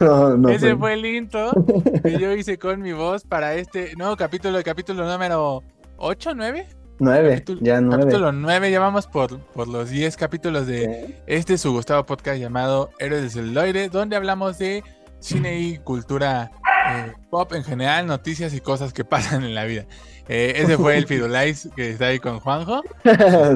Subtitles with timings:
[0.48, 1.50] Ese fue el intro
[2.02, 5.62] que yo hice con mi voz para este nuevo capítulo, capítulo número
[5.98, 6.66] 8, 9.
[7.00, 8.02] 9, ya 9.
[8.02, 12.90] Capítulo 9, ya vamos por, por los 10 capítulos de este su Gustavo podcast llamado
[12.98, 14.82] Héroes del Celuloide, donde hablamos de
[15.18, 16.50] cine y cultura
[16.90, 19.84] eh, pop en general, noticias y cosas que pasan en la vida.
[20.28, 22.82] Eh, ese fue el Fidulais que está ahí con Juanjo.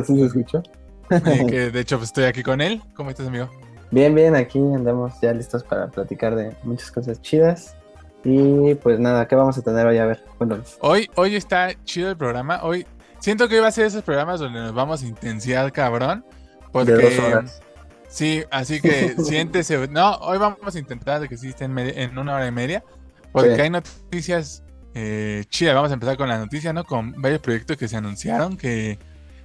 [0.07, 0.63] sí, se escuchó.
[1.27, 2.83] Eh, que de hecho pues, estoy aquí con él.
[2.95, 3.51] ¿Cómo estás, amigo?
[3.91, 7.77] Bien, bien, aquí andamos ya listos para platicar de muchas cosas chidas.
[8.25, 9.99] Y pues nada, ¿qué vamos a tener hoy?
[9.99, 10.79] A ver, cuéntanos.
[10.81, 12.61] Hoy, hoy está chido el programa.
[12.63, 12.87] Hoy
[13.19, 16.25] siento que hoy va a ser esos programas donde nos vamos a intensiar, cabrón.
[16.73, 17.63] Porque, de dos horas.
[18.09, 19.89] Sí, así que siéntese.
[19.89, 22.83] No, hoy vamos a intentar que sí esté en, una hora y media.
[23.31, 25.75] Porque hay noticias eh, chidas.
[25.75, 26.85] Vamos a empezar con la noticia, ¿no?
[26.85, 28.99] Con varios proyectos que se anunciaron que,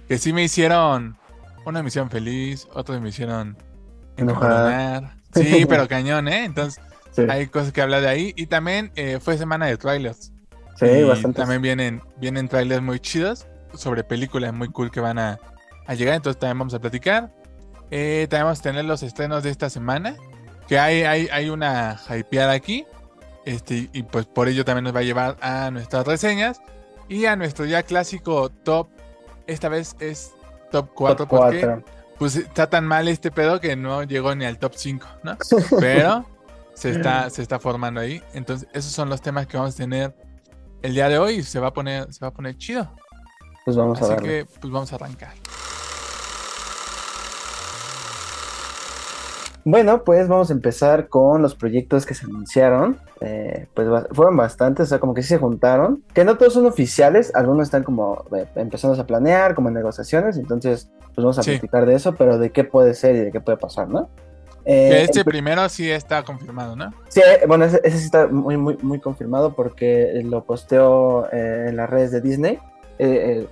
[0.08, 1.18] que sí me hicieron.
[1.66, 3.58] Una me feliz, otros me hicieron
[4.18, 5.16] enojar.
[5.34, 6.46] Sí, pero cañón, ¿eh?
[6.46, 6.82] Entonces,
[7.30, 8.34] hay cosas que hablar de ahí.
[8.36, 10.32] Y también eh, fue semana de trailers.
[10.76, 11.42] Sí, bastante.
[11.42, 15.40] También vienen, vienen trailers muy chidos sobre películas muy cool que van a,
[15.86, 16.16] a llegar.
[16.16, 17.32] Entonces, también vamos a platicar.
[17.92, 20.16] Eh, también vamos a tener los estrenos de esta semana.
[20.68, 22.86] Que hay, hay, hay una hypeada aquí.
[23.46, 26.62] Este, y pues por ello también nos va a llevar a nuestras reseñas.
[27.10, 28.88] Y a nuestro ya clásico top.
[29.48, 30.34] Esta vez es
[30.72, 31.84] top 4 porque
[32.18, 35.38] pues está tan mal este pedo que no llegó ni al top 5, ¿no?
[35.80, 36.26] Pero
[36.74, 38.22] se está, se está formando ahí.
[38.34, 40.16] Entonces, esos son los temas que vamos a tener
[40.82, 41.44] el día de hoy.
[41.44, 42.94] Se va a poner, se va a poner chido.
[43.66, 45.34] Pues vamos Así a que pues vamos a arrancar.
[49.66, 52.98] Bueno, pues vamos a empezar con los proyectos que se anunciaron.
[53.22, 56.04] Eh, pues fueron bastantes, o sea, como que sí se juntaron.
[56.14, 60.38] Que no todos son oficiales, algunos están como eh, empezando a planear, como en negociaciones.
[60.38, 63.42] Entonces, pues vamos a platicar de eso, pero de qué puede ser y de qué
[63.42, 64.10] puede pasar, ¿no?
[64.66, 66.94] Eh, este primero sí está confirmado, ¿no?
[67.08, 72.12] Sí, bueno, ese, sí está muy, muy, muy confirmado porque lo posteó en las redes
[72.12, 72.60] de Disney.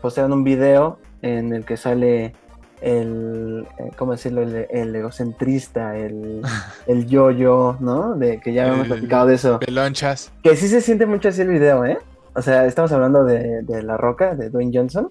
[0.02, 2.34] postearon un video en el que sale
[2.82, 4.42] el, eh, ¿cómo decirlo?
[4.42, 6.42] El, egocentrista, el,
[6.88, 8.16] el yo-yo, ¿no?
[8.16, 9.60] De que ya hemos platicado de eso.
[9.60, 10.32] Pelonchas.
[10.44, 11.98] Que sí se siente mucho así el video, ¿eh?
[12.36, 15.10] O sea, estamos hablando de, La Roca, de Dwayne Johnson,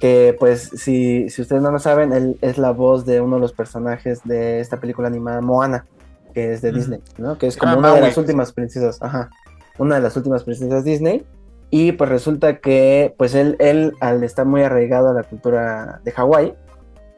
[0.00, 3.42] que pues si, si ustedes no lo saben, él es la voz de uno de
[3.42, 5.84] los personajes de esta película animada Moana,
[6.32, 7.36] que es de Disney, ¿no?
[7.36, 9.28] Que es como una de las últimas princesas, ajá,
[9.76, 11.26] una de las últimas princesas Disney.
[11.68, 16.12] Y pues resulta que pues él, él al estar muy arraigado a la cultura de
[16.12, 16.54] Hawái,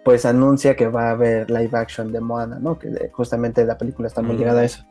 [0.08, 2.78] pues anuncia que va a haber live action de Moana, ¿no?
[2.78, 4.82] Que justamente la película está muy ligada a eso.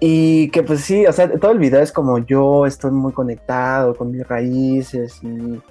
[0.00, 3.94] Y que pues sí, o sea, todo el video es como yo estoy muy conectado
[3.94, 5.62] con mis raíces y...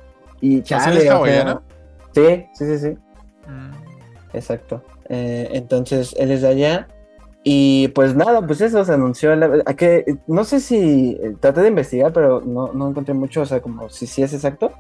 [0.42, 1.62] y chale, o sea,
[2.16, 2.98] Sí, sí, sí, sí.
[3.48, 4.36] Mm.
[4.36, 4.82] Exacto.
[5.08, 6.88] Eh, entonces, él es de allá.
[7.44, 9.34] Y pues nada, pues eso se anunció.
[9.78, 13.62] que, no sé si eh, traté de investigar, pero no, no encontré mucho, o sea,
[13.62, 14.72] como si sí es exacto.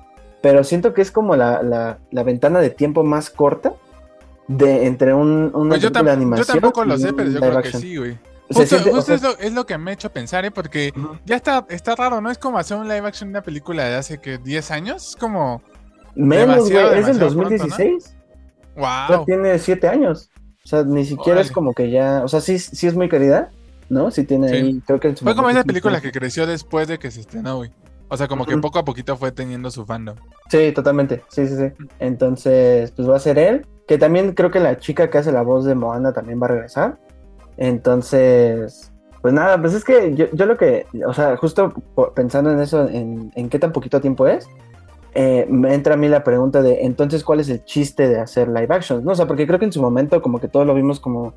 [0.43, 3.75] Pero siento que es como la, la, la ventana de tiempo más corta
[4.49, 6.45] de entre un, una pues yo, animación.
[6.45, 8.19] Yo tampoco lo sé, pero yo creo que sí, güey.
[8.49, 8.75] Justo,
[9.39, 10.51] es, lo, que me ha hecho pensar, ¿eh?
[10.51, 10.93] Porque
[11.25, 12.29] ya está, está raro, ¿no?
[12.29, 15.11] Es como hacer un live action de una película de hace que 10 años.
[15.11, 15.61] Es como.
[16.13, 16.99] Menos, güey.
[16.99, 18.13] Es del 2016.
[18.75, 19.23] Wow.
[19.25, 20.29] tiene 7 años.
[20.65, 22.21] O sea, ni siquiera es como que ya.
[22.21, 23.49] O sea, sí, sí es muy querida,
[23.87, 24.11] ¿no?
[24.11, 24.81] Sí tiene ahí.
[24.85, 27.71] Creo que Fue como esa película que creció después de que se estrenó, güey.
[28.09, 30.15] O sea, como que poco a poquito fue teniendo su fandom.
[30.49, 31.23] Sí, totalmente.
[31.29, 31.85] Sí, sí, sí.
[31.99, 33.65] Entonces, pues va a ser él.
[33.87, 36.49] Que también creo que la chica que hace la voz de Moana también va a
[36.49, 36.99] regresar.
[37.57, 41.73] Entonces, pues nada, pues es que yo, yo lo que, o sea, justo
[42.15, 44.47] pensando en eso, en, en qué tan poquito tiempo es,
[45.15, 48.47] eh, me entra a mí la pregunta de, entonces, ¿cuál es el chiste de hacer
[48.47, 49.05] live action?
[49.05, 49.11] ¿No?
[49.11, 51.33] O sea, porque creo que en su momento como que todos lo vimos como,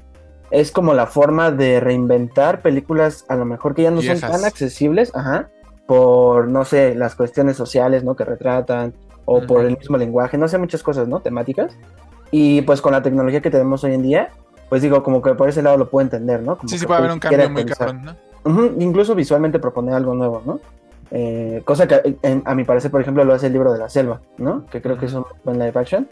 [0.50, 4.44] es como la forma de reinventar películas a lo mejor que ya no son tan
[4.44, 5.50] accesibles, ajá,
[5.86, 8.16] por, no sé, las cuestiones sociales, ¿no?
[8.16, 11.20] Que retratan, o por el mismo lenguaje, no sé, muchas cosas, ¿no?
[11.20, 11.76] Temáticas.
[12.30, 14.30] Y pues con la tecnología que tenemos hoy en día,
[14.68, 16.58] pues digo, como que por ese lado lo puedo entender, ¿no?
[16.66, 18.16] sí, sí puede haber un cambio muy cabrón, ¿no?
[18.78, 20.60] incluso visualmente proponer algo nuevo, ¿no?
[21.10, 24.20] Eh, cosa que a mi parecer, por ejemplo, lo hace el libro de la selva,
[24.38, 24.66] ¿no?
[24.66, 26.08] Que creo que es un buen live action,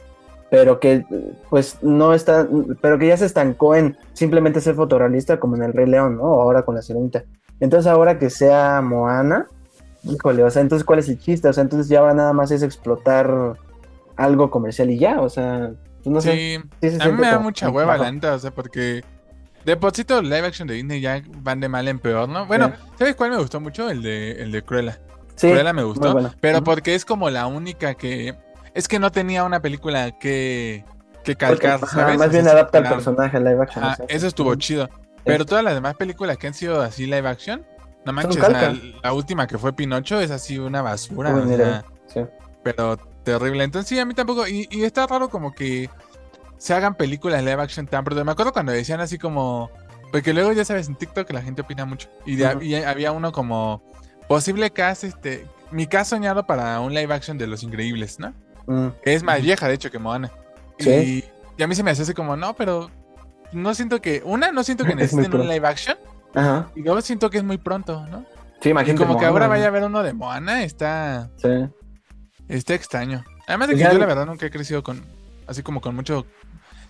[0.50, 1.04] pero que
[1.50, 2.46] pues no está,
[2.81, 6.26] pero que ya se estancó en simplemente ser fotorrealista como en el Rey León, ¿no?
[6.26, 7.25] Ahora con la sirenita.
[7.60, 9.46] Entonces ahora que sea Moana,
[10.04, 11.48] híjole, o sea, entonces ¿cuál es el chiste?
[11.48, 13.56] O sea, entonces ya va nada más es explotar
[14.16, 15.72] algo comercial y ya, o sea,
[16.02, 16.58] pues sí,
[17.00, 19.02] a mí me da mucha hueva la neta, o sea, porque
[19.64, 22.46] de por sí live action de Disney ya van de mal en peor, ¿no?
[22.46, 23.88] Bueno, ¿sabes cuál me gustó mucho?
[23.88, 25.00] El de, el de Cruella.
[25.36, 28.36] Sí, Cruella me gustó, pero porque es como la única que...
[28.74, 30.84] Es que no tenía una película que
[31.24, 32.18] que calcar, Porque, ajá, ¿sabes?
[32.18, 33.84] Más O bien sea, adapta al personaje live action.
[34.08, 34.88] Eso estuvo chido.
[35.24, 37.66] Pero todas las demás películas que han sido así live action,
[38.04, 38.36] no manches,
[39.02, 41.34] la última que fue Pinocho es así una basura.
[41.34, 42.30] Uy, o mira, sea, sí.
[42.62, 43.64] pero terrible.
[43.64, 44.46] Entonces sí, a mí tampoco.
[44.46, 45.88] Y, y está raro como que
[46.58, 48.24] se hagan películas live action tan pronto.
[48.24, 49.70] Me acuerdo cuando decían así como.
[50.12, 52.08] Porque luego ya sabes, en TikTok la gente opina mucho.
[52.24, 53.82] Y, de- y había uno como
[54.28, 55.46] posible cast, este.
[55.70, 58.32] Mi cast soñado para un live action de Los Increíbles, ¿no?
[58.66, 60.30] Mm, Que es más vieja, de hecho, que Moana.
[60.78, 60.90] Sí.
[60.90, 61.24] Y,
[61.58, 62.90] y a mí se me hace así como, no, pero
[63.52, 64.22] no siento que.
[64.24, 65.96] Una, no siento que necesiten un live action.
[66.34, 66.69] Ajá.
[66.75, 68.25] Y luego siento que es muy pronto, ¿no?
[68.60, 68.98] Sí, Y imagínate.
[69.04, 71.31] como que Moana, ahora vaya a haber uno de Moana, está.
[71.36, 71.48] Sí.
[72.48, 73.25] Está extraño.
[73.46, 75.02] Además de Y que ya- yo la verdad nunca he crecido con.
[75.46, 76.26] Así como con mucho.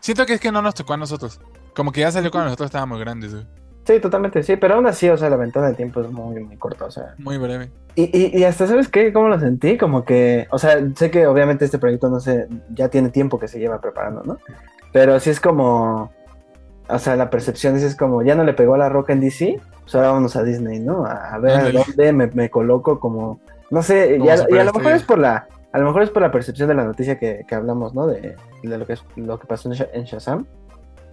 [0.01, 1.41] Siento que es que no nos tocó a nosotros.
[1.75, 3.47] Como que ya salió cuando nosotros estábamos grandes, güey.
[3.87, 6.57] Sí, totalmente, sí, pero aún así, o sea, la ventana de tiempo es muy, muy
[6.57, 7.15] corta, o sea.
[7.19, 7.71] Muy breve.
[7.97, 9.13] Y, y, y hasta, ¿sabes qué?
[9.13, 9.77] ¿Cómo lo sentí?
[9.77, 13.47] Como que, o sea, sé que obviamente este proyecto no sé, ya tiene tiempo que
[13.47, 14.39] se lleva preparando, ¿no?
[14.91, 16.14] Pero sí es como,
[16.89, 19.61] o sea, la percepción es, es como, ya no le pegó la roca en DC,
[19.83, 21.05] pues ahora vámonos a Disney, ¿no?
[21.07, 23.41] A, a ver a dónde me, me coloco como,
[23.71, 26.11] no sé, y a, y a lo mejor es por la, a lo mejor es
[26.11, 28.07] por la percepción de la noticia que, que hablamos, ¿no?
[28.07, 30.47] De, de lo que es, lo que pasó en, Sha- en Shazam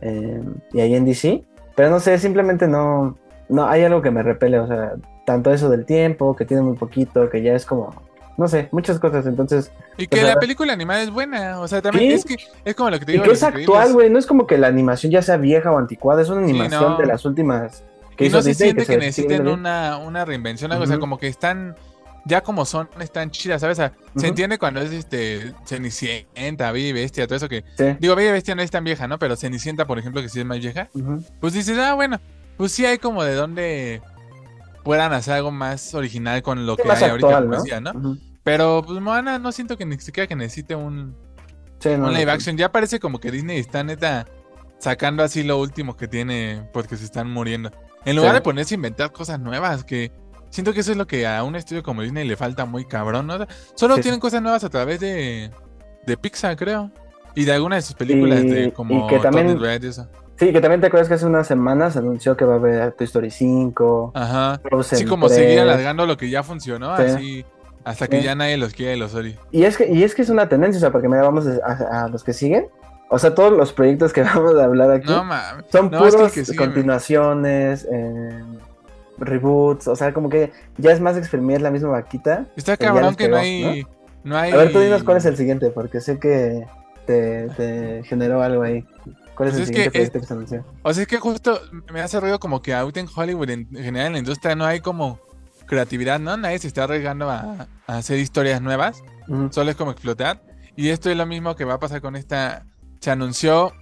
[0.02, 0.42] eh,
[0.74, 1.44] y ahí en DC,
[1.76, 3.16] pero no sé, simplemente no,
[3.50, 4.94] no, hay algo que me repele, o sea,
[5.26, 7.94] tanto eso del tiempo, que tiene muy poquito, que ya es como,
[8.38, 11.60] no sé, muchas cosas, entonces, Y que la película animada es buena.
[11.60, 13.24] O sea, también es que es como lo que te y digo.
[13.24, 15.78] que Los es actual, güey, no es como que la animación ya sea vieja o
[15.78, 16.98] anticuada, es una animación no.
[16.98, 17.83] de las últimas
[18.16, 20.83] que Y hizo no se siente que, se necesiten una, una reinvención, algo.
[20.83, 21.75] O sea, como que están.
[22.24, 23.80] Ya como son, están chidas, ¿sabes?
[23.80, 27.63] O sea, se entiende cuando es este Cenicienta, Bella y Bestia, todo eso que.
[27.77, 27.98] Sí.
[28.00, 29.18] Digo, Bella y Bestia no es tan vieja, ¿no?
[29.18, 30.88] Pero Cenicienta, por ejemplo, que sí es más vieja.
[31.39, 32.19] Pues dices, ah, bueno,
[32.57, 34.01] pues sí hay como de donde
[34.83, 37.63] puedan hacer algo más original con lo que hay ahorita, actual, como ¿no?
[37.63, 38.18] decía, ¿no?
[38.44, 41.16] Pero pues Moana no siento que ni siquiera que necesite un,
[41.80, 42.31] Sí, un no, live no.
[42.31, 42.57] action.
[42.57, 44.28] Ya parece como que Disney está neta
[44.80, 47.72] sacando así lo último que tiene porque se están muriendo.
[48.06, 48.36] En lugar Sí.
[48.36, 50.12] de ponerse a inventar cosas nuevas, que
[50.50, 53.27] siento que eso es lo que a un estudio como Disney le falta muy cabrón,
[53.27, 53.45] ¿no?
[53.75, 55.51] Solo Sí, tienen cosas nuevas a través de,
[56.07, 56.92] de Pixar, creo.
[57.36, 59.88] Y de algunas de sus películas Y- de como y que también- Turning Red y
[59.88, 60.07] eso.
[60.42, 63.06] Sí, que también te acuerdas que hace unas semanas anunció que va a haber Toy
[63.06, 64.60] Story 5, Ajá.
[64.64, 65.38] Frozen Sí, como 3.
[65.40, 67.04] seguir alargando lo que ya funcionó, Sí.
[67.04, 67.46] así
[67.84, 68.24] hasta que Sí.
[68.24, 69.38] ya nadie los quiere los Ori.
[69.52, 71.60] Y es que, y es que es una tendencia, o sea, porque mira, vamos a,
[71.64, 72.66] a- a los que siguen.
[73.10, 75.24] O sea, todos los proyectos que vamos a hablar aquí No
[75.72, 78.44] son no, es que que continuaciones, eh,
[79.20, 82.46] reboots, o sea, como que ya es más exprimir la misma vaquita.
[82.56, 83.86] Está cabrón que no hay,
[84.24, 84.36] ¿no?
[84.38, 84.52] hay.
[84.54, 86.66] A ver, tú dinos cuál es el siguiente, porque sé que
[87.06, 88.84] te, te generó algo ahí.
[89.42, 90.66] ¿Cuál es Pues el es que siguiente es- proyecto que se anunció?
[90.84, 91.60] O sea, es que justo
[91.92, 94.66] me hace ruido como que ahorita en Hollywood, en en general en la industria, no
[94.66, 95.20] hay como
[95.66, 96.38] creatividad, ¿no?
[96.38, 99.02] Nadie se está arriesgando a, a hacer historias nuevas,
[99.50, 100.44] solo es como explotar.
[100.76, 102.66] Y esto es lo mismo que va a pasar con esta.
[103.00, 103.74] Se anunció.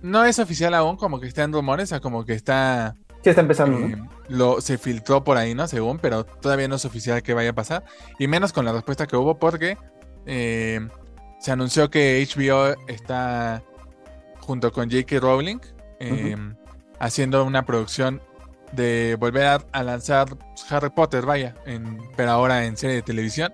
[0.00, 2.94] No es oficial aún, como que está en rumores, o sea, como que está.
[3.24, 4.08] Sí, está empezando, eh, ¿no?
[4.28, 5.66] lo, se filtró por ahí, ¿no?
[5.66, 7.84] Según, pero todavía no es oficial que vaya a pasar.
[8.18, 9.76] Y menos con la respuesta que hubo, porque
[10.26, 10.86] eh,
[11.40, 13.62] se anunció que HBO está
[14.48, 15.20] junto con J.K.
[15.20, 15.58] Rowling
[16.00, 16.34] eh,
[16.98, 18.22] haciendo una producción
[18.72, 20.26] de volver a, a lanzar
[20.70, 23.52] Harry Potter, vaya, en, pero ahora en serie de televisión,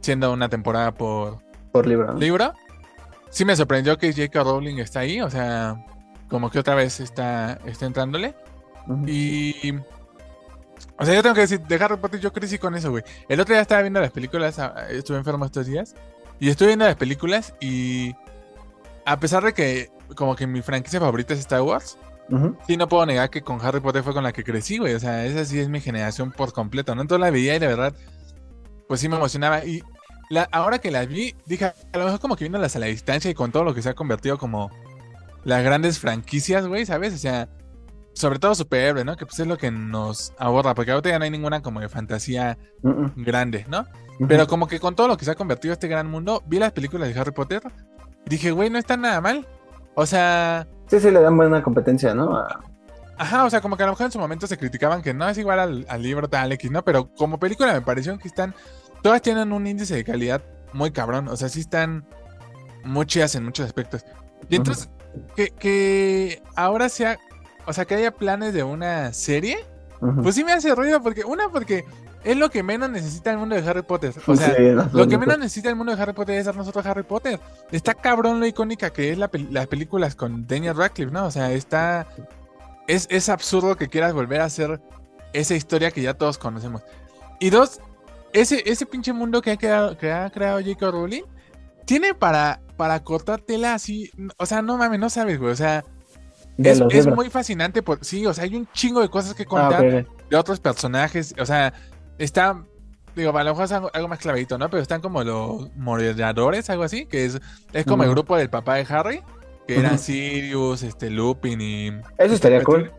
[0.00, 1.38] siendo una temporada por
[1.70, 2.54] Por libro, libro.
[3.30, 4.42] Sí me sorprendió que J.K.
[4.42, 5.76] Rowling está ahí, o sea,
[6.28, 8.34] como que otra vez está, está entrándole.
[9.06, 9.76] Y.
[10.98, 13.04] O sea, yo tengo que decir, de Harry Potter yo crecí con eso, güey.
[13.28, 15.94] El otro día estaba viendo las películas, ah, estuve enfermo estos días.
[16.40, 18.16] Y estuve viendo las películas y.
[19.04, 21.98] A pesar de que, como que mi franquicia favorita es Star Wars,
[22.66, 24.94] sí no puedo negar que con Harry Potter fue con la que crecí, güey.
[24.94, 27.02] O sea, esa sí es mi generación por completo, ¿no?
[27.02, 27.94] Entonces la veía y de verdad,
[28.88, 29.64] pues sí me emocionaba.
[29.64, 29.82] Y
[30.30, 33.30] la, ahora que las vi, dije, a lo mejor como que viéndolas a la distancia
[33.30, 34.70] y con todo lo que se ha convertido como
[35.44, 37.12] las grandes franquicias, güey, ¿sabes?
[37.14, 37.48] O sea,
[38.14, 39.16] sobre todo superhéroe, ¿no?
[39.16, 41.88] Que pues es lo que nos aborda, porque ahorita ya no hay ninguna como de
[41.88, 43.10] fantasía Ujú.
[43.16, 43.80] grande, ¿no?
[44.18, 44.28] Ujú.
[44.28, 46.72] Pero como que con todo lo que se ha convertido este gran mundo, vi las
[46.72, 47.62] películas de Harry Potter
[48.26, 49.46] y dije, güey, no está nada mal.
[49.94, 52.36] O sea, Sí, sí, le dan buena competencia, ¿no?
[52.36, 52.60] A-
[53.18, 55.28] Ajá, o sea, como que a lo mejor en su momento se criticaban que no
[55.28, 56.82] es igual al, al libro tal X, ¿no?
[56.84, 58.54] Pero como película me pareció que están.
[59.02, 61.28] Todas tienen un índice de calidad muy cabrón.
[61.28, 62.04] O sea, sí están
[62.84, 64.04] muy chidas en muchos aspectos.
[64.48, 64.90] Y entonces,
[65.36, 67.18] que, que ahora sea.
[67.66, 69.64] O sea, que haya planes de una serie,
[70.22, 71.24] pues sí me hace ruido porque.
[71.24, 71.84] Una, porque
[72.24, 74.14] es lo que menos necesita el mundo de Harry Potter.
[74.26, 74.62] O sea, Sí,
[74.92, 77.40] lo que no, menos necesita el mundo de Harry Potter es darnos otro Harry Potter.
[77.70, 81.26] Está cabrón lo icónica que es la pel- las películas con Daniel Radcliffe, ¿no?
[81.26, 82.06] O sea, está.
[82.86, 84.80] Es, es absurdo que quieras volver a hacer
[85.32, 86.82] esa historia que ya todos conocemos.
[87.40, 87.80] Y dos,
[88.32, 90.90] ese, ese pinche mundo que ha, creado, que ha creado J.K.
[90.90, 91.22] Rowling
[91.84, 95.84] tiene para, para cortar tela así, o sea, no mames, no sabes, güey, o sea,
[96.58, 99.46] es, es muy fascinante, por, sí, o sea, hay un chingo de cosas que Ah,
[99.48, 101.72] contar de otros personajes, o sea,
[102.18, 102.64] está,
[103.14, 104.70] digo, a lo mejor es algo, más clavadito, ¿no?
[104.70, 107.40] Pero están como los moderadores, algo así, que es,
[107.72, 109.22] es como el grupo del papá de Harry,
[109.66, 109.98] que eran.
[109.98, 111.88] Sirius, este, Lupin y...
[112.18, 112.90] Eso estaría cool.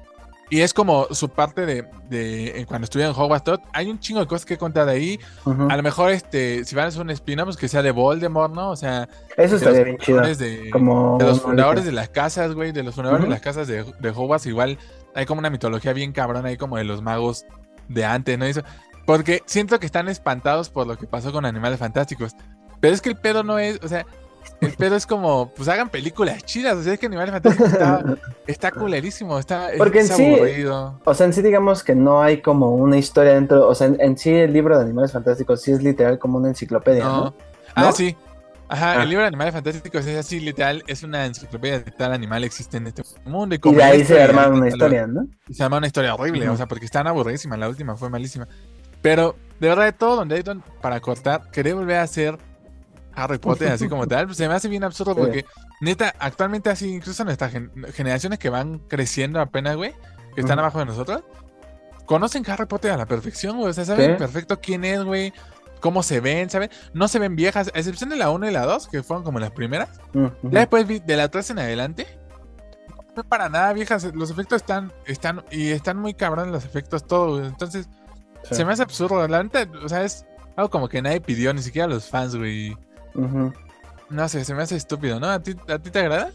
[0.50, 4.00] Y es como su parte de, de eh, cuando estuvieron en Hogwarts, todo, hay un
[4.00, 5.20] chingo de cosas que contar de ahí.
[5.46, 8.54] A lo mejor, este, si van a hacer un spin-off, pues que sea de Voldemort,
[8.54, 8.70] ¿no?
[8.70, 10.22] O sea, Eso de los estaría bien chido.
[10.22, 13.68] de, Como de los fundadores de las casas, güey, de los fundadores de las casas
[13.68, 14.78] de, de Hogwarts, igual
[15.16, 17.46] hay como una mitología bien cabrona ahí como de los magos
[17.88, 18.46] de antes, ¿no?
[18.46, 18.62] Y Eso,
[19.06, 22.34] porque siento que están espantados por lo que pasó con Animales Fantásticos.
[22.80, 24.06] Pero es que el pedo no es, o sea,
[24.60, 28.04] el pedo es como, pues hagan películas chidas, o sea, es que Animales Fantásticos está,
[28.48, 31.00] está culerísimo, está es- Porque en es sí- aburrido.
[31.06, 33.98] O sea, en sí digamos que no hay como una historia dentro, o sea, en,
[34.02, 37.24] en sí el libro de Animales Fantásticos sí es literal como una enciclopedia, ¿no?
[37.26, 37.34] No.
[37.76, 37.92] Ah, ¿No?
[37.94, 38.16] sí.
[38.70, 39.04] Ajá, Ah.
[39.04, 42.78] el libro de Animales Fantásticos es así, literal, es una enciclopedia de tal animal existe
[42.78, 43.56] en este mundo.
[43.56, 45.28] Y, Y de ahí se y arma ahí una historia, ¿no?
[45.52, 46.54] se arma una historia horrible, Ujú.
[46.54, 47.56] o sea, porque están aburridísima.
[47.56, 48.48] La última fue malísima.
[49.04, 52.40] Pero, de verdad, de todo donde hay don- para cortar, querer volver a hacer
[53.16, 55.46] Harry Potter así como tal, pues se me hace bien absurdo porque,
[55.82, 59.94] neta, actualmente así, incluso nuestras gen- generaciones que van creciendo apenas, güey,
[60.34, 61.22] que están abajo de nosotros,
[62.08, 63.70] conocen Harry Potter a la perfección, güey.
[63.70, 65.32] O sea, saben perfecto quién es, güey.
[65.80, 66.70] Cómo se ven, ¿saben?
[66.94, 69.40] No se ven viejas, a excepción de la 1 y la 2, que fueron como
[69.40, 69.90] las primeras.
[70.52, 72.08] Ya después vi- de la 3 en adelante.
[73.16, 74.06] No para nada viejas.
[74.16, 77.36] Los efectos están, están, y están muy cabrones los efectos, todo.
[77.38, 77.46] güey.
[77.48, 77.90] Entonces,
[78.44, 78.56] Sí.
[78.56, 79.28] se me hace absurdo.
[79.28, 82.76] La neta, o sea, es algo como que nadie pidió, ni siquiera los fans, güey.
[84.10, 85.28] No sé, se me hace estúpido, ¿no?
[85.30, 86.32] ¿A ti, a ti te agrada?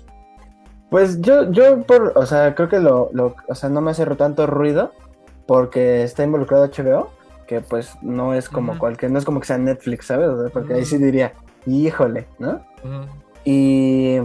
[0.91, 4.07] Pues yo, yo por, o sea, creo que lo, lo, o sea, no me hace
[4.17, 4.93] tanto ruido
[5.47, 7.11] porque está involucrado HBO,
[7.47, 10.29] que pues no es como cualquier, no es como que sea Netflix, ¿sabes?
[10.29, 11.35] O sea, porque ahí sí diría,
[11.67, 12.61] híjole, ¿no?
[13.45, 14.17] Y,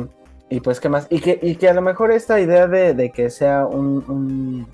[0.50, 1.08] y pues, ¿qué más?
[1.10, 4.68] Y que, y que a lo mejor esta idea de, de que sea un, un-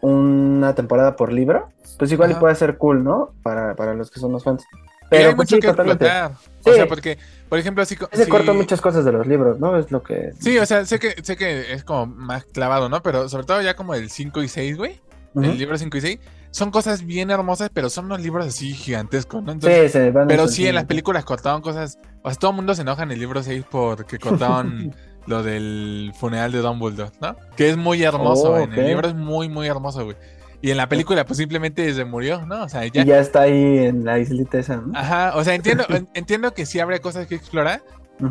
[0.00, 2.40] una temporada por libro, pues igual y Ajá.
[2.40, 3.30] puede ser cool, ¿no?
[3.42, 4.64] Para, para los que somos fans.
[4.72, 4.76] y
[5.10, 6.04] Pero hay pues, mucho sí, que totalmente.
[6.06, 6.36] explotar.
[6.64, 6.70] Sí.
[6.70, 7.96] O sea, porque, por ejemplo, así.
[8.12, 9.76] Se si- cortan muchas cosas de los libros, ¿no?
[9.76, 10.32] Es lo que...
[10.40, 13.02] Sí, o sea, sé que, sé que es como más clavado, ¿no?
[13.02, 15.00] Pero sobre todo ya como el 5 y 6, güey.
[15.34, 16.18] El libro 5 y 6.
[16.50, 19.52] Son cosas bien hermosas, pero son unos libros así gigantescos, ¿no?
[19.52, 21.98] Entonces, Sí, se van pero sí, en las películas cortaron cosas.
[22.22, 24.94] O sea, todo el mundo se enoja en el libro 6 porque cortaron
[25.26, 27.36] lo del funeral de Dumbledore, ¿no?
[27.56, 28.52] Que es muy hermoso.
[28.52, 30.16] Oh, En el libro es muy, muy hermoso, güey.
[30.60, 32.62] Y en la película, pues simplemente se murió, ¿no?
[32.64, 33.02] O sea, ya.
[33.02, 34.96] Y ya está ahí en la islita esa, ¿no?
[34.96, 37.82] Ajá, o sea, entiendo, en- entiendo que sí habría cosas que explorar,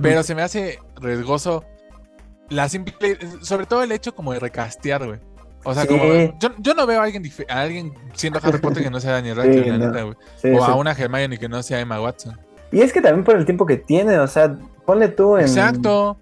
[0.02, 1.66] pero se me hace riesgoso
[2.50, 5.20] la simple, sobre todo el hecho como de recastear, güey.
[5.64, 5.90] O sea, Sí.
[5.90, 6.06] como
[6.40, 9.36] yo, yo no veo a alguien a alguien siendo Harry Potter que no sea Daniel
[9.38, 9.88] Radcliffe, Sí, la no.
[9.88, 10.16] neta, güey.
[10.38, 12.38] Sí, O a una Hermione que no sea Emma Watson.
[12.72, 16.18] Y es que también por el tiempo que tiene, o sea, ponle tú en Exacto.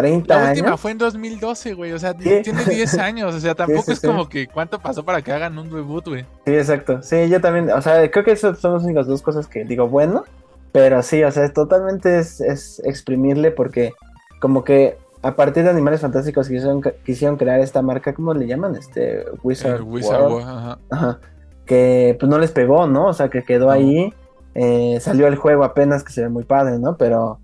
[0.00, 0.80] 30 La última años.
[0.80, 1.92] fue en 2012, güey.
[1.92, 2.40] O sea, Sí.
[2.42, 3.34] tiene 10 años.
[3.34, 4.06] O sea, tampoco sí, es sí.
[4.06, 6.22] como que cuánto pasó para que hagan un reboot, güey.
[6.46, 7.02] Sí, exacto.
[7.02, 9.88] Sí, yo también, o sea, creo que eso son las únicas dos cosas que digo,
[9.88, 10.24] bueno,
[10.72, 13.92] pero sí, o sea, totalmente es, es exprimirle porque
[14.40, 18.76] como que a partir de Animales Fantásticos quisieron, quisieron crear esta marca, ¿cómo le llaman?
[18.76, 20.32] Este, Wizard, Wizard World.
[20.32, 20.78] World, ajá.
[20.90, 21.18] Ajá.
[21.66, 23.06] Que pues no les pegó, ¿no?
[23.08, 23.72] O sea, que quedó No.
[23.72, 24.14] ahí.
[24.54, 26.96] eh, salió el juego apenas, que se ve muy padre, ¿no?
[26.96, 27.38] Pero,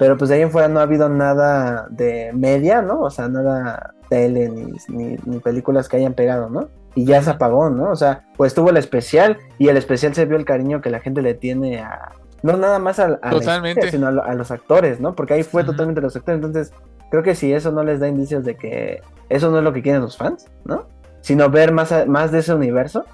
[0.00, 3.00] pero pues de ahí en fuera no ha habido nada de media, ¿no?
[3.02, 6.68] O sea, nada tele ni, ni, ni películas que hayan pegado, ¿no?
[6.94, 7.90] Y ya se apagó, ¿no?
[7.90, 11.00] O sea, pues tuvo el especial y el especial se vio el cariño que la
[11.00, 12.12] gente le tiene a...
[12.42, 13.80] No nada más a, a la Totalmente.
[13.80, 15.14] historia, sino a, lo- a los actores, ¿no?
[15.14, 16.42] Porque ahí fue totalmente los actores.
[16.42, 16.72] Entonces,
[17.10, 19.82] creo que si eso no les da indicios de que eso no es lo que
[19.82, 20.86] quieren los fans, ¿no?
[21.20, 23.04] Sino ver más, a- más de ese universo.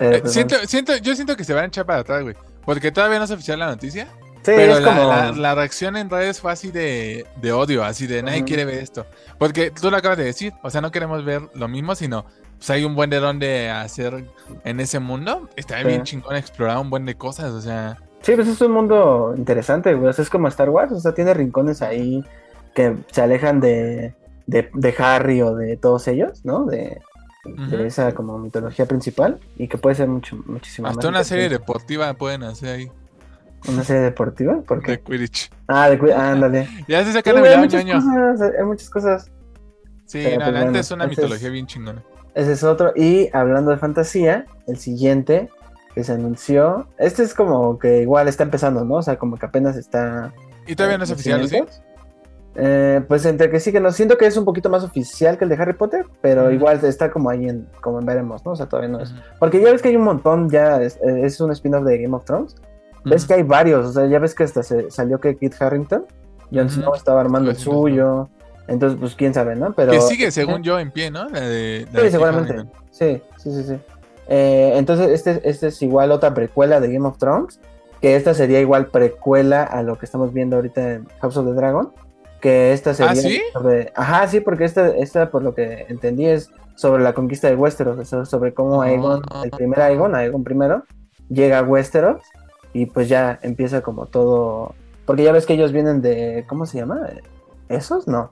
[0.00, 2.34] Eh, pues, siento, siento, yo siento que se van a echar para atrás, güey.
[2.64, 4.08] Porque todavía no es oficial la noticia.
[4.42, 5.08] Sí, pero es la, como.
[5.08, 8.78] la- la reacción en redes fue así de, de odio, así de nadie quiere ver
[8.78, 9.06] esto.
[9.38, 12.24] Porque tú lo acabas de decir, o sea, no queremos ver lo mismo, sino
[12.56, 14.24] pues hay un buen de dónde hacer
[14.64, 15.48] en ese mundo.
[15.56, 15.86] Está Sí.
[15.86, 17.98] bien chingón explorar un buen de cosas, o sea.
[18.22, 20.10] Sí, pues es un mundo interesante, güey.
[20.10, 20.92] O sea, es como Star Wars.
[20.92, 22.22] O sea, tiene rincones ahí
[22.74, 24.14] que se alejan de,
[24.46, 26.66] de, de Harry o de todos ellos, ¿no?
[26.66, 27.00] De,
[27.86, 30.98] esa como mitología principal y que puede ser mucho, muchísimo más.
[30.98, 32.90] Hasta una serie deportiva pueden hacer ahí,
[33.68, 34.92] Una serie deportiva, ¿por qué?
[34.92, 35.50] de Quidditch.
[35.68, 36.66] Ah, de cu- ah, ándale.
[36.88, 39.30] Ya se Sí, sacan güey, el muchas cosas, hay muchas cosas.
[40.06, 42.02] Sí, Pero, no, pues, la neta bueno, es una es- mitología bien chingona.
[42.34, 42.92] Ese es otro.
[42.96, 45.50] Y hablando de fantasía, el siguiente
[45.94, 46.86] que se anunció.
[46.98, 48.94] Este es como que igual está empezando, ¿no?
[48.96, 50.32] O sea, como que apenas está.
[50.66, 51.62] Y todavía no es los oficial, ¿o ¿sí?
[52.56, 55.44] Eh, pues entre que sí que no siento que es un poquito más oficial que
[55.44, 58.52] el de Harry Potter, pero igual está como ahí en, como en veremos, ¿no?
[58.52, 59.14] O sea, todavía no es.
[59.38, 62.24] Porque ya ves que hay un montón, ya es, es un spin-off de Game of
[62.24, 62.56] Thrones.
[63.04, 66.04] Ves que hay varios, o sea, ya ves que hasta se salió que Kit Harrington
[66.52, 66.68] Jon.
[66.68, 68.28] Snow estaba armando el suyo.
[68.68, 69.72] Entonces, pues quién sabe, ¿no?
[69.72, 71.28] Pero que sigue, según yo, en pie, ¿no?
[71.28, 72.54] La de, la Sí, de seguramente.
[72.90, 73.76] Sí, sí, sí, sí.
[74.28, 77.58] Eh, entonces, este, este es igual otra precuela de Game of Thrones.
[78.00, 81.52] Que esta sería igual precuela a lo que estamos viendo ahorita en House of the
[81.52, 81.92] Dragon.
[82.40, 83.40] Que esta sería ¿Ah, sí?
[83.52, 83.92] sobre.
[83.96, 88.08] Ajá, sí, porque esta, esta, por lo que entendí, es sobre la conquista de Westeros.
[88.28, 88.86] sobre cómo Ah.
[88.86, 90.84] Aegon, el primer Aegon, Aegon primero,
[91.28, 92.22] llega a Westeros.
[92.72, 94.74] Y pues ya empieza como todo.
[95.06, 96.44] Porque ya ves que ellos vienen de.
[96.48, 97.00] ¿Cómo se llama?
[97.68, 98.06] ¿Esos?
[98.06, 98.30] No.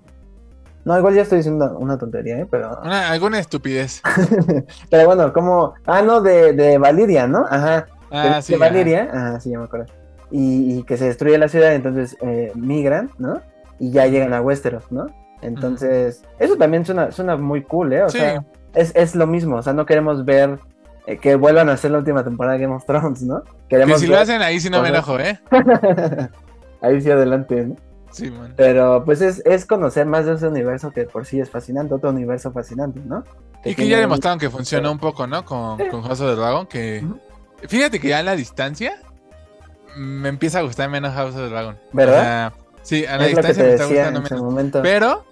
[0.84, 2.46] No, igual ya estoy diciendo una tontería, ¿eh?
[2.50, 2.78] Pero.
[2.82, 4.00] Una- alguna estupidez.
[4.90, 5.74] Pero bueno, como.
[5.86, 7.44] Ah, no, de, de Valiria, ¿no?
[7.50, 7.86] Ajá.
[8.10, 8.52] Ah, de, sí.
[8.52, 8.58] de.
[8.58, 9.08] Valiria.
[9.12, 9.86] Ajá, sí, ya me acuerdo.
[10.30, 13.40] Y, y que se destruye la ciudad, entonces eh, migran, ¿no?
[13.78, 15.06] Y ya llegan a Westeros, ¿no?
[15.40, 18.02] Entonces, eso también suena, suena muy cool, ¿eh?
[18.02, 18.18] O Sí.
[18.18, 19.56] sea, es, es lo mismo.
[19.56, 20.58] O sea, no queremos ver
[21.08, 23.42] eh, que vuelvan a hacer la última temporada de Game of Thrones, ¿no?
[23.44, 25.40] Que Queremos si lo hacen ahí sí no me enojo, ¿eh?
[26.80, 27.76] Ahí sí adelante, ¿no?
[28.10, 28.54] Sí, man.
[28.56, 32.10] Pero pues es, es conocer más de ese universo que por sí es fascinante, otro
[32.10, 33.24] universo fascinante, ¿no?
[33.64, 35.44] Y que ya un- demostraron que funcionó un poco, ¿no?
[35.44, 35.88] Con, Sí.
[35.90, 37.04] con House of the Dragon, que...
[37.66, 38.92] Fíjate que ya a la distancia
[39.96, 41.76] me empieza a gustar menos House of the Dragon.
[41.92, 42.18] ¿Verdad?
[42.18, 44.42] O sea, sí, a la Es que distancia me está gustando menos.
[44.42, 44.80] momento.
[44.82, 45.24] Pero,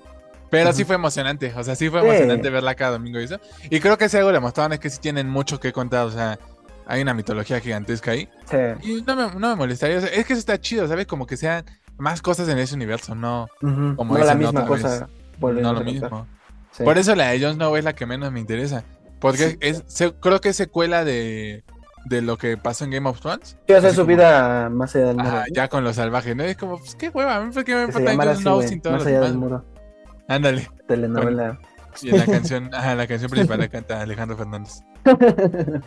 [0.51, 1.53] pero sí fue emocionante.
[1.57, 2.07] O sea, sí fue Sí.
[2.09, 3.39] emocionante verla cada domingo y eso.
[3.71, 6.07] Y creo que si algo demostraron es que sí tienen mucho que contar.
[6.07, 6.39] O sea,
[6.87, 8.29] hay una mitología gigantesca ahí.
[8.51, 8.57] Sí.
[8.89, 9.99] Y no me, no me molestaría.
[9.99, 11.07] o sea, es que eso está chido, ¿sabes?
[11.07, 11.65] Como que sean
[11.99, 13.97] más cosas en ese universo, no, Ujú.
[13.97, 15.09] Como no la dicen misma otra cosa.
[15.39, 16.27] volviendo no lo mismo.
[16.73, 16.85] Sí.
[16.85, 18.85] Por eso la de Jon Snow es la que menos me interesa.
[19.19, 19.57] Porque Sí.
[19.61, 21.65] es, se- creo que es secuela de,
[22.05, 23.57] de lo que pasó en Game of Thrones.
[23.67, 25.43] Sí, o sea, su como- vida más allá del muro.
[25.55, 26.45] Ya con los salvajes, ¿no?
[26.45, 29.21] Es como, pues qué hueva, por qué me importa Jon Snow sin todos más allá
[29.23, 29.65] del muro.
[30.29, 30.69] Ándale.
[30.89, 31.59] Telenovela.
[32.03, 34.81] Y en la canción, ajá, la canción principal la canta Alejandro Fernández.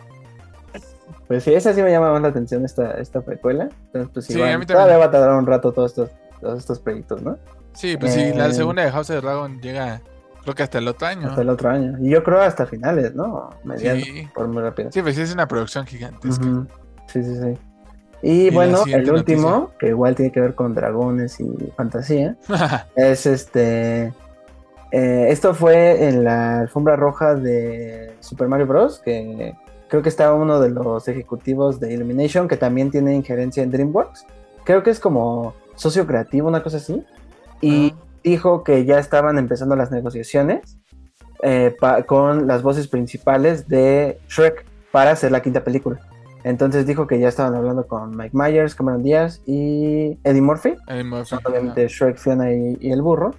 [1.28, 3.68] pues sí, esa sí me llama más la atención esta, esta precuela.
[3.86, 4.76] Entonces, pues Sí, igual, a mí también.
[4.84, 7.38] todavía va a tardar un rato todos estos, todos estos proyectos, ¿no?
[7.72, 8.52] Sí, pues sí, la Eh.
[8.54, 10.00] segunda de House of the Dragon llega,
[10.42, 11.28] creo que hasta el otro año.
[11.28, 11.96] Hasta el otro año.
[12.00, 13.50] Y yo creo hasta finales, ¿no?
[13.62, 14.28] Mediados, Sí.
[14.34, 14.90] por muy rápido.
[14.90, 16.44] Sí, pues sí, es una producción gigantesca.
[17.06, 17.58] Sí, sí, sí.
[18.22, 19.78] Y, bueno, el último, noticia.
[19.78, 22.36] que igual tiene que ver con dragones y fantasía,
[22.96, 24.12] es este.
[24.92, 29.00] Eh, esto fue en la alfombra roja de Super Mario Bros.
[29.00, 29.54] Que
[29.88, 34.26] creo que está uno de los ejecutivos de Illumination, que también tiene injerencia en DreamWorks.
[34.64, 37.04] Creo que es como socio creativo, una cosa así.
[37.60, 37.96] Y Ah.
[38.22, 40.76] dijo que ya estaban empezando las negociaciones
[41.42, 41.74] eh,
[42.06, 45.98] con las voces principales de Shrek para hacer la quinta película.
[46.44, 51.04] Entonces dijo que ya estaban hablando con Mike Myers, Cameron Díaz y Eddie Murphy, Eddie
[51.04, 51.36] Murphy,
[51.88, 53.34] Shrek, Fiona y, y el burro,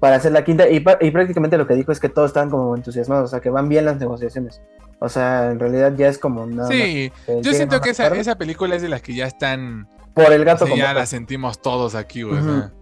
[0.00, 0.68] para hacer la quinta.
[0.68, 3.50] Y, y prácticamente lo que dijo es que todos están como entusiasmados, o sea, que
[3.50, 4.60] van bien las negociaciones.
[5.00, 8.74] O sea, en realidad ya es como nada Sí, yo siento que esa, esa película
[8.74, 9.88] es de las que ya están.
[10.14, 10.96] por el gato así con ya botas.
[11.02, 12.38] la sentimos todos aquí, güey.
[12.38, 12.72] o sea.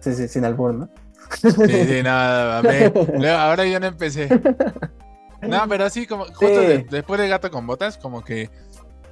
[0.00, 0.88] Sí, sí, sin albur, ¿no?
[1.40, 2.60] Sí, sí, nada.
[2.62, 4.28] Luego, ahora yo no empecé.
[5.40, 6.66] No, pero sí, como justo Sí.
[6.66, 8.50] de- después de Gato con Botas, como que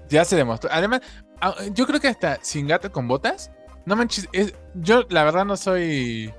[0.09, 0.69] ya se demostró.
[0.73, 1.01] Además,
[1.41, 3.51] ah, yo creo que hasta sin Gato con Botas,
[3.87, 6.33] no manches, es- yo la verdad no soy.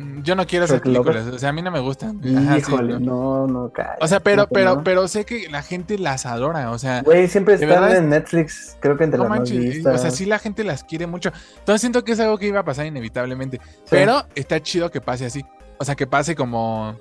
[0.00, 0.82] Mm, Yo no quiero lover.
[0.82, 2.20] películas, o sea, a mí no me gustan.
[2.36, 3.46] Ajá, Híjole, no.
[3.46, 3.96] no, no, cara.
[4.00, 4.84] O sea, pero, pero, no.
[4.84, 8.96] pero sé que la gente las adora, o sea, Güey, siempre están en Netflix, creo
[8.96, 9.94] que entre no las manches, vistas.
[9.94, 11.32] o sea, sí la gente las quiere mucho.
[11.58, 13.60] Entonces siento que es algo que iba a pasar inevitablemente.
[13.88, 15.44] Pero está chido que pase así.
[15.78, 16.96] O sea, que pase como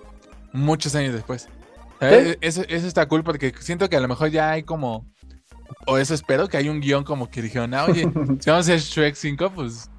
[0.54, 1.50] muchos años después.
[2.02, 2.38] Sí.
[2.42, 5.06] Eso, eso está cool porque siento que a lo mejor ya hay como.
[5.86, 8.02] O eso espero, que hay un guion como que dijeron, ah, oye,
[8.40, 9.90] si vamos a hacer Shrek 5, pues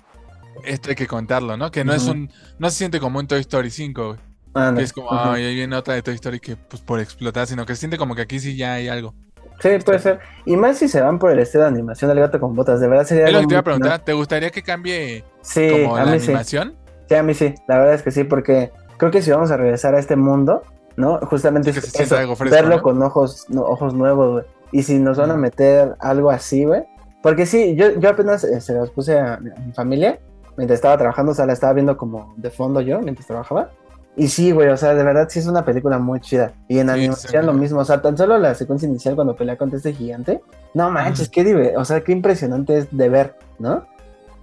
[0.64, 1.70] esto hay que contarlo, ¿no?
[1.70, 2.30] Que no es un.
[2.58, 4.74] No se siente como un Toy Story 5, güey.
[4.76, 5.16] Que es como, ujú.
[5.16, 7.98] ay, ahí viene otra de Toy Story que, pues por explotar, sino que se siente
[7.98, 9.14] como que aquí sí ya hay algo.
[9.60, 10.20] Sí, puede ser.
[10.46, 12.88] Y más si se van por el estilo de animación del gato con botas, de
[12.88, 15.24] verdad sería Es lo que te iba a preguntar, ¿te gustaría que cambie.
[15.42, 16.26] Sí, como a la mí sí.
[16.28, 16.76] animación?
[17.08, 17.54] Sí, a mí sí.
[17.68, 20.62] La verdad es que sí, porque creo que si vamos a regresar a este mundo,
[20.96, 21.18] ¿no?
[21.18, 22.82] Justamente Sí, que es se sienta eso, algo fresco, verlo ¿no?
[22.82, 24.44] con ojos, no, ojos nuevos, güey.
[24.72, 26.82] Y si nos van a meter algo así, güey.
[27.22, 30.18] Porque sí, yo, yo apenas eh, se los puse a, a mi familia
[30.60, 33.70] mientras estaba trabajando, o sea, la estaba viendo como de fondo yo mientras trabajaba.
[34.14, 36.52] Y sí, güey, o sea, de verdad sí es una película muy chida.
[36.68, 37.46] Y en Sí, animación sí.
[37.46, 40.42] lo mismo, o sea, tan solo la secuencia inicial cuando pelea contra este gigante,
[40.74, 43.84] no manches, qué diver- o sea, qué impresionante es de ver, ¿no?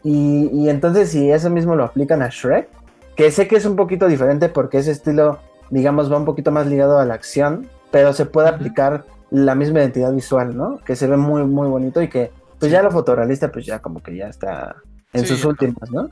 [0.03, 2.67] Y, y entonces si eso mismo lo aplican a Shrek,
[3.15, 6.65] que sé que es un poquito diferente porque ese estilo, digamos, va un poquito más
[6.67, 8.55] ligado a la acción, pero se puede Ujú.
[8.55, 10.77] aplicar la misma identidad visual, ¿no?
[10.85, 12.73] Que se ve muy, muy bonito y que, pues Sí.
[12.73, 14.77] ya lo fotorrealista, pues ya como que ya está
[15.17, 16.09] en Sí, sus últimas, ¿no?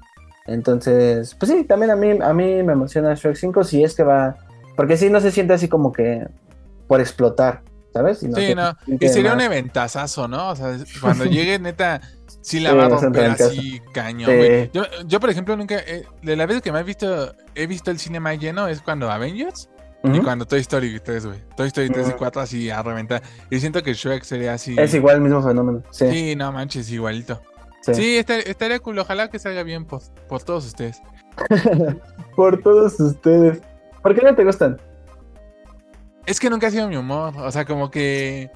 [0.47, 4.03] Entonces, pues sí, también a mí, a mí me emociona Shrek 5 si es que
[4.03, 4.35] va,
[4.75, 6.27] porque sí no se siente así como que
[6.87, 7.63] por explotar,
[7.93, 8.19] ¿sabes?
[8.19, 8.75] sí, no.
[8.87, 10.49] Y sería un eventazazo, ¿no?
[10.49, 12.01] O sea, cuando llegue, neta,
[12.41, 14.69] sí la va a romper así cañón, güey.
[14.71, 15.77] Yo, yo, por ejemplo, nunca.
[15.79, 18.81] Eh, de la vez que me he visto, he visto el cine más lleno es
[18.81, 19.69] cuando Avengers.
[20.13, 21.39] Y cuando Toy Story 3, güey.
[21.57, 23.23] Toy Story 3 y 4 así a reventar.
[23.49, 24.75] Y siento que Shrek sería así.
[24.77, 25.81] Es igual el mismo fenómeno.
[25.89, 27.41] Sí, sí no manches, igualito.
[27.93, 28.99] Sí, estaría, cool.
[28.99, 31.01] Ojalá que salga bien por, por todos ustedes.
[32.35, 33.61] por todos ustedes.
[34.01, 34.79] ¿Por qué no te gustan?
[36.25, 37.33] Es que nunca ha sido mi humor.
[37.37, 38.49] O sea, como que.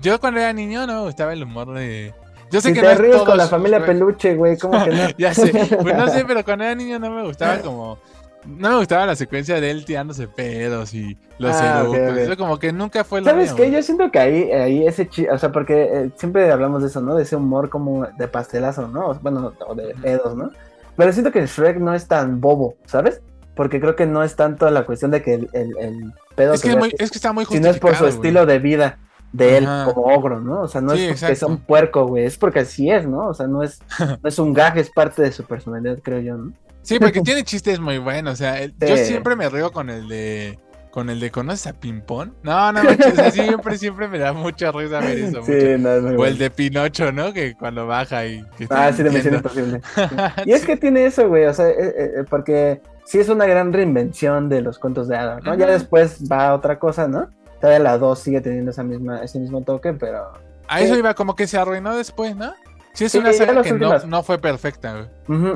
[0.00, 2.14] Yo cuando era niño no me gustaba el humor de.
[2.50, 5.08] Yo sé que te ríes con la familia peluche, güey, ¿cómo que no?
[5.18, 7.98] ya sé, pues no sé, pero cuando era niño no me gustaba como
[8.46, 11.84] no me gustaba la secuencia de él tirándose pedos y los ah,
[12.18, 13.70] Eso como que nunca fue lo ¿Sabes qué?
[13.70, 17.14] Yo siento que ahí, ahí ese o sea, porque eh, siempre hablamos de eso, ¿no?
[17.14, 19.14] De ese humor como de pastelazo, ¿no?
[19.22, 20.50] Bueno, o de pedos, ¿no?
[20.96, 23.20] Pero siento que Shrek no es tan bobo, ¿sabes?
[23.54, 26.54] Porque creo que no es tanto la cuestión de que el, el, pedo...
[26.54, 27.74] Es que, es que está muy justificado.
[27.74, 28.98] Sino es por su estilo de vida
[29.32, 30.62] de él como ogro, ¿no?
[30.62, 33.28] O sea, no es porque sea un puerco, güey, es porque así es, ¿no?
[33.28, 33.80] O sea, no es,
[34.22, 36.52] no es un gag, es parte de su personalidad, creo yo, ¿no?
[36.82, 38.34] Sí, porque tiene chistes muy buenos.
[38.34, 40.58] O sea, yo siempre me río con el de.
[40.90, 42.34] Con el de ¿conoces a Pimpón?
[42.42, 45.40] No, no manches, siempre, siempre me da mucha risa ver eso.
[45.44, 47.32] Sí, no, es muy o el de Pinocho, ¿no?
[47.32, 48.44] Que cuando baja y.
[48.70, 49.80] ah, sí, de Misión Imposible.
[50.46, 53.46] Y es que tiene eso, güey, o sea, eh, eh, eh, porque sí es una
[53.46, 55.54] gran reinvención de los cuentos de hadas, ¿no?
[55.54, 57.30] Ya después va a otra cosa, ¿no?
[57.60, 60.32] Todavía la 2 sigue teniendo esa misma, ese mismo toque, pero.
[60.66, 62.52] A eso iba como que se arruinó después, ¿no?
[62.92, 65.08] Sí, es una saga que no, fue perfecta.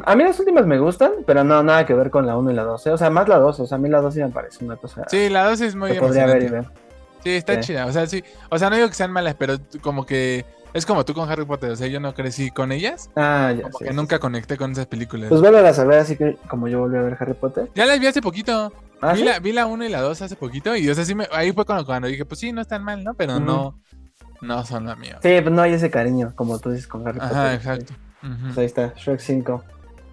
[0.04, 2.54] A mí las últimas me gustan, pero no, nada que ver con la 1 y
[2.54, 2.86] la 2.
[2.86, 2.90] ¿eh?
[2.90, 3.60] O sea, más la 2.
[3.60, 5.04] O sea, a mí la 2 sí me parece una cosa.
[5.08, 6.62] Sí, la 2 es muy emocionante.
[7.22, 7.86] Sí, está chida.
[7.86, 8.22] O sea, sí.
[8.50, 10.44] O sea, no digo que sean malas, pero como que.
[10.74, 11.70] Es como tú con Harry Potter.
[11.70, 13.08] O sea, yo no crecí con ellas.
[13.14, 13.62] Ah, ya.
[13.70, 15.28] Como que nunca conecté con esas películas.
[15.28, 17.70] Pues vuelvo a saber, así que como yo volví a ver Harry Potter.
[17.74, 18.72] Ya las vi hace poquito.
[19.00, 20.74] ¿Ah, vi, la, vi la 1 y la 2 hace poquito.
[20.76, 23.04] Y o sea, sí me, ahí fue cuando, cuando dije, pues sí, no están mal,
[23.04, 23.14] ¿no?
[23.14, 23.80] Pero no.
[24.46, 25.18] No son la mía.
[25.22, 27.36] Sí, pues no hay ese cariño, como tú dices con Harry Potter.
[27.36, 27.94] Ajá, exacto.
[28.20, 29.64] Pues ahí está, Shrek 5.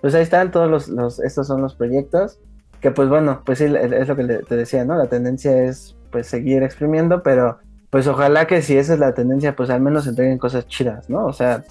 [0.02, 2.40] Pues ahí están todos los, los, estos son los proyectos.
[2.80, 4.96] Que pues bueno, pues sí, es lo que te decía, ¿no?
[4.96, 9.56] La tendencia es pues seguir exprimiendo, pero pues ojalá que si esa es la tendencia,
[9.56, 11.26] pues al menos entreguen cosas chidas, ¿no?
[11.26, 11.64] O sea,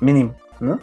[0.00, 0.80] mínimo, ¿no?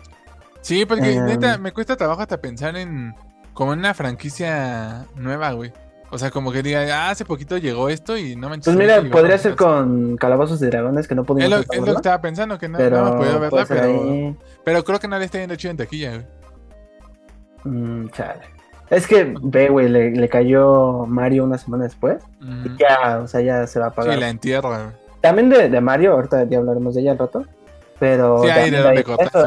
[0.61, 1.25] Sí, porque em.
[1.25, 3.13] neta, me cuesta trabajo hasta pensar en
[3.53, 5.73] como en una franquicia nueva, güey.
[6.09, 9.03] O sea, como que diga, ah, hace poquito llegó esto y no me Pues mira,
[9.11, 12.69] podría ser con Calabozos de Dragones que no pudimos Es lo, que estaba pensando, que
[12.69, 16.11] no, pero, no podido verla, pero, pero creo que le está yendo chido en taquilla,
[16.11, 16.25] güey.
[17.65, 18.41] Mm, chale.
[18.89, 22.23] Es que, ve, güey, le, le, cayó Mario una semana después.
[22.41, 24.13] Y ya, o sea, ya se va a pagar.
[24.13, 24.95] Sí, la entierra, güey.
[25.19, 27.45] También de, de Mario, ahorita ya hablaremos de ella al rato.
[27.99, 29.03] Pero sí, ahí de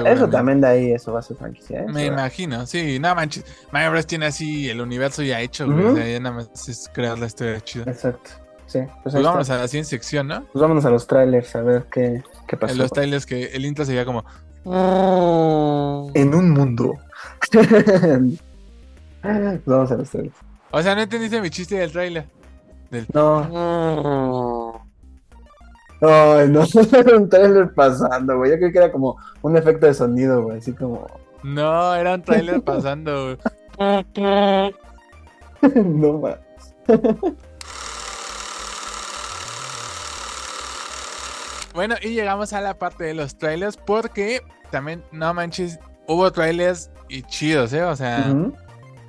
[0.07, 1.83] eso, también de ahí eso va a ser franquicia.
[1.83, 1.87] ¿eh?
[1.89, 3.45] Me imagino, sí, nada manches.
[3.71, 6.13] Mario Bros tiene así el universo ya hecho, güey.
[6.13, 7.85] ya nada más es crear la historia chida.
[7.87, 8.31] Exacto.
[8.67, 10.45] Sí, pues, pues vámonos a la siguiente sección, ¿no?
[10.53, 12.73] Pues vámonos a los trailers a ver qué, qué pasó.
[12.73, 14.25] En los trailers que el intro sería como.
[16.15, 16.95] En un mundo.
[19.67, 20.37] Vamos a los trailers.
[20.71, 22.27] O sea, no entendiste mi chiste del trailer.
[22.91, 23.07] Del...
[23.13, 24.70] No.
[26.01, 28.53] Ay, no, era un trailer pasando, güey.
[28.53, 30.59] Yo creo que era como un efecto de sonido, güey.
[30.59, 31.07] Así como.
[31.43, 33.39] No, era un trailer pasando, güey.
[35.85, 36.39] no más.
[41.75, 46.91] bueno, y llegamos a la parte de los trailers porque también, no manches, hubo trailers
[47.09, 47.85] y chidos, ¿eh?
[47.85, 48.35] O sea,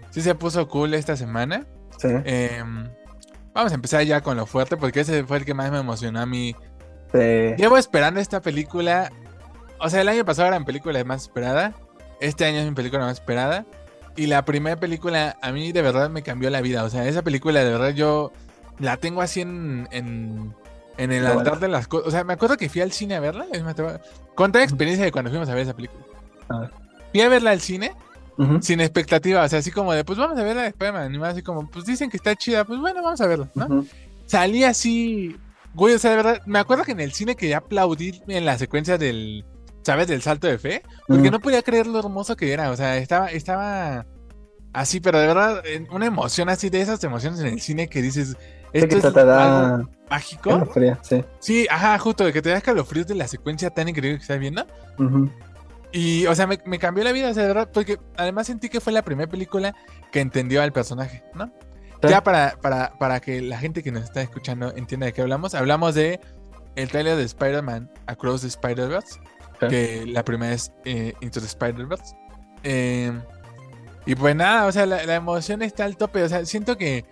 [0.10, 1.66] sí se puso cool esta semana.
[1.98, 2.10] Sí.
[2.26, 2.90] Em,
[3.54, 6.20] vamos a empezar ya con lo fuerte porque ese fue el que más me emocionó
[6.20, 6.56] a mí
[7.14, 9.12] Llevo esperando esta película.
[9.80, 11.74] O sea, el año pasado era mi película más esperada.
[12.20, 13.66] Este año es mi película más esperada.
[14.16, 16.84] Y la primera película a mí de verdad me cambió la vida.
[16.84, 18.32] O sea, esa película de verdad yo
[18.80, 20.54] la tengo así en, en,
[20.98, 22.08] el altar de las cosas.
[22.08, 23.46] O sea, me acuerdo que fui al cine a verla.
[24.36, 26.04] Conta la experiencia de cuando fuimos a ver esa película.
[27.12, 27.94] Fui a verla al cine
[28.62, 29.44] sin expectativa.
[29.44, 31.34] O sea, así como de, pues vamos a verla después, animada.
[31.34, 32.66] Así como, pues dicen que está chida.
[32.66, 33.86] Pues bueno, vamos a verla, ¿no?
[34.26, 35.38] Salí así
[35.74, 38.58] Güey, o sea, de verdad, me acuerdo que en el cine quería aplaudir en la
[38.58, 39.46] secuencia del,
[39.84, 40.08] ¿sabes?
[40.08, 43.32] Del salto de fe, porque no podía creer lo hermoso que era, o sea, estaba,
[43.32, 44.06] estaba
[44.74, 48.36] así, pero de verdad, una emoción así, de esas emociones en el cine que dices,
[48.74, 50.70] esto es algo mágico.
[51.02, 51.24] sí.
[51.40, 54.40] sí, ajá, justo, de que te das calofríos de la secuencia tan increíble que estás
[54.40, 54.66] viendo.
[55.94, 58.70] Y, o sea, me, me, cambió la vida, o sea, de verdad, porque además sentí
[58.70, 59.76] que fue la primera película
[60.10, 61.52] que entendió al personaje, ¿no?
[62.04, 65.54] Ya para, para, para que la gente que nos está escuchando entienda de qué hablamos,
[65.54, 66.20] hablamos de
[66.76, 69.20] el trailer de Spider-Man Across the Spider-Verse,
[69.70, 72.16] que la primera es eh, Into the Spider-Verse.
[72.64, 73.22] Em,
[74.06, 77.06] y pues nada, o sea, la, emoción está al tope, o sea, siento que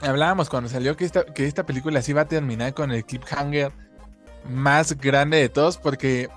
[0.00, 3.72] hablábamos cuando salió que esta, que esta película sí va a terminar con el cliffhanger
[4.48, 6.28] más grande de todos porque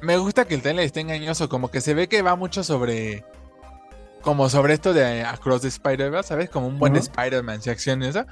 [0.00, 3.24] me gusta que el trailer esté engañoso, como que se ve que va mucho sobre
[4.22, 6.50] como sobre esto de Across the Spider-Verse, ¿sabes?
[6.50, 8.24] Como un buen Spider-Man, si acción y eso.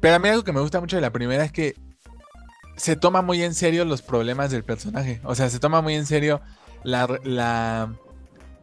[0.00, 1.74] Pero a mí algo que me gusta mucho de la primera es que
[2.76, 5.20] se toma muy en serio los problemas del personaje.
[5.24, 6.40] O sea, se toma muy en serio
[6.82, 7.94] la, la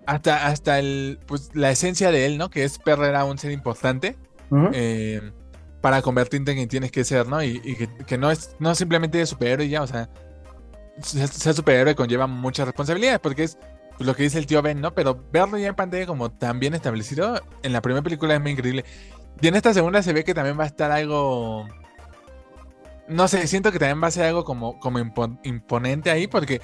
[0.06, 2.50] hasta, hasta el, pues, la esencia de él, ¿no?
[2.50, 4.18] Que es perder un ser importante.
[4.74, 5.32] Eh,
[5.80, 7.42] para convertirte en quien tienes que ser, ¿no?
[7.42, 7.60] Y,
[8.06, 10.10] que, no es no simplemente de superhéroe ya, o sea,
[11.02, 13.58] ser superhéroe conlleva muchas responsabilidades porque es
[14.04, 14.94] lo que dice el tío Ben, ¿no?
[14.94, 18.52] Pero verlo ya en pantalla como tan bien establecido en la primera película es muy
[18.52, 18.86] increíble.
[19.42, 21.68] Y en esta segunda se ve que también va a estar algo...
[23.08, 26.62] No sé, siento que también va a ser algo como, como imponente ahí porque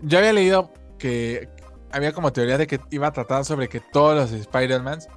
[0.00, 1.48] yo había leído que
[1.90, 5.08] había como teoría de que iba a tratar sobre que todos los Spider-Mans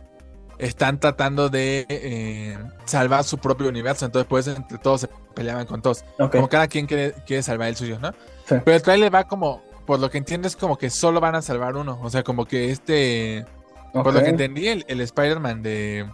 [0.58, 4.06] están tratando de eh, salvar su propio universo.
[4.06, 6.04] Entonces, pues entre todos se peleaban con todos.
[6.32, 8.14] Como cada quien quiere, quiere salvar el suyo, ¿no?
[8.48, 11.42] Pero el trailer va como, por lo que entiendo, es como que solo van a
[11.42, 12.00] salvar uno.
[12.02, 13.46] O sea, como que este.
[13.94, 16.10] Por lo que entendí, el, Spider-Man de.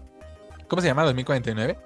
[0.67, 1.05] ¿Cómo se llama?
[1.05, 1.77] ¿2049?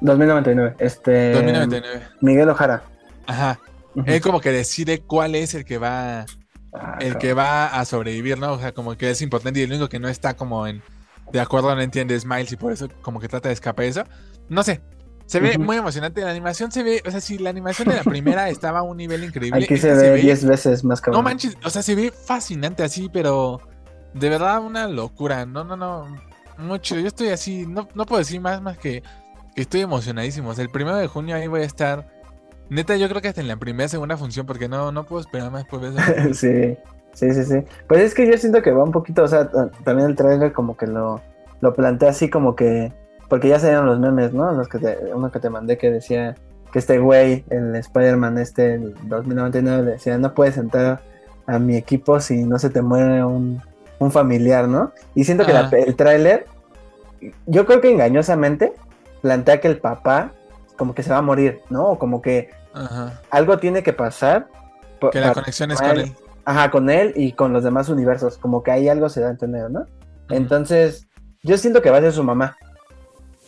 [0.00, 0.76] 2099.
[0.78, 1.32] Este.
[1.32, 2.02] 2099.
[2.20, 2.82] Miguel Ojara.
[3.26, 3.58] Ajá.
[4.06, 6.26] Él como que decide cuál es el que va.
[6.72, 8.52] Ah, el que va a sobrevivir, ¿no?
[8.52, 10.82] O sea, como que es importante y el único que no está como en
[11.32, 14.04] de acuerdo no entiende Smiles y por eso como que trata de escapar eso.
[14.48, 14.80] No sé.
[15.30, 16.22] Se ve muy emocionante.
[16.22, 18.96] La animación se ve, o sea, si la animación de la primera estaba a un
[18.96, 19.62] nivel increíble.
[19.62, 21.22] Aquí se, ve 10 veces más cabrón.
[21.22, 23.60] No manches, o sea, se ve fascinante así, pero
[24.12, 25.46] de verdad una locura.
[25.46, 26.06] No, no, no.
[26.58, 26.98] Mucho.
[26.98, 29.04] Yo estoy así, no, no puedo decir más más que,
[29.54, 30.50] que estoy emocionadísimo.
[30.50, 32.08] O sea, el primero de junio ahí voy a estar.
[32.68, 35.52] Neta, yo creo que hasta en la primera segunda función, porque no, no puedo esperar
[35.52, 35.98] más por eso.
[36.34, 36.76] sí.
[37.12, 37.64] Sí, sí, sí.
[37.86, 39.48] Pues es que yo siento que va un poquito, o sea,
[39.84, 41.20] también el trailer como que lo,
[41.60, 42.92] lo plantea así como que,
[43.30, 44.50] porque ya salieron los memes, ¿no?
[44.52, 46.34] Los que uno que te mandé que decía
[46.72, 51.00] que este güey, el Spider-Man este, el 2099, le decía, no puedes entrar
[51.46, 53.62] a mi equipo si no se te muere un,
[54.10, 54.92] familiar, ¿no?
[55.14, 56.46] Y siento que el tráiler,
[57.46, 58.72] yo creo que engañosamente,
[59.20, 60.32] plantea que el papá
[60.76, 61.90] como que se va a morir, ¿no?
[61.90, 62.50] O como que
[63.30, 64.48] algo tiene que pasar.
[65.12, 66.16] Que la conexión es con él.
[66.46, 69.30] Ajá, con él y con los demás universos, como que ahí algo se da a
[69.30, 69.84] entender, ¿no?
[70.30, 71.06] Entonces,
[71.42, 72.56] yo siento que va a ser su mamá.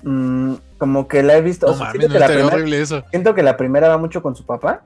[0.02, 1.66] Mm, como que la he visto.
[1.66, 3.02] No, siento, que la primera, eso.
[3.10, 4.82] siento que la primera va mucho con su papá.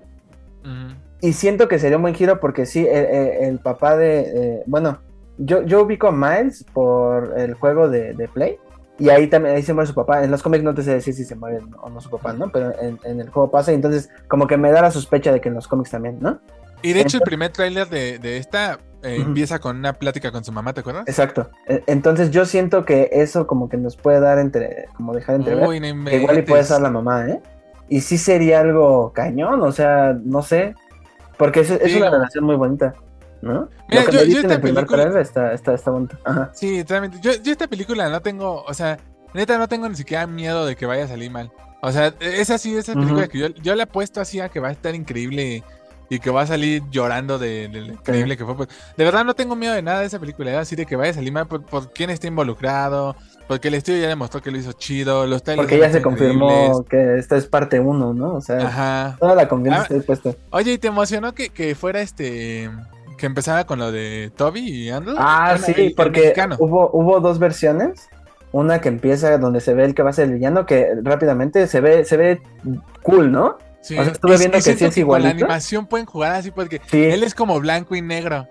[1.20, 4.62] Y siento que sería un buen giro porque sí, el, papá de.
[4.66, 4.98] bueno,
[5.38, 8.58] yo, yo ubico a Miles por el juego de, Play.
[8.98, 10.24] Y ahí también ahí se muere su papá.
[10.24, 12.50] En los cómics no te sé decir si se muere o no su papá, ¿no?
[12.50, 13.72] Pero en, en, el juego pasa.
[13.72, 16.40] Y entonces, como que me da la sospecha de que en los cómics también, ¿no?
[16.82, 20.52] Y de hecho, el primer tráiler de, esta eh, empieza con una plática con su
[20.52, 21.04] mamá, ¿te acuerdas?
[21.06, 21.50] Exacto.
[21.66, 25.68] E, entonces yo siento que eso como que nos puede dar entre, como dejar entrever
[25.68, 27.40] que igual y puede ser la mamá, ¿eh?
[27.88, 30.74] Y sí sería algo cañón, o sea, no sé,
[31.36, 32.94] porque es, una relación muy bonita.
[33.42, 33.68] ¿no?
[33.88, 35.20] Mira, yo, yo esta película...
[35.20, 36.16] está, está, está bonito.
[36.52, 37.18] Sí, totalmente.
[37.20, 38.98] Yo, yo esta película no tengo, o sea,
[39.34, 41.52] neta no tengo ni siquiera miedo de que vaya a salir mal.
[41.82, 44.68] O sea, es así, esa película que yo, yo le apuesto así a que va
[44.68, 45.62] a estar increíble
[46.08, 48.56] y que va a salir llorando de, lo increíble que fue.
[48.56, 50.56] Pues, de verdad no tengo miedo de nada de esa película, ¿eh?
[50.56, 53.16] así de que vaya a salir mal por, quién está involucrado,
[53.48, 57.18] porque el estudio ya demostró que lo hizo chido, los Porque ya se confirmó que
[57.18, 58.34] esta es parte uno, ¿no?
[58.34, 60.30] O sea, toda la confianza está puesta.
[60.50, 62.70] Oye, ¿y te emocionó que, que, fuera este...
[63.18, 65.16] que empezara con lo de Toby y Andrew?
[65.18, 68.08] Ah, sí, porque hubo, hubo dos versiones.
[68.52, 71.66] Una que empieza donde se ve el que va a ser el villano, que rápidamente
[71.66, 72.40] se ve, se ve
[73.02, 73.58] cool, ¿no?
[73.86, 73.96] Sí.
[73.96, 75.22] estuve viendo que sí es igual.
[75.22, 78.48] La animación pueden jugar así porque él es como blanco y negro.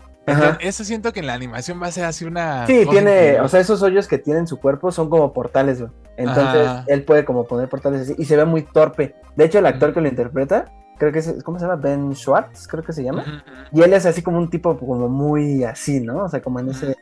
[0.60, 2.66] eso siento que en la animación va a ser así una.
[2.68, 5.92] Sí, tiene, o sea, esos hoyos que tiene en su cuerpo son como portales, güey.
[6.18, 9.16] Entonces él puede como poner portales así y se ve muy torpe.
[9.36, 11.76] De hecho, el actor que lo interpreta, creo que es, ¿cómo se llama?
[11.76, 13.44] Ben Schwartz, creo que se llama.
[13.74, 16.24] Y él es así como un tipo como muy así, ¿no?
[16.24, 16.96] O sea, como en ese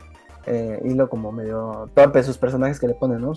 [0.46, 3.32] eh, hilo como medio torpe sus personajes que le ponen, ¿no?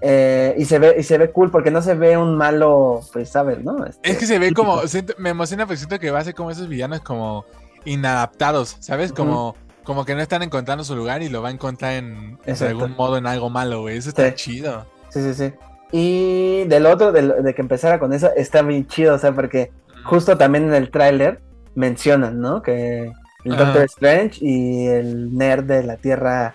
[0.00, 3.30] Eh, y se ve y se ve cool porque no se ve un malo, pues
[3.30, 3.84] sabes, ¿no?
[3.86, 4.80] Este, es que se ve como,
[5.18, 7.46] me emociona porque siento que va a ser como esos villanos como
[7.84, 9.12] inadaptados, ¿sabes?
[9.12, 12.66] Como, como que no están encontrando su lugar y lo va a encontrar en, de
[12.66, 13.96] algún modo en algo malo, güey.
[13.96, 14.86] Eso está chido.
[15.08, 15.52] Sí, sí, sí.
[15.92, 19.70] Y del otro, de, que empezara con eso, está bien chido, o sea, porque
[20.04, 21.40] justo también en el tráiler
[21.74, 22.62] mencionan, ¿no?
[22.62, 23.12] Que
[23.44, 26.54] el Doctor Strange y el nerd de la Tierra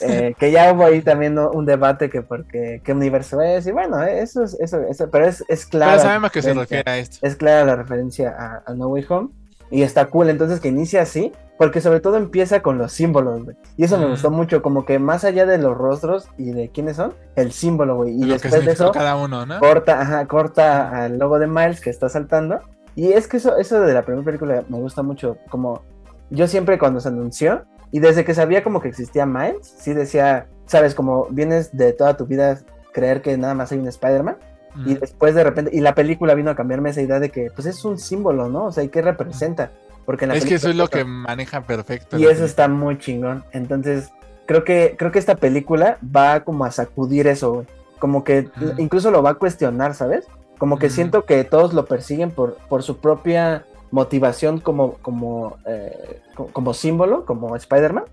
[0.00, 4.02] eh, que ya hubo ahí también un debate que porque qué universo es y bueno
[4.02, 7.18] eso es eso, eso pero es, es claro pero sabemos que se refiere a esto
[7.22, 9.28] es clara la referencia a, No Way Home
[9.70, 13.56] y está cool entonces que inicia así porque sobre todo empieza con los símbolos, güey.
[13.76, 16.96] Y eso me gustó mucho, como que más allá de los rostros y de quiénes
[16.96, 18.14] son, el símbolo, güey.
[18.14, 19.58] Y lo después de eso, cada uno, ¿no?
[19.58, 22.60] corta, ajá, corta al logo de Miles que está saltando.
[22.94, 25.36] Y es que eso, eso de la primera película me gusta mucho.
[25.50, 25.82] Como
[26.30, 30.46] yo siempre cuando se anunció, y desde que sabía como que existía Miles, sí decía,
[30.66, 32.58] sabes, como vienes de toda tu vida
[32.92, 34.36] creer que nada más hay un Spider-Man.
[34.86, 37.66] Y después de repente, y la película vino a cambiarme esa idea de que, pues
[37.66, 38.66] es un símbolo, ¿no?
[38.66, 39.72] O sea, ¿y qué representa?
[40.04, 42.16] Porque en la Es que eso es lo que maneja perfecto.
[42.16, 42.46] y eso película.
[42.46, 43.44] está muy chingón.
[43.50, 44.10] Entonces,
[44.46, 47.66] creo que, creo que esta película va como a sacudir eso, güey.
[47.98, 50.26] Como que incluso lo va a cuestionar, ¿sabes?
[50.58, 56.20] Como que siento que todos lo persiguen por, por su propia motivación como, como, eh,
[56.34, 58.04] co- como símbolo, como Spider-Man.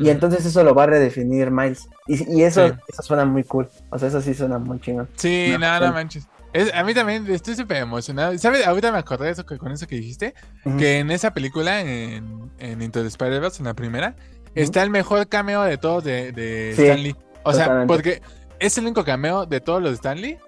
[0.00, 1.88] Y entonces eso lo va a redefinir Miles.
[2.06, 2.74] Y, y eso, Sí.
[2.88, 3.68] eso suena muy cool.
[3.90, 5.08] O sea, eso sí suena muy chingón.
[5.16, 6.28] Sí, No, no, manches.
[6.52, 8.38] Es- a mí también estoy súper emocionado.
[8.38, 8.64] ¿Sabes?
[8.66, 10.34] Ahorita me acordé de eso que, con eso que dijiste.
[10.78, 14.14] Que en esa película, en, en Into the Spider-Verse, en la primera,
[14.54, 17.16] está el mejor cameo de todos de, de Sí, Stan Lee.
[17.42, 18.22] O sea, porque
[18.60, 20.38] es el único cameo de todos los de Stan Lee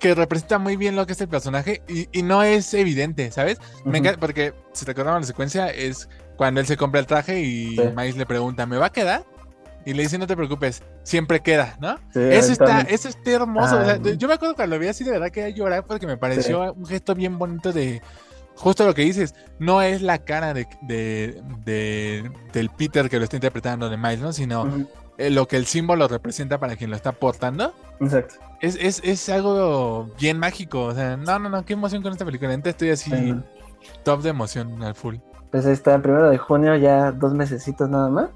[0.00, 3.58] que representa muy bien lo que es el personaje y, y no es evidente, ¿sabes?
[3.84, 7.40] Me encanta porque, si te acordamos la secuencia, es cuando él se compra el traje
[7.40, 7.82] y Sí.
[7.96, 9.24] Miles le pregunta, ¿me va a quedar?
[9.86, 11.96] Y le dice, no te preocupes, siempre queda, ¿no?
[12.12, 13.78] Sí, Eso está, eso está hermoso.
[13.78, 14.10] o sea, Ah.
[14.16, 16.86] yo me acuerdo cuando lo vi así de verdad que llorar porque me pareció un
[16.86, 18.00] gesto bien bonito de
[18.56, 19.34] justo lo que dices.
[19.58, 24.20] No es la cara de, de- de- del Peter que lo está interpretando de Miles,
[24.20, 24.32] ¿no?
[24.32, 24.86] Sino
[25.18, 27.74] lo que el símbolo representa para quien lo está portando.
[28.00, 28.34] Exacto.
[28.60, 30.84] Es, es, es algo bien mágico.
[30.84, 32.50] O sea, no, no, no, qué emoción con esta película.
[32.56, 33.34] Neta estoy así Sí.
[34.02, 35.16] top de emoción al full.
[35.50, 38.30] Pues ahí está, primero de junio, ya dos mesecitos nada más.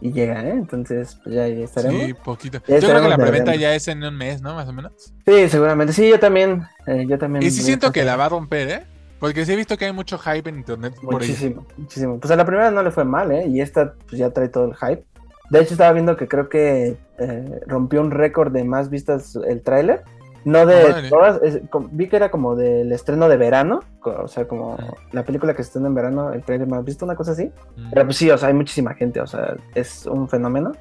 [0.00, 0.50] Y llega, ¿eh?
[0.50, 2.02] Entonces, pues ya, ya estaremos.
[2.02, 2.60] Sí, poquito.
[2.66, 4.54] Ya Yo creo que la preventa ya es en un mes, ¿no?
[4.54, 4.92] Más o menos.
[5.24, 5.92] Sí, seguramente.
[5.92, 6.64] Sí, yo también.
[6.88, 7.44] eh, yo también.
[7.44, 8.86] Y sí siento que la va a romper, ¿eh?
[9.20, 11.14] Porque sí he visto que hay mucho hype en internet por.
[11.14, 12.18] Muchísimo, muchísimo.
[12.18, 13.46] Pues a la primera no le fue mal, ¿eh?
[13.46, 15.04] Y esta pues ya trae todo el hype.
[15.52, 19.62] De hecho, estaba viendo que creo que eh, rompió un récord de más vistas el
[19.62, 20.02] tráiler.
[20.44, 21.60] No de todas, es-
[21.92, 24.76] vi que era como del estreno de verano, o sea, como
[25.12, 27.52] la película que se estrena en verano, el tráiler más visto, una cosa así.
[27.76, 30.72] Mm, Pero pues sí, o sea, hay muchísima gente, o sea, es un fenómeno.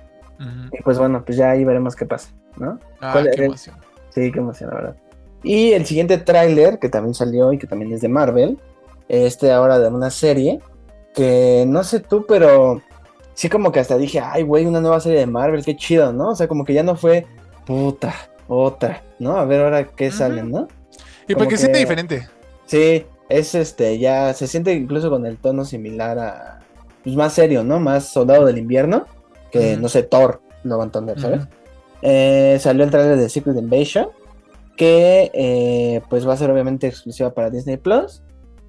[0.71, 2.79] Y pues bueno, pues ya ahí veremos qué pasa, ¿no?
[2.99, 3.75] Ah, ¿Cuál qué emoción.
[4.09, 4.95] Sí, qué emoción, la verdad.
[5.43, 8.57] Y el siguiente tráiler, que también salió y que también es de Marvel,
[9.09, 10.59] este ahora de una serie,
[11.13, 12.81] que no sé tú, pero
[13.33, 16.29] sí como que hasta dije, ay, güey, una nueva serie de Marvel, qué chido, ¿no?
[16.29, 17.25] O sea, como que ya no fue,
[17.65, 18.13] puta,
[18.47, 19.37] otra, ¿no?
[19.37, 20.17] A ver ahora qué Ujú.
[20.17, 20.67] salen, ¿no?
[21.27, 22.27] Y porque siente diferente.
[22.65, 26.59] Sí, es este, ya se siente incluso con el tono similar a,
[27.03, 27.79] pues más serio, ¿no?
[27.79, 29.05] Más Soldado del Invierno,
[29.51, 31.41] que no sé, Thor, lo van a entender, ¿sabes?
[31.41, 31.49] Ujú.
[32.01, 34.09] Eh, salió el trailer de Secret Invasion,
[34.75, 38.21] que eh, pues va a ser obviamente exclusiva para Disney Plus.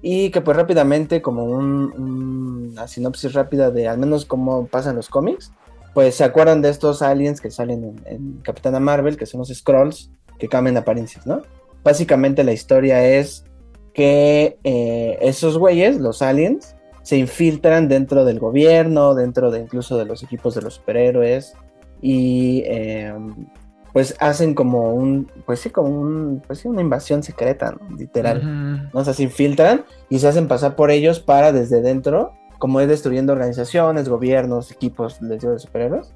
[0.05, 4.97] Y que pues rápidamente, como un- un- una sinopsis rápida de al menos cómo pasan
[4.97, 5.51] los cómics,
[5.93, 10.11] pues se acuerdan de estos aliens que salen en, Capitana Marvel, que son los Scrolls,
[10.39, 11.41] que cambian apariencias, ¿no?
[11.83, 13.45] Básicamente la historia es
[13.93, 20.05] que eh, esos güeyes, los aliens, se infiltran dentro del gobierno, dentro de incluso de
[20.05, 21.53] los equipos de los superhéroes
[22.01, 23.13] y eh,
[23.93, 27.95] pues hacen como un, pues sí, como un, pues sí, una invasión secreta, ¿no?
[27.95, 28.89] literal.
[28.91, 32.87] O sea, se infiltran y se hacen pasar por ellos para desde dentro, como ir
[32.87, 36.11] destruyendo organizaciones, gobiernos, equipos, les digo, de superhéroes,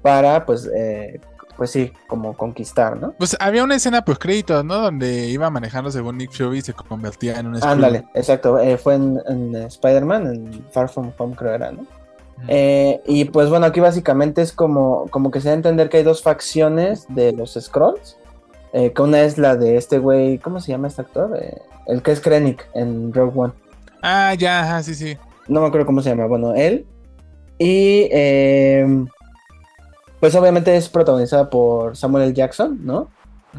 [0.00, 1.20] para pues, eh,
[1.56, 3.12] pues sí, como conquistar, ¿no?
[3.18, 4.76] Pues había una escena post créditos, ¿no?
[4.76, 7.64] Donde iba manejando según Nick Fury y se convertía en un.
[7.64, 11.84] Ándale, exacto, eh, fue en, en Spider-Man, en Far From Home creo era, ¿no?
[12.46, 15.98] Eh, y pues bueno, aquí básicamente es como, como que se da a entender que
[15.98, 18.16] hay dos facciones de los Scrolls.
[18.72, 21.36] eh, que una es la de este güey, ¿cómo se llama este actor?
[21.40, 23.52] Eh, el que es Krennic en Rogue One.
[24.02, 25.16] Ah, ya, ajá, sí, sí.
[25.48, 26.86] No me acuerdo cómo se llama, bueno, él.
[27.58, 28.86] Y eh,
[30.20, 32.34] pues obviamente es protagonizada por Samuel L.
[32.34, 33.08] Jackson, ¿no?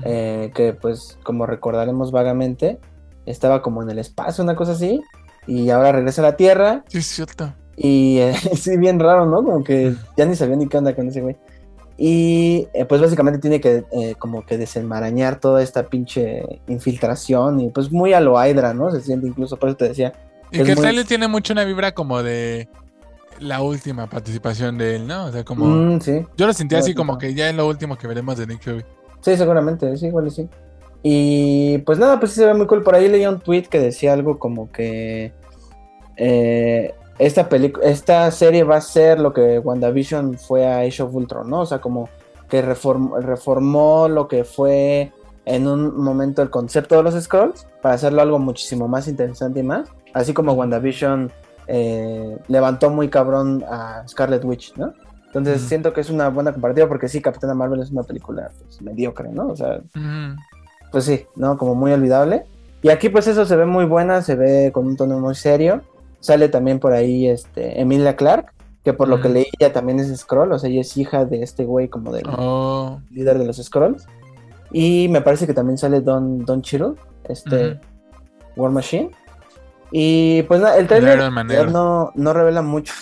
[0.05, 2.79] Eh, que pues como recordaremos vagamente,
[3.25, 5.01] estaba como en el espacio, una cosa así,
[5.47, 7.53] y ahora regresa a la Tierra Sí, es cierto.
[7.81, 9.37] Y eh, sí, bien raro, ¿no?
[9.43, 11.37] Como que ya ni sabía ni qué onda con ese güey.
[11.97, 17.69] Y eh, pues básicamente tiene que eh, como que desenmarañar toda esta pinche infiltración y
[17.69, 18.91] pues muy a lo Hydra, ¿no?
[18.91, 20.13] Se siente incluso, por eso te decía.
[20.51, 22.67] Y que el muy- tiene mucho una vibra como de
[23.39, 25.25] la última participación de él, ¿no?
[25.25, 25.65] O sea, como.
[25.65, 28.37] Mm, sí, Yo lo sentí así sí, como que ya es lo último que veremos
[28.37, 28.83] de Nick Fury.
[29.21, 30.49] sí, seguramente, sí, igual y sí.
[31.03, 32.83] Y pues nada, pues sí se ve muy cool.
[32.83, 35.31] Por ahí leía un tweet que decía algo como que
[36.17, 41.13] eh, esta película, esta serie va a ser lo que WandaVision fue a Age of
[41.13, 41.59] Ultron, ¿no?
[41.61, 42.09] O sea, como
[42.49, 45.11] que reform- reformó lo que fue
[45.45, 49.63] en un momento el concepto de los Scrolls para hacerlo algo muchísimo más interesante y
[49.63, 49.89] más.
[50.13, 51.31] Así como WandaVision
[51.67, 54.93] eh, levantó muy cabrón a Scarlet Witch, ¿no?
[55.27, 58.81] Entonces siento que es una buena comparativa porque sí, Capitana Marvel es una película pues,
[58.81, 59.49] mediocre, ¿no?
[59.49, 59.79] O sea,
[60.91, 61.55] pues sí, ¿no?
[61.57, 62.45] Como muy olvidable.
[62.81, 65.81] Y aquí pues eso se ve muy buena, se ve con un tono muy serio.
[66.19, 68.53] Sale también por ahí este, Emilia Clark,
[68.83, 71.43] que por lo que leí ella también es Scroll, o sea, ella es hija de
[71.43, 74.05] este güey como del Oh, líder de los Scrolls.
[74.71, 76.93] Y me parece que también sale Don, Don Cheadle,
[77.27, 77.79] este.
[78.55, 79.11] War Machine.
[79.91, 81.31] Y pues nada, el trailer
[81.71, 82.93] no, no revela mucho.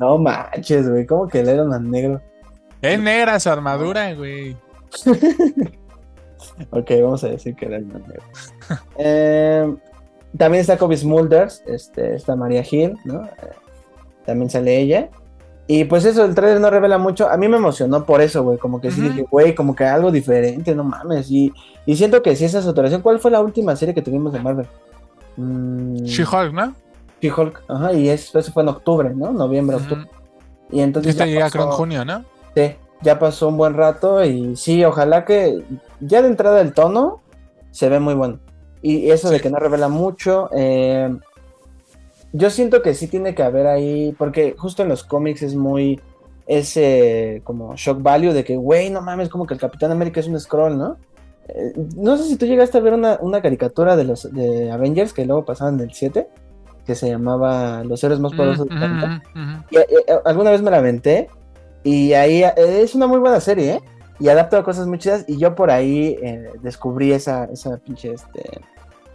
[0.00, 2.20] No manches, güey, ¿cómo que el Iron Man negro?
[2.82, 4.56] es negra su armadura, güey.
[6.70, 8.22] Ok, vamos a decir que era el negro.
[8.96, 9.74] Eh,
[10.36, 13.22] también está Kobe Smulders, este, está María Hill, ¿no?
[14.26, 15.10] También sale ella.
[15.66, 17.28] Y pues eso, el trailer no revela mucho.
[17.28, 18.58] A mí me emocionó por eso, güey.
[18.58, 21.30] Como que sí dije, güey, como que algo diferente, no mames.
[21.30, 21.52] Y,
[21.86, 23.00] y siento que sí esa es saturación.
[23.00, 24.66] ¿Cuál fue la última serie que tuvimos de Marvel?
[25.36, 26.74] Mm, She-Hulk, ¿no?
[27.22, 27.62] She-Hulk.
[27.68, 29.32] Ajá, y eso, eso fue en octubre, ¿no?
[29.32, 30.06] Noviembre, octubre.
[30.70, 31.12] Y entonces.
[31.12, 32.24] esta ya llega creo en junio, ¿no?
[32.54, 35.62] Sí, ya pasó un buen rato y sí, ojalá que
[36.00, 37.22] ya de entrada el tono
[37.70, 38.38] se ve muy bueno.
[38.86, 41.08] Y eso de que no revela mucho, eh,
[42.34, 46.00] yo siento que sí tiene que haber ahí, porque justo en los cómics es muy
[46.46, 50.26] ese como shock value de que, güey, no mames, como que el Capitán América es
[50.26, 50.98] un scroll, ¿no?
[51.48, 55.14] Eh, no sé si tú llegaste a ver una, una caricatura de los de Avengers
[55.14, 56.28] que luego pasaban del 7,
[56.84, 59.22] que se llamaba Los héroes más poderosos del planeta.
[59.70, 59.86] Y, eh,
[60.24, 61.30] alguna vez me la aventé
[61.82, 63.80] y ahí eh, es una muy buena serie, ¿eh?
[64.20, 66.16] Y adapta a cosas muy chidas y yo por ahí
[66.62, 68.60] descubrí esa, esa pinche, este,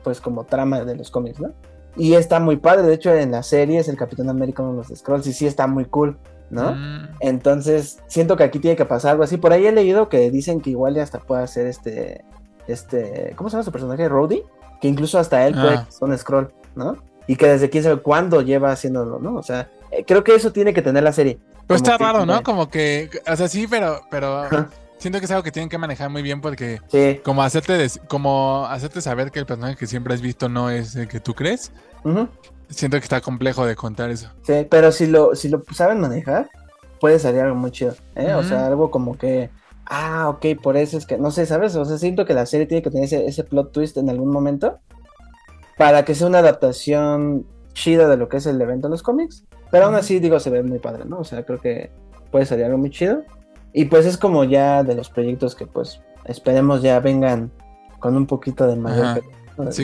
[0.04, 1.52] pues como trama de los cómics, ¿no?
[1.96, 4.88] Y está muy padre, de hecho en la serie es el Capitán América de los
[4.88, 6.18] Scrolls y sí está muy cool,
[6.50, 6.74] ¿no?
[6.76, 7.08] Mm.
[7.20, 9.38] Entonces siento que aquí tiene que pasar algo así.
[9.38, 12.24] Por ahí he leído que dicen que igual ya hasta puede ser este,
[12.68, 14.08] este, ¿cómo se llama su personaje?
[14.08, 14.44] Rhodey,
[14.80, 15.88] que incluso hasta él puede Ah.
[16.02, 16.98] un Scroll, ¿no?
[17.28, 19.36] Y que desde quién sabe cuándo lleva haciéndolo, ¿no?
[19.36, 21.40] O sea, eh, creo que eso tiene que tener la serie.
[21.68, 22.42] Pues Como está que raro, ¿no?
[22.44, 24.48] Como que, o sea, sí, pero, pero.
[25.00, 27.20] Siento que es algo que tienen que manejar muy bien porque Sí.
[27.24, 31.08] como hacerte, como hacerte saber que el personaje que siempre has visto no es el
[31.08, 31.72] que tú crees,
[32.04, 32.28] Ujú.
[32.70, 34.30] siento que está complejo de contar eso.
[34.44, 36.50] Sí, pero si lo, si lo saben manejar,
[37.00, 38.34] puede salir algo muy chido, ¿eh?
[38.34, 38.50] O Ujú.
[38.50, 39.50] sea, algo como que,
[39.86, 41.76] ah, ok, por eso es que, no sé, ¿sabes?
[41.76, 44.32] O sea, siento que la serie tiene que tener ese, ese plot twist en algún
[44.32, 44.80] momento
[45.78, 49.46] para que sea una adaptación chida de lo que es el evento en los cómics.
[49.72, 50.02] Pero aún Ujú.
[50.02, 51.20] así, digo, se ve muy padre, ¿no?
[51.20, 51.90] O sea, creo que
[52.32, 53.24] puede salir algo muy chido.
[53.74, 57.52] Y pues es como ya de los proyectos que pues esperemos ya vengan
[58.00, 59.16] con un poquito de mayor...
[59.16, 59.40] De-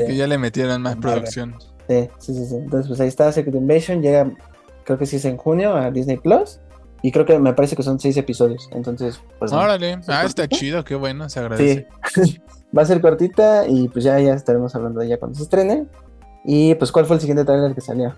[0.05, 1.55] que ya le metieron más producción.
[1.89, 2.55] Sí, sí, sí, sí.
[2.55, 4.01] Entonces, pues ahí está Secret Invasion.
[4.01, 4.31] Llega,
[4.85, 6.59] creo que sí es en junio a Disney Plus.
[7.01, 8.69] Y creo que me parece que son seis episodios.
[8.71, 9.51] Entonces, pues.
[9.51, 11.87] Órale, ¿Sí, ah, está chido, qué bueno, se agradece.
[12.13, 12.41] sí.
[12.77, 15.87] Va a ser cortita y pues ya, ya estaremos hablando de ella cuando se estrene.
[16.43, 18.13] Y pues, ¿cuál fue el siguiente trailer que salió?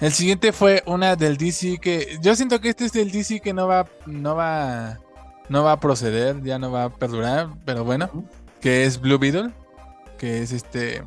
[0.00, 3.52] El siguiente fue una del DC que yo siento que este es del DC que
[3.52, 4.98] no va no va
[5.50, 8.08] no va a proceder, ya no va a perdurar, pero bueno,
[8.60, 9.50] que es Blue Beetle,
[10.16, 11.02] que es este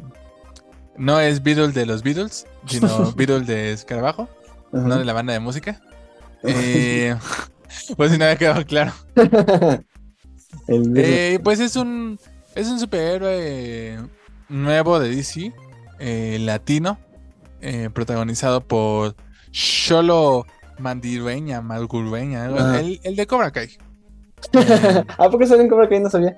[0.95, 4.29] no es Beetle de los Beatles, sino Beetle de Escarabajo,
[4.71, 5.81] no de la banda de música.
[6.43, 7.15] Eh,
[7.97, 8.93] pues si no había quedado claro.
[10.67, 12.19] Eh, pues es un
[12.53, 13.97] es un superhéroe
[14.49, 15.51] nuevo de DC,
[15.99, 16.99] eh, latino,
[17.63, 19.15] eh, protagonizado por
[19.51, 20.45] Sholo
[20.79, 22.79] Mandirueña, Ajá.
[22.79, 23.69] el, el de Cobra Kai.
[25.17, 25.99] ¿A poco salió en Cobra Kai?
[25.99, 26.37] No sabía.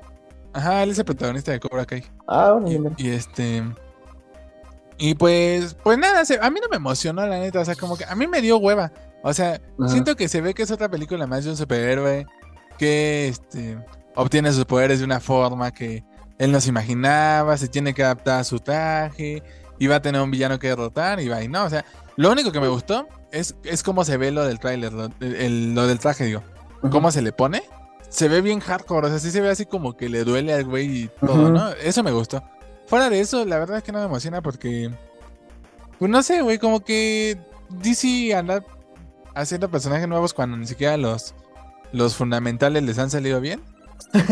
[0.53, 2.03] ajá, él es el protagonista de Cobra Kai.
[2.27, 3.63] Ah, bueno, Y, y este.
[4.97, 7.59] Y pues, pues nada, se- a mí no me emocionó, la neta.
[7.59, 8.91] O sea, como que a mí me dio hueva.
[9.23, 9.89] O sea, Ajá.
[9.89, 12.25] siento que se ve que es otra película más de un superhéroe
[12.77, 13.77] que este,
[14.15, 16.03] obtiene sus poderes de una forma que
[16.37, 19.41] él no se imaginaba, se tiene que adaptar a su traje,
[19.79, 22.31] y va a tener un villano que derrotar, y va, y no, o sea, lo
[22.31, 25.99] único que me gustó es, es cómo se ve lo del tráiler, lo, lo del
[25.99, 26.43] traje, digo,
[26.91, 27.63] cómo se le pone.
[28.09, 30.63] Se ve bien hardcore, o sea, sí se ve así como que le duele al
[30.63, 31.49] güey y todo.
[31.49, 31.69] ¿no?
[31.71, 32.43] Eso me gustó.
[32.85, 34.91] Fuera de eso, la verdad es que no me emociona porque,
[35.99, 37.37] pues no sé, güey, como que
[37.69, 38.63] DC anda
[39.33, 41.35] haciendo personajes nuevos cuando ni siquiera los,
[41.91, 43.61] los fundamentales les han salido bien.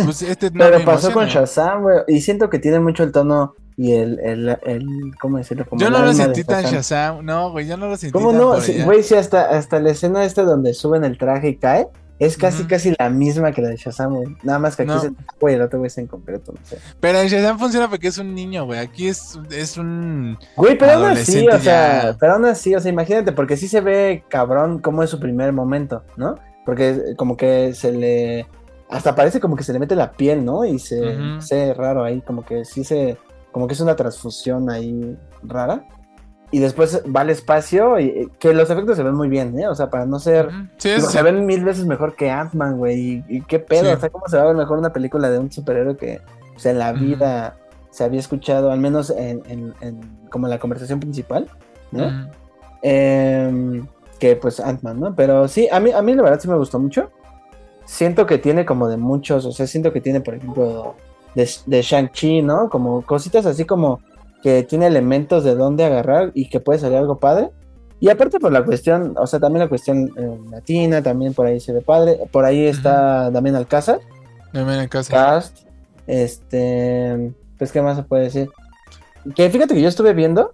[0.05, 1.27] Pues este no Pero pasó con.
[1.27, 1.97] Shazam, güey.
[2.07, 4.87] Y siento que tiene mucho el tono y el, el, el
[5.19, 5.65] ¿cómo decirlo?
[5.67, 7.25] Como Yo no lo sentí tan Shazam.
[7.25, 8.61] No, güey, yo no lo sentí ¿Cómo tan no?
[8.61, 8.81] Sí.
[8.83, 11.87] Güey, sí, hasta, hasta la escena esta donde suben el traje y cae,
[12.19, 14.27] es casi, casi la misma que la de Shazam, güey.
[14.43, 14.97] Nada más que aquí No.
[14.97, 16.77] es el güey, el otro güey está en concreto, no sé.
[16.99, 18.79] Pero en Shazam funciona porque es un niño, güey.
[18.79, 20.37] Aquí es, es un...
[20.55, 23.81] Güey, pero aún así, o sea, pero aún así, o sea, imagínate, porque sí se
[23.81, 26.35] ve cabrón cómo es su primer momento, ¿no?
[26.65, 28.45] Porque como que se le,
[28.89, 30.63] hasta parece como que se le mete la piel, ¿no?
[30.63, 31.41] Y se, Ujú.
[31.41, 33.17] se raro ahí, como que sí se,
[33.53, 35.85] como que es una transfusión ahí rara.
[36.51, 39.69] y después va al espacio y que los efectos se ven muy bien, ¿eh?
[39.69, 40.49] O sea, para no ser...
[40.77, 43.23] se ven mil veces mejor que Ant-Man, güey.
[43.27, 45.51] Y, qué pedo, o sea, ¿cómo se va a ver mejor una película de un
[45.51, 46.19] superhéroe que
[46.55, 47.57] o sea, en la vida
[47.89, 51.47] se había escuchado, al menos en, en, como la conversación principal,
[51.91, 52.29] ¿no?
[52.81, 53.85] Em,
[54.19, 55.15] que pues Ant-Man, ¿no?
[55.15, 57.11] Pero sí, a mí, a mí la verdad sí me gustó mucho.
[57.85, 60.95] Siento que tiene como de muchos, o sea, siento que tiene, por ejemplo,
[61.35, 62.69] de, de Shang-Chi, ¿no?
[62.69, 63.99] Como cositas así como
[64.41, 67.49] que tiene elementos de dónde agarrar y que puede salir algo padre.
[67.99, 71.61] Y aparte por la cuestión, o sea, también la cuestión eh, latina, también por ahí
[71.61, 72.19] se ve padre.
[72.31, 74.01] Por ahí está también Alcázar.
[74.51, 75.15] También Alcázar.
[75.15, 75.59] Cast.
[76.05, 78.49] Este, pues qué más se puede decir.
[79.35, 80.53] Que fíjate que yo estuve viendo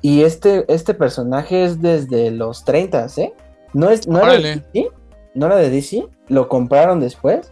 [0.00, 3.34] y este, este personaje es desde los 30, ¿eh?
[3.72, 4.90] No, es, no era de DC,
[5.34, 7.50] no era de DC, lo compraron después,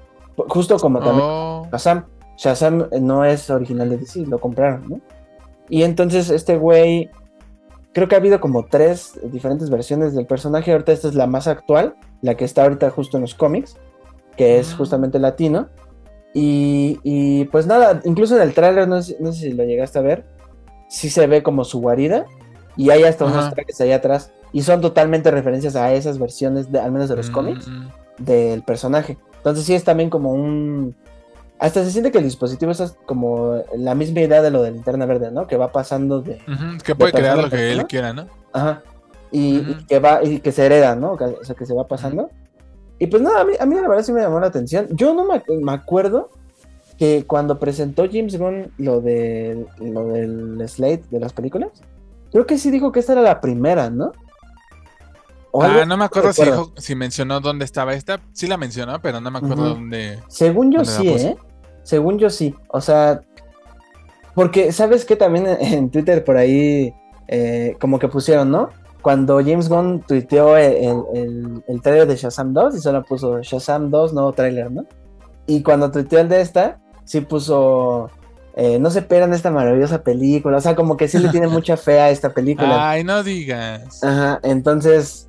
[0.48, 1.68] justo como también oh.
[1.72, 2.06] Shazam.
[2.36, 5.00] Shazam no es original de DC, lo compraron, ¿no?
[5.68, 7.10] Y entonces este güey,
[7.92, 10.72] creo que ha habido como tres diferentes versiones del personaje.
[10.72, 13.76] Ahorita esta es la más actual, la que está ahorita justo en los cómics,
[14.36, 14.76] que es ah.
[14.76, 15.68] justamente latino.
[16.38, 20.26] Y, pues nada, incluso en el tráiler, no, sé, si lo llegaste a ver,
[20.86, 22.26] sí se ve como su guarida.
[22.76, 24.34] Y hay hasta unos trajes allá atrás.
[24.52, 27.70] Y son totalmente referencias a esas versiones, de, al menos de los mm, cómics,
[28.18, 29.16] del personaje.
[29.38, 30.94] Entonces sí es también como un,
[31.58, 35.06] hasta se siente que el dispositivo es como la misma idea de lo de linterna
[35.06, 35.46] verde, ¿no?
[35.46, 36.38] Que va pasando de.
[36.84, 38.26] que puede crear lo que él quiera, ¿no?
[38.52, 38.82] Ajá.
[39.32, 41.12] Y, que va, y que se hereda, ¿no?
[41.12, 42.30] O sea, que se va pasando.
[42.98, 44.86] Y pues nada, a mí, a mí la verdad sí me llamó la atención.
[44.90, 46.30] Yo no me, acuerdo
[46.98, 51.70] que cuando presentó James Gunn lo, de, lo del Slate de las películas,
[52.32, 54.12] creo que sí dijo que esta era la primera, ¿no?
[55.62, 58.20] ah, no me acuerdo si, dijo, si, mencionó dónde estaba esta.
[58.32, 60.20] Sí la mencionó, pero no me acuerdo dónde.
[60.28, 61.36] Según yo sí, ¿eh?
[61.86, 62.52] Según yo sí.
[62.66, 63.20] O sea,
[64.34, 66.92] porque sabes que también en Twitter por ahí
[67.28, 68.70] eh, como que pusieron, ¿no?
[69.02, 74.14] Cuando James Gunn tuiteó el, el, trailer de Shazam 2 y solo puso Shazam 2,
[74.14, 74.84] nuevo trailer, ¿no?
[75.46, 78.10] Y cuando tuiteó el de esta, sí puso
[78.56, 80.56] eh, no se esperan esta maravillosa película.
[80.56, 82.90] O sea, como que sí le tiene mucha fe a esta película.
[82.90, 84.02] Ay, no digas.
[84.02, 85.28] Ajá, entonces,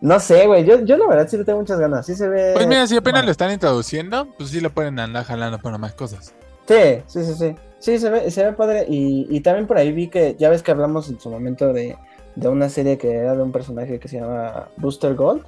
[0.00, 0.64] no sé, güey.
[0.64, 2.04] Yo, yo la verdad sí le tengo muchas ganas.
[2.06, 2.52] Sí se ve.
[2.54, 5.94] Pues mira, si apenas lo están introduciendo, pues sí lo pueden andar jalando para más
[5.94, 6.34] cosas.
[6.68, 7.54] Sí, sí, sí, sí.
[7.78, 8.84] Sí, se ve, se ve padre.
[8.88, 11.96] Y, y también por ahí vi que, ya ves que hablamos en su momento de,
[12.34, 15.44] de una serie que era de un personaje que se llama Booster Gold.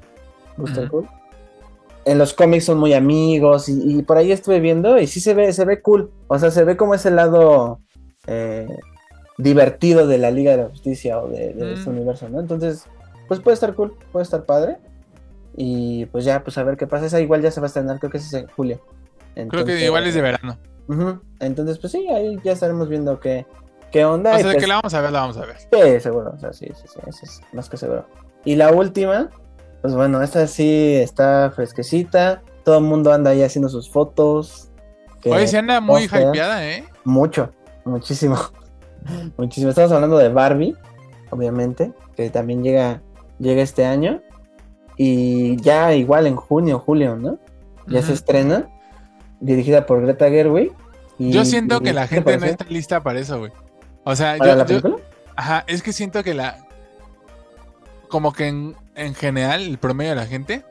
[0.56, 1.08] Booster Gold.
[2.04, 5.52] En los cómics son muy amigos y, por ahí estuve viendo y sí se ve,
[5.52, 6.10] se ve cool.
[6.28, 7.80] O sea, se ve como ese lado
[8.26, 8.66] eh,
[9.36, 12.40] divertido de la Liga de la Justicia o de, de este universo, ¿no?
[12.40, 12.86] Entonces,
[13.28, 14.78] pues puede estar cool, puede estar padre.
[15.56, 17.06] Y pues ya, pues a ver qué pasa.
[17.06, 18.80] Esa igual ya se va a estrenar, creo que es en julio.
[19.34, 20.58] creo que igual es de verano.
[21.40, 23.46] Entonces, pues sí, ahí ya estaremos viendo qué,
[23.90, 24.34] qué onda.
[24.34, 25.56] O sea, de que pues la vamos a ver, la vamos a ver.
[25.58, 26.32] Sí, seguro.
[26.34, 28.06] O sea, sí, sí, sí, eso es más que seguro.
[28.44, 29.30] Y la última,
[29.82, 32.42] pues bueno, esta sí está fresquecita.
[32.64, 34.70] Todo el mundo anda ahí haciendo sus fotos.
[35.24, 36.84] Hoy se anda muy hypeada, ¿eh?
[37.04, 37.50] Mucho,
[37.84, 38.36] muchísimo.
[39.36, 39.70] Muchísimo.
[39.70, 40.76] Estamos hablando de Barbie,
[41.30, 43.00] obviamente, que también llega
[43.38, 44.22] llega este año.
[44.96, 47.38] Y ya igual en junio, julio, ¿no?
[47.86, 48.68] Ya se estrena.
[49.40, 50.72] Dirigida por Greta Gerwig.
[51.18, 53.52] yo siento que la gente no está lista para eso, güey.
[54.04, 54.96] O sea, yo, la película?
[55.36, 56.66] Ajá, es que siento que la.
[58.08, 60.64] Como que en, en general, el promedio de la gente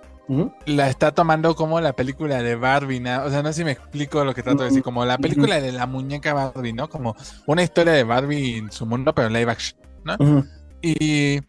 [0.65, 3.23] la está tomando como la película de Barbie, ¿no?
[3.23, 5.61] O sea, no sé si me explico lo que trato de decir, como la película
[5.61, 6.89] de la muñeca Barbie, ¿no?
[6.89, 7.15] Como
[7.45, 10.43] una historia de Barbie en su mundo, pero live action, ¿no?
[10.81, 11.39] Y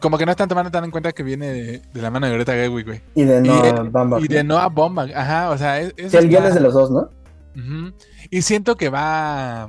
[0.00, 2.52] como que no están tomando tan en cuenta que viene de, la mano de Greta
[2.52, 3.00] Gerwig, güey.
[3.14, 4.22] Y de Noah Baumbach.
[4.22, 5.80] Y de Noah Baumbach, ajá, o sea...
[5.80, 7.10] Es, es el guion es de los dos, ¿no?
[8.30, 9.68] Y siento que va...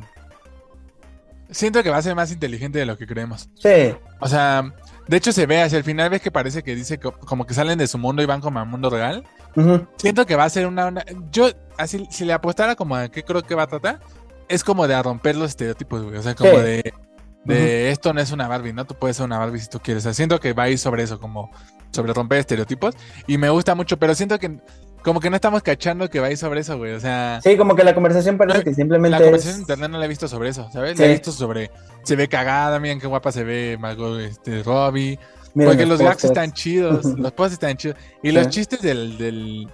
[1.51, 3.49] Siento que va a ser más inteligente de lo que creemos.
[3.55, 3.95] Sí.
[4.19, 4.71] O sea,
[5.07, 7.79] de hecho se ve hacia el final, ves que parece que dice como que salen
[7.79, 9.23] de su mundo y van como al mundo real.
[9.97, 10.93] Siento que va a ser una,
[11.31, 13.99] Yo, así, si le apostara como a qué creo que va a tratar,
[14.47, 16.17] es como de a romper los estereotipos, güey.
[16.17, 16.93] O sea, como de
[17.55, 18.85] de esto no es una Barbie, ¿no?
[18.85, 20.03] Tú puedes ser una Barbie si tú quieres.
[20.15, 21.51] siento que va a ir sobre eso, como
[21.91, 22.95] sobre romper estereotipos.
[23.27, 24.59] Y me gusta mucho, pero siento que
[25.03, 26.93] como que no estamos cachando que va a ir sobre eso, güey.
[26.93, 27.39] O sea.
[27.43, 29.17] Sí, como que la conversación parece que simplemente.
[29.17, 30.99] La conversación en internet no la he visto sobre eso, ¿sabes?
[30.99, 31.71] La he visto sobre.
[32.03, 35.19] Se ve cagada, miren qué guapa se ve Margot este, Robbie.
[35.53, 37.97] porque los, gags están chidos, los posts están chidos.
[38.23, 39.67] Y los chistes del, del,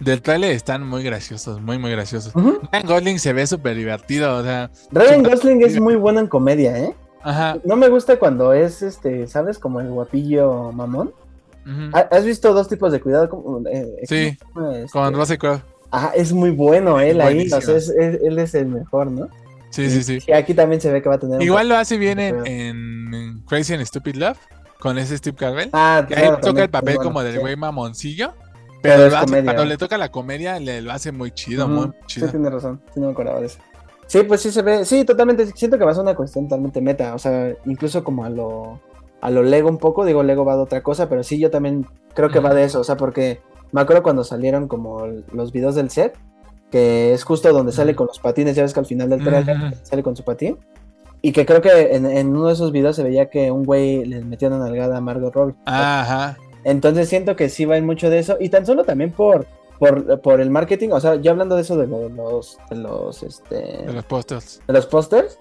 [0.00, 2.32] del trailer están muy graciosos, muy, muy graciosos.
[2.34, 4.70] Ryan Gosling se ve súper divertido, o sea.
[4.90, 6.94] Ryan Gosling es muy bueno en comedia, ¿eh?
[7.22, 7.56] Ajá.
[7.64, 9.58] No me gusta cuando es, este, ¿sabes?
[9.58, 11.12] Como el guapillo mamón.
[12.10, 13.28] ¿Has visto dos tipos de cuidado?
[13.70, 15.62] Eh, sí, con este, Russell Crowe.
[15.90, 19.28] Ajá, es muy bueno él ahí, o sea, él es el mejor, ¿no?
[19.70, 20.18] Sí, sí, sí.
[20.26, 21.36] Y aquí también se ve que va a tener.
[21.36, 24.38] un Igual lo hace bien en, en Crazy and Stupid Love
[24.80, 25.70] con ese Steve Carell.
[25.72, 27.38] Ah, Que ahí claro, toca también, el papel bueno, como del sí.
[27.38, 28.32] güey mamoncillo.
[28.82, 29.44] Pero Pero es hace- comedia.
[29.44, 32.28] cuando le toca la comedia, le lo hace muy chido, Ujú, muy Sí, chido.
[32.30, 32.82] tiene razón.
[32.92, 33.58] Sí, no me acordaba de eso.
[34.06, 34.84] Sí, pues sí se ve.
[34.84, 35.46] Sí, totalmente.
[35.46, 37.14] Siento que va a ser una cuestión totalmente meta.
[37.14, 38.80] O sea, incluso como a lo.
[39.20, 40.04] A lo Lego un poco.
[40.04, 41.08] Digo, Lego va de otra cosa.
[41.08, 42.80] Pero sí, yo también creo que va de eso.
[42.80, 43.40] O sea, porque
[43.70, 46.18] me acuerdo cuando salieron como los videos del set.
[46.70, 48.56] Que es justo donde sale con los patines.
[48.56, 50.58] Ya ves que al final del trailer sale con su patín.
[51.20, 54.04] Y que creo que en, en uno de esos videos se veía que un güey
[54.04, 55.54] le metía una nalgada a Margot Robbie.
[55.66, 56.36] Ajá.
[56.64, 58.36] Entonces siento que sí va en mucho de eso.
[58.40, 59.46] Y tan solo también por,
[59.82, 60.90] por, por el marketing.
[60.92, 64.04] O sea, ya hablando de eso de, lo- de los, de los, este, De los
[64.04, 64.60] pósters.
[64.64, 65.38] de los pósters.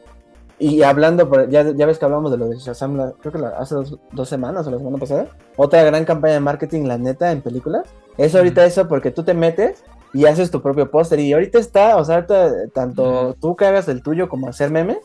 [0.57, 3.37] Y hablando, por, ya, ya ves que hablamos de lo de Shazam, la- creo que
[3.37, 5.27] la- hace dos, dos semanas o la semana pasada.
[5.57, 7.87] Otra gran campaña de marketing, la neta, en películas.
[8.17, 8.67] Es ahorita Ujú.
[8.69, 11.19] eso porque tú te metes y haces tu propio póster.
[11.19, 13.33] Y ahorita está, o sea, ahorita tanto Ujú.
[13.39, 14.97] tú que hagas el tuyo como hacer memes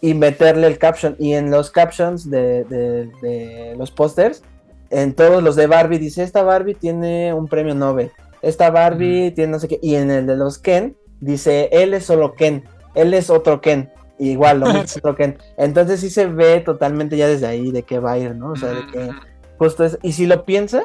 [0.00, 1.14] y meterle el caption.
[1.18, 4.42] Y en los captions de, de- de los pósters,
[4.90, 8.10] en todos los de Barbie, dice, esta Barbie tiene un premio Nobel.
[8.42, 9.78] Esta Barbie tiene no sé qué.
[9.82, 12.64] Y en el de los Ken, dice, él es solo Ken.
[12.94, 13.90] Él es otro Ken.
[14.18, 14.98] Igual, lo mismo Sí.
[15.02, 15.38] otro Ken.
[15.56, 18.52] Entonces sí se ve totalmente ya desde ahí de qué va a ir, ¿no?
[18.52, 19.10] O sea, de que
[19.58, 19.98] justo es.
[20.02, 20.84] Y si lo piensas,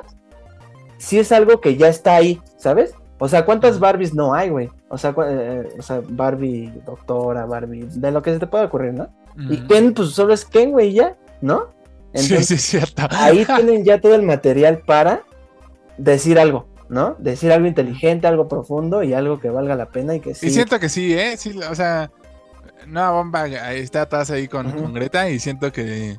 [0.98, 2.94] sí es algo que ya está ahí, ¿sabes?
[3.20, 3.80] O sea, ¿cuántas.
[3.80, 4.70] Barbies no hay, güey?
[4.90, 8.66] O sea, cu- eh, o sea, Barbie doctora, Barbie, de lo que se te pueda
[8.66, 9.08] ocurrir, ¿no?
[9.50, 9.58] Y.
[9.68, 11.68] Ken, pues solo es Ken, güey, ya, ¿no?
[12.14, 13.04] Sí, Entonces, sí, cierto.
[13.12, 15.24] ahí tienen ya todo el material para
[15.98, 17.16] decir algo, ¿no?
[17.20, 20.48] Decir algo inteligente, algo profundo y algo que valga la pena y que sí.
[20.48, 21.36] Y siento que sí, ¿eh?
[21.38, 22.12] Sí, o sea,
[22.88, 26.18] Nueva Bomba está atrás ahí con, con Greta y siento que...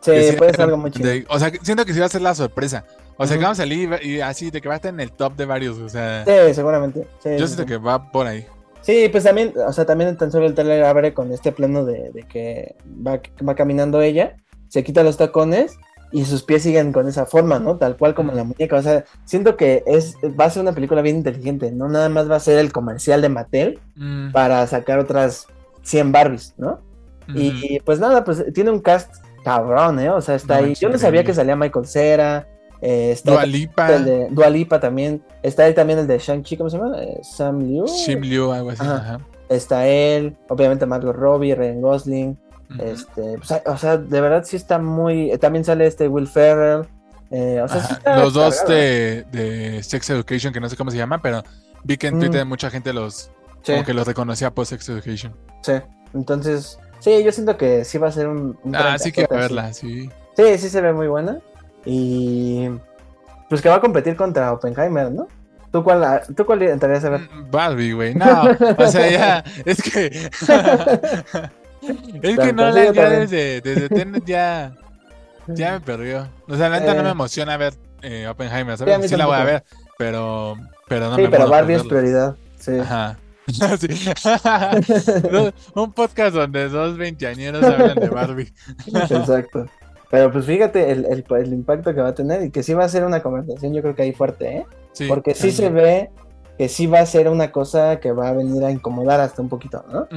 [0.00, 1.08] sí, que puede ser algo muy chido.
[1.08, 2.84] de- o sea, siento que sí va a ser la sorpresa.
[3.16, 5.00] O sea, que vamos a salir y, y así, de que va a estar en
[5.00, 5.78] el top de varios.
[5.78, 7.02] O sea, Sí, seguramente.
[7.22, 7.66] sí, yo sí, siento sí.
[7.66, 8.46] que va por ahí.
[8.80, 12.10] Sí, pues también, o sea, también tan solo el trailer abre con este plano de,
[12.12, 14.36] de que va, va caminando ella,
[14.68, 15.76] se quita los tacones
[16.10, 17.76] y sus pies siguen con esa forma, ¿no?
[17.76, 18.76] Tal cual como la muñeca.
[18.76, 22.30] O sea, siento que es, va a ser una película bien inteligente, no nada más
[22.30, 25.48] va a ser el comercial de Mattel Mm, para sacar otras
[25.82, 26.80] 100 Barbies, ¿no?
[27.34, 30.08] Y pues nada, pues tiene un cast cabrón, ¿eh?
[30.08, 30.74] O sea, está No ahí.
[30.74, 32.46] Yo no sabía que salía Michael Cera.
[32.80, 35.22] Eh, está Dua Lipa, el de Dua Lipa también.
[35.42, 37.02] Está ahí también el de Shang-Chi, ¿cómo se llama?
[37.02, 37.84] Eh, Sam Liu.
[37.86, 38.82] Shim Liu, algo así.
[38.82, 38.96] Ajá.
[38.96, 39.20] Ajá.
[39.50, 42.38] Está él, obviamente Margot Robbie, Ryan Gosling.
[42.78, 45.36] Este, pues, o sea, de verdad sí está muy.
[45.38, 46.86] También sale este Will Ferrell.
[47.30, 50.76] eh, o sea, sí Ajá, está Los dos de, de Sex Education, que no sé
[50.76, 51.42] cómo se llama, pero
[51.84, 52.20] vi que en Mm.
[52.20, 53.30] Twitter mucha gente los
[53.62, 55.34] Sí, como que los reconocía por Sex Education.
[55.62, 55.72] sí.
[56.14, 58.58] Entonces, sí, yo siento que sí va a ser un.
[58.62, 60.10] un Ah, sí quiero trancazote, verla, sí.
[60.36, 61.38] Sí, sí, sí se ve muy buena.
[61.84, 62.68] Y.
[63.50, 65.26] Pues que va a competir contra Oppenheimer, ¿no?
[65.70, 67.20] ¿Tú cuál, ¿tú cuál entrarías a ver?
[67.20, 68.14] Mm, Barbie, güey.
[68.14, 68.42] No,
[68.78, 70.30] o sea, ya, es que.
[72.22, 74.72] es que no, sí, la, ya desde, desde Tenet ya,
[75.46, 76.28] ya me perdió.
[76.48, 77.04] O sea, la neta no Eh.
[77.04, 78.98] me emociona ver eh, Oppenheimer, Sí, ¿sabes?
[79.00, 79.64] mí Sí, la voy a ver,
[79.98, 80.56] pero,
[80.88, 82.36] pero no sí, me pero Barbie es prioridad.
[82.58, 82.78] Sí.
[82.78, 83.18] Ajá.
[83.80, 83.88] Sí.
[85.74, 88.52] Un podcast donde dos veinteañeros hablan de Barbie.
[88.86, 89.64] Exacto.
[90.10, 92.84] Pero pues fíjate el, el- el impacto que va a tener y que sí va
[92.84, 94.66] a ser una conversación, yo creo que ahí fuerte, ¿eh?
[94.92, 96.10] Sí, Porque sí se ve
[96.58, 99.48] que sí va a ser una cosa que va a venir a incomodar hasta un
[99.48, 100.08] poquito, ¿no?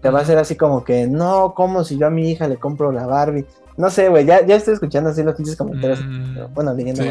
[0.00, 2.56] Que va a ser así como que, no, como si yo a mi hija le
[2.56, 3.44] compro la Barbie.
[3.76, 6.02] No sé, güey, ya, ya estoy escuchando así los pinches comentarios.
[6.02, 7.10] Mm, pero, bueno, leyendo sí.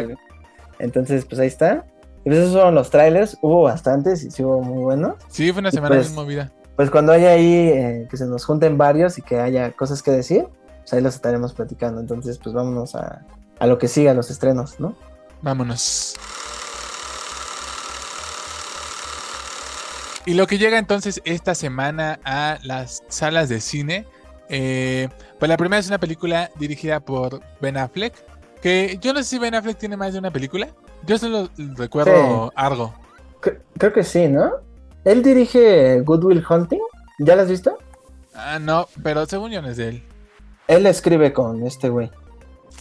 [0.80, 1.86] Entonces, pues ahí está.
[2.26, 3.38] Y pues esos fueron los trailers.
[3.44, 5.18] Hubo bastantes y sí hubo muy buenos.
[5.28, 6.52] Sí, fue una semana pues, bien movida.
[6.76, 10.10] Pues cuando haya ahí eh, que se nos junten varios y que haya cosas que
[10.10, 10.48] decir,
[10.80, 12.02] pues ahí los estaremos platicando.
[12.02, 13.24] Entonces, pues vámonos a,
[13.60, 14.96] a lo que siga, a los estrenos, ¿no?
[15.44, 16.16] Vámonos.
[20.26, 24.06] Y lo que llega entonces esta semana a las salas de cine,
[24.50, 25.10] eh,
[25.40, 28.14] pues la primera es una película dirigida por Ben Affleck,
[28.62, 30.68] que yo no sé si Ben Affleck tiene más de una película,
[31.06, 32.94] yo solo recuerdo Argo.
[33.42, 34.52] Cre- creo que sí, ¿no?
[35.06, 36.82] Él dirige Good Will Hunting.
[37.20, 37.78] ¿Ya lo has visto?
[38.36, 40.04] Ah, no, pero según yo no es de él.
[40.68, 42.12] Él escribe con este güey.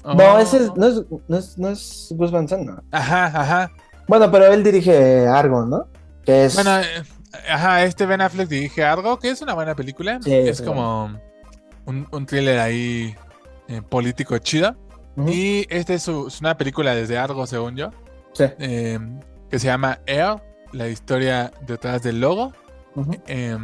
[0.03, 0.15] Oh.
[0.15, 2.83] No, ese es- no es, no es, no es Gus Van Sant, no.
[2.91, 3.73] Ajá, ajá.
[4.09, 5.87] Bueno, pero él dirige Argo, ¿no?
[6.25, 6.55] Que es.
[6.55, 6.85] Bueno, eh,
[7.49, 10.21] ajá, este Ben Affleck dirige Argo, que es una buena película.
[10.23, 11.19] Sí, es como
[11.87, 13.15] un, un thriller ahí
[13.69, 14.77] eh, político chido.
[15.27, 17.91] Y esta es, una película desde Argo, según yo,
[18.35, 18.45] sí.
[18.61, 18.99] eh,
[19.51, 20.41] que se llama Air,
[20.73, 22.53] la historia detrás del logo,
[23.27, 23.59] eh,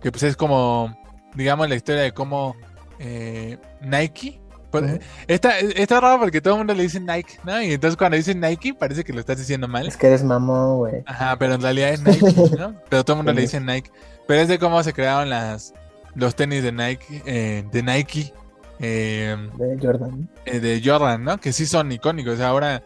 [0.00, 0.96] que pues es como,
[1.34, 2.54] digamos, la historia de cómo
[2.98, 4.40] eh, Nike...
[4.80, 7.60] pues, está, está raro porque todo el mundo le dice Nike, ¿no?
[7.62, 9.86] Y entonces cuando dicen Nike parece que lo estás diciendo mal.
[9.86, 11.02] Es que eres mamón, güey.
[11.06, 12.74] Ajá, pero en realidad es Nike, ¿no?
[12.88, 13.90] Pero todo el mundo le dice Nike.
[14.26, 15.74] Pero es de cómo se crearon las,
[16.14, 18.32] los tenis de Nike, eh, de Nike,
[18.80, 20.28] eh, De Jordan.
[20.46, 21.38] eh, de Jordan, ¿no?
[21.38, 22.40] Que sí son icónicos.
[22.40, 22.82] Ahora,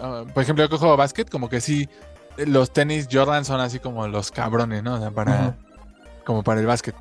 [0.00, 1.88] ah, por ejemplo, yo cojo básquet, como que sí,
[2.38, 4.94] los tenis Jordan son así como los cabrones, ¿no?
[4.94, 5.56] O sea, para,
[6.24, 6.94] como para el básquet.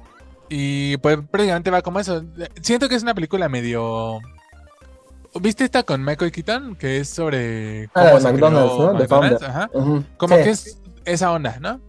[0.50, 2.24] Y pues prácticamente va como eso.
[2.62, 4.20] Siento que es una película medio...
[5.40, 6.76] ¿Viste esta con Michael Keaton?
[6.76, 7.88] Que es sobre...
[7.94, 8.18] Ah.
[9.48, 9.70] Ajá.
[9.74, 10.04] Ujú.
[10.18, 10.44] Como Sí.
[10.44, 11.80] que es esa onda, ¿no?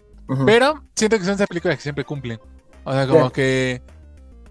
[0.46, 2.38] Pero siento que son esas películas que siempre cumplen.
[2.84, 3.32] O sea, como Sí.
[3.32, 3.82] que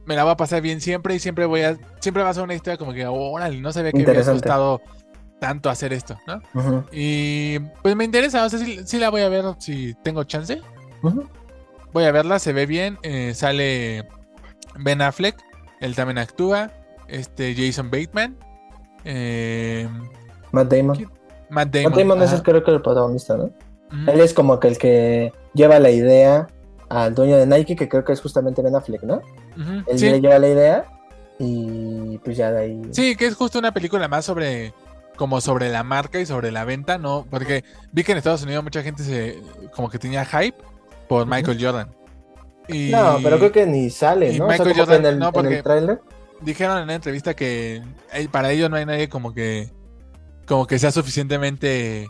[0.05, 1.77] me la voy a pasar bien siempre y siempre voy a.
[1.99, 4.41] Siempre va a ser una historia como que, órale, no sabía que había Interesante.
[4.41, 4.81] costado
[5.39, 6.41] tanto hacer esto, ¿no?
[6.91, 10.61] Y pues me interesa, o sea, sí, sí la voy a ver si tengo chance.
[11.01, 11.29] Ujú.
[11.93, 12.97] Voy a verla, se ve bien.
[13.03, 14.07] eh, sale
[14.77, 15.35] Ben Affleck,
[15.79, 16.71] él también actúa.
[17.07, 18.37] Este Jason Bateman.
[19.03, 19.87] eh,
[20.51, 21.09] Matt Damon.
[21.49, 21.91] Matt Damon.
[21.91, 23.45] Matt Damon es el, creo que el protagonista, ¿no?
[23.45, 24.11] Ujú.
[24.11, 26.47] Él es como que el que lleva la idea
[26.89, 29.21] al dueño de Nike, que creo que es justamente Ben Affleck, ¿no?
[29.87, 30.09] Él sí.
[30.09, 30.85] le lleva la idea
[31.39, 32.81] y pues ya de ahí.
[32.91, 34.73] Sí, que es justo una película más sobre
[35.15, 37.25] como sobre la marca y sobre la venta, ¿no?
[37.29, 39.37] Porque vi que en Estados Unidos mucha gente se
[39.75, 40.55] como que tenía hype
[41.09, 41.27] por.
[41.27, 41.89] Michael Jordan.
[42.69, 44.45] Y No, pero creo que ni sale, ¿no?
[44.45, 46.01] O sea, Michael Jordan, en el, no, en porque- el tráiler.
[46.41, 47.81] dijeron en una entrevista que
[48.13, 49.69] eh, para ellos no hay nadie como que
[50.47, 52.07] como que sea suficientemente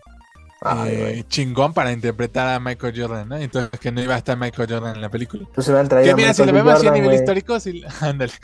[0.61, 3.37] Ay, eh, chingón para interpretar a Michael Jordan, ¿no?
[3.37, 5.47] Entonces que no iba a estar Michael Jordan en la película.
[5.55, 8.33] Pues se Que mira, si lo vemos así a nivel histórico, sí, ándale.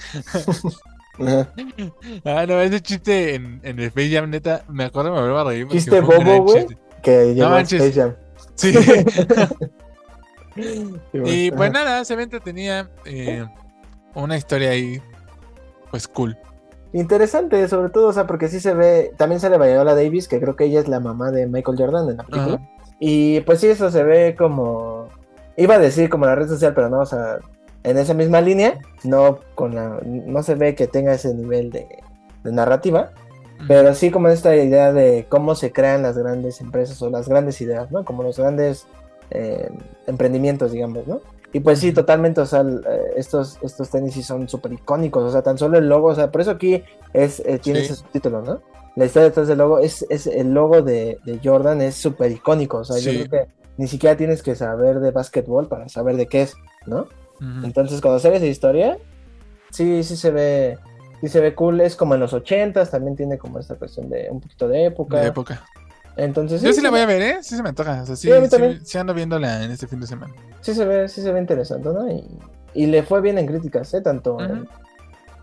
[2.25, 5.43] Ah, no, ese chiste en, en el Space Jam, neta, me acuerdo, me vuelvo a
[5.45, 5.65] reír.
[5.69, 6.67] Chiste bobo, güey.
[7.01, 7.81] Que manches.
[7.81, 8.15] Space Jam.
[8.55, 8.73] Sí.
[10.55, 11.83] Y pues Ajá.
[11.83, 12.89] nada, se ve entretenida.
[13.05, 13.45] eh,
[14.13, 15.01] una historia ahí,
[15.91, 16.37] pues cool.
[16.93, 19.11] Interesante, sobre todo, o sea, porque sí se ve.
[19.17, 22.17] También sale Viola Davis, que creo que ella es la mamá de Michael Jordan en
[22.17, 22.55] la película.
[22.55, 22.69] Ajá.
[22.99, 25.09] Y pues sí, eso se ve como.
[25.57, 27.39] Iba a decir como la red social, pero no, o sea,
[27.83, 29.99] en esa misma línea, no con la.
[30.05, 31.85] No se ve que tenga ese nivel de,
[32.45, 33.11] de narrativa,
[33.67, 37.59] pero sí como esta idea de cómo se crean las grandes empresas o las grandes
[37.59, 38.05] ideas, ¿no?
[38.05, 38.87] Como los grandes
[39.31, 39.69] eh,
[40.07, 41.21] emprendimientos, digamos, ¿no?
[41.53, 45.23] Y pues sí, totalmente, o sea, el, eh, estos, estos tenis sí son súper icónicos,
[45.23, 47.85] o sea, tan solo el logo, o sea, por eso aquí es, eh, tiene Sí.
[47.85, 48.61] ese subtítulo, ¿no?
[48.97, 52.79] La historia detrás del logo, es, es el logo de, de Jordan es súper icónico,
[52.79, 56.27] o sea, yo creo que ni siquiera tienes que saber de básquetbol para saber de
[56.27, 56.55] qué es,
[56.85, 57.07] ¿no?
[57.37, 57.65] Ujú.
[57.65, 58.97] Entonces, conocer esa historia,
[59.71, 60.77] sí, sí se ve,
[61.21, 64.27] sí se ve cool, es como en los ochentas, también tiene como esta cuestión de
[64.29, 65.21] un poquito de época.
[65.21, 65.63] De época.
[66.17, 67.37] Entonces, Yo sí la voy a ve- ver, ¿eh?
[67.41, 68.01] Sí se me antoja.
[68.03, 68.29] O sea, sí,
[68.85, 70.33] Sí, ando viéndola en este fin de semana.
[70.61, 72.09] sí se ve, sí se ve interesante, ¿no?
[72.09, 72.23] Y,
[72.73, 74.01] y le fue bien en críticas, ¿eh?
[74.01, 74.37] Tanto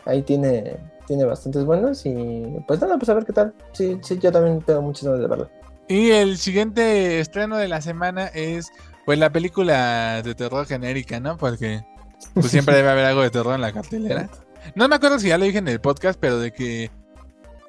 [0.05, 3.55] ahí tiene, tiene bastantes buenos y pues nada, pues a ver qué tal.
[3.73, 5.51] Sí, sí, yo también tengo muchas ganas de verla.
[5.89, 8.71] Y el siguiente estreno de la semana es,
[9.05, 11.37] pues, la película de terror genérica, ¿no?
[11.37, 11.83] Porque
[12.35, 14.29] pues, siempre debe haber algo de terror en la cartelera.
[14.75, 16.91] No me acuerdo si ya lo dije en el podcast, pero de que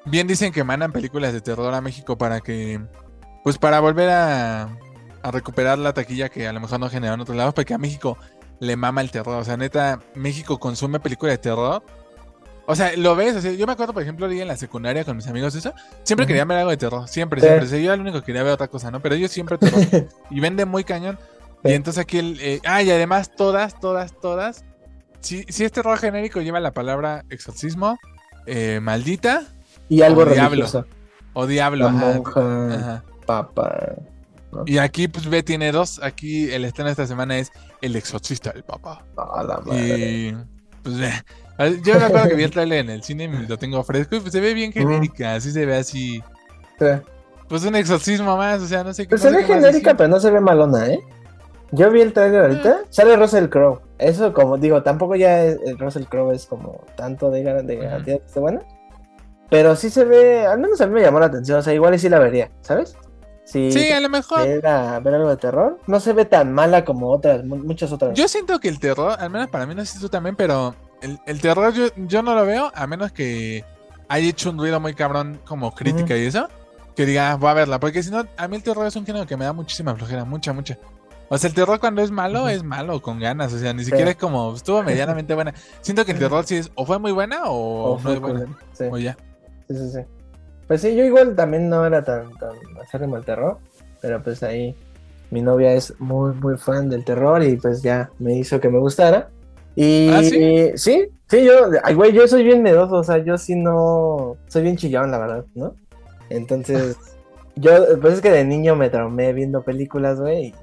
[0.04, 2.80] bien dicen que mandan películas de terror a México para que,
[3.42, 4.62] pues, para volver a,
[5.22, 7.78] a recuperar la taquilla que a lo mejor no generó en otros lados, porque a
[7.78, 8.18] México
[8.60, 9.36] le mama el terror.
[9.36, 11.82] O sea, neta, México consume películas de terror.
[12.66, 15.16] O sea, lo ves, o sea, yo me acuerdo, por ejemplo, en la secundaria con
[15.16, 16.28] mis amigos, eso, siempre Ujú.
[16.28, 17.46] querían ver algo de terror, siempre, Sí.
[17.46, 17.66] siempre.
[17.66, 19.00] O sea, yo era el único que quería ver otra cosa, ¿no?
[19.00, 19.80] Pero ellos siempre terror.
[20.30, 21.18] y vende muy cañón.
[21.62, 21.70] Sí.
[21.70, 22.38] Y entonces aquí el.
[22.40, 24.64] eh, ah, y además todas, todas, todas.
[25.20, 27.98] Si, si este terror genérico lleva la palabra exorcismo,
[28.46, 29.42] eh, maldita
[29.88, 30.66] Y algo O diablo.
[31.34, 31.84] o diablo.
[31.86, 33.04] La monja, ajá.
[33.26, 33.94] papa.
[34.66, 36.00] Y aquí, pues ve, tiene dos.
[36.02, 37.50] Aquí el estreno de esta semana es
[37.82, 39.04] El exorcista del papá.
[39.16, 39.98] A la madre.
[39.98, 40.36] Y.
[40.82, 41.10] Pues ve.
[41.84, 44.20] Yo me acuerdo que vi el trailer en el cine y lo tengo fresco y
[44.20, 45.34] pues se ve bien genérica.
[45.34, 46.22] Así se ve así.
[46.78, 46.86] Sí.
[47.48, 49.10] Pues un exorcismo más, o sea, no sé qué.
[49.10, 51.00] Pues no se ve genérica, pero no se ve malona, ¿eh?
[51.72, 52.76] Yo vi el trailer ahorita.
[52.80, 52.86] Ah.
[52.90, 53.80] Sale Russell Crowe.
[53.98, 58.18] Eso, como digo, tampoco ya es- el Russell Crowe es como tanto de, de garantía
[58.18, 58.60] que esté buena.
[59.56, 61.58] Pero sí se ve, al menos a mí me llamó la atención.
[61.58, 62.96] O sea, igual y sí la vería, ¿sabes?
[63.44, 64.38] Sí, a lo mejor.
[64.40, 68.14] quisiera ver algo de terror, no se ve tan mala como otras, mu- muchas otras.
[68.16, 70.74] Yo siento que el terror, al menos para mí, no sé si tú también, pero
[71.02, 73.64] el, el terror yo, yo no lo veo a menos que
[74.08, 76.48] haya hecho un ruido muy cabrón como crítica y eso.
[76.96, 77.78] Que diga, "Ah, voy a verla.
[77.80, 80.24] Porque si no, a mí el terror es un género que me da muchísima flojera,
[80.24, 80.78] mucha, mucha.
[81.28, 83.52] O sea, el terror cuando es malo, es malo, con ganas.
[83.52, 85.52] O sea, ni siquiera es como, estuvo medianamente buena.
[85.80, 88.46] Siento que el terror sí es, o fue muy buena o, O no es buena.
[88.72, 88.84] sí.
[88.90, 89.16] O ya.
[89.68, 90.00] Sí, sí, sí.
[90.66, 93.58] Pues sí, yo igual también no era tan, tan acérrimo al terror,
[94.00, 94.74] pero pues ahí
[95.30, 98.78] mi novia es muy, muy fan del terror y pues ya me hizo que me
[98.78, 99.28] gustara.
[99.76, 100.72] Y ¿Ah, sí?
[100.76, 104.62] sí, sí, yo, ay, güey, yo soy bien miedoso, o sea, yo sí no, soy
[104.62, 105.74] bien chillón, la verdad, ¿no?
[106.30, 106.96] Entonces,
[107.56, 110.54] yo, pues es que de niño me traumé viendo películas, güey, y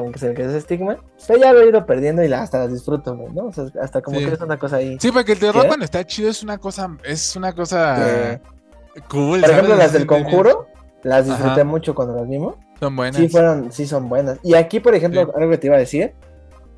[0.00, 0.98] como que se me quedó ese estigma.
[1.26, 3.46] Pero ya lo he ido perdiendo y la, hasta las disfruto, güey, ¿no?
[3.46, 4.26] O sea, hasta como Sí.
[4.26, 4.96] que es una cosa ahí.
[5.00, 5.68] Sí, porque el terror ¿Qué?
[5.68, 8.40] cuando está chido es una cosa, es una cosa Eh,
[9.08, 9.40] cool.
[9.40, 10.66] Por ejemplo, las del conjuro,
[11.02, 11.64] las disfruté Ajá.
[11.64, 12.56] mucho cuando las vimos.
[12.78, 13.16] Son buenas.
[13.16, 14.38] Sí, fueron, sí son buenas.
[14.42, 15.30] Y aquí, por ejemplo, Sí.
[15.36, 16.12] algo que te iba a decir,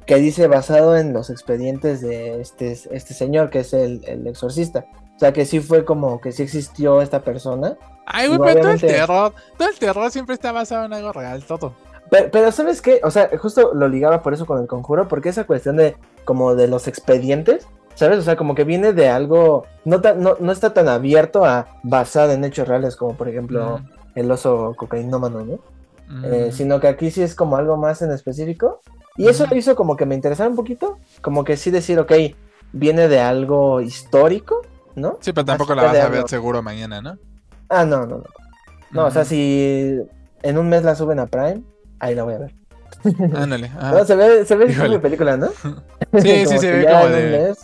[0.07, 4.85] que dice basado en los expedientes de este, este señor, que es el, el exorcista.
[5.15, 7.77] O sea, que sí fue como que sí existió esta persona.
[8.05, 11.45] Ay, güey, pero todo el terror, todo el terror siempre está basado en algo real,
[11.45, 11.77] todo.
[12.13, 13.01] Pero, pero ¿sabes qué?
[13.05, 15.97] O sea, justo lo ligaba por eso con el conjuro, porque esa cuestión de
[16.27, 18.19] como de los expedientes, ¿sabes?
[18.19, 21.69] O sea, como que viene de algo, no, tan- no, no está tan abierto a
[21.83, 23.81] basado en hechos reales, como por ejemplo
[24.15, 25.59] el oso cocainómano, ¿no?
[26.07, 28.81] Mm, Eh, sino que aquí sí es como algo más en específico.
[29.17, 29.55] Y eso Ujú.
[29.55, 32.13] hizo como que me interesara un poquito, como que sí decir, ok,
[32.75, 34.61] viene de algo histórico,
[34.97, 35.17] ¿no?
[35.21, 37.17] Sí, pero tampoco la vas a ver algo- seguro mañana, ¿no?
[37.71, 38.25] Ah, no, no, no.
[38.91, 39.99] No, o sea, si
[40.43, 41.63] en un mes la suben a Prime,
[42.03, 42.55] ahí la voy a ver.
[43.35, 43.71] Ándale.
[43.81, 44.97] No, se ve, se ve Híjole.
[44.97, 45.49] mi película, ¿no?
[46.21, 47.59] Sí, sí, se ve como de- mes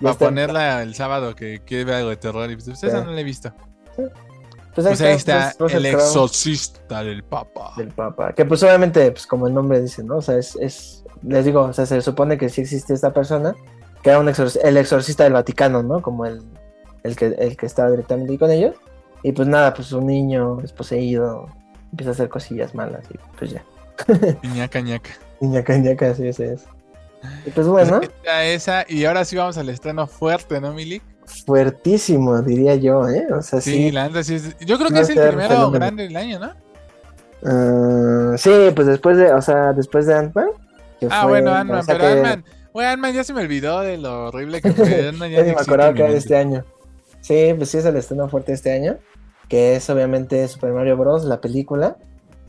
[0.00, 3.20] está- ponerla el sábado que quiere ver algo de terror y pues esa no la
[3.20, 3.50] he visto.
[3.96, 7.72] Pues ahí Pues ahí está pues, el exorcista del papa.
[7.76, 8.32] del Papa.
[8.34, 10.16] Que pues obviamente, pues como el nombre dice, ¿no?
[10.16, 13.54] O sea, es, es les digo, o sea, se supone que sí existe esta persona,
[14.02, 16.02] que era un exorc- el exorcista del Vaticano, ¿no?
[16.02, 16.42] Como el,
[17.04, 18.74] el que el que estaba directamente ahí con ellos.
[19.22, 21.46] Y pues nada, pues un niño es poseído,
[21.92, 23.64] empieza a hacer cosillas malas y pues ya.
[24.54, 25.10] Ñaca, ñaca.
[25.40, 26.64] Ñaca, ñaca, así ese es.
[27.46, 28.10] Y pues bueno, Pues
[28.44, 31.02] esa, y ahora sí vamos al estreno fuerte, ¿no, Milik?
[31.46, 33.26] fuertísimo, diría yo, ¿eh?
[33.32, 33.90] O sea, Sí, sí.
[33.90, 36.52] la sí es- Yo creo que es el primero grande del año, ¿no?
[37.46, 40.48] Ah, sí, pues después de, o sea, después de Ant-Man.
[41.10, 42.44] Ah, fue- bueno, o Ant-Man, sea pero que- Ant-Man.
[42.72, 44.84] Güey, Ant-Man ya se me olvidó de lo horrible que fue.
[45.08, 46.64] Ant-Man Ya ni ni me acordaba que era de este año.
[47.20, 48.98] Sí, pues sí es el estreno fuerte de este año.
[49.48, 51.24] Que es obviamente Super Mario Bros.
[51.24, 51.96] la película.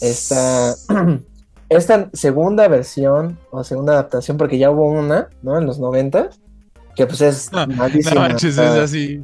[0.01, 0.73] Esta,
[1.69, 5.57] esta segunda versión o segunda adaptación, porque ya hubo una, ¿no?
[5.57, 6.29] En los 90
[6.95, 9.23] que pues es No, manches, es así.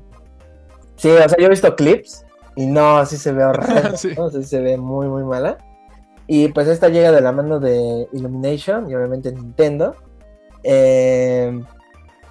[0.98, 2.26] Sí, o sea, yo he visto clips
[2.56, 4.10] y no, así se ve horrendo, Sí.
[4.18, 4.26] ¿no?
[4.26, 5.58] Así se ve muy, muy mala.
[6.28, 9.96] Y pues esta llega de la mano de Illumination y obviamente Nintendo.
[10.64, 11.62] eh,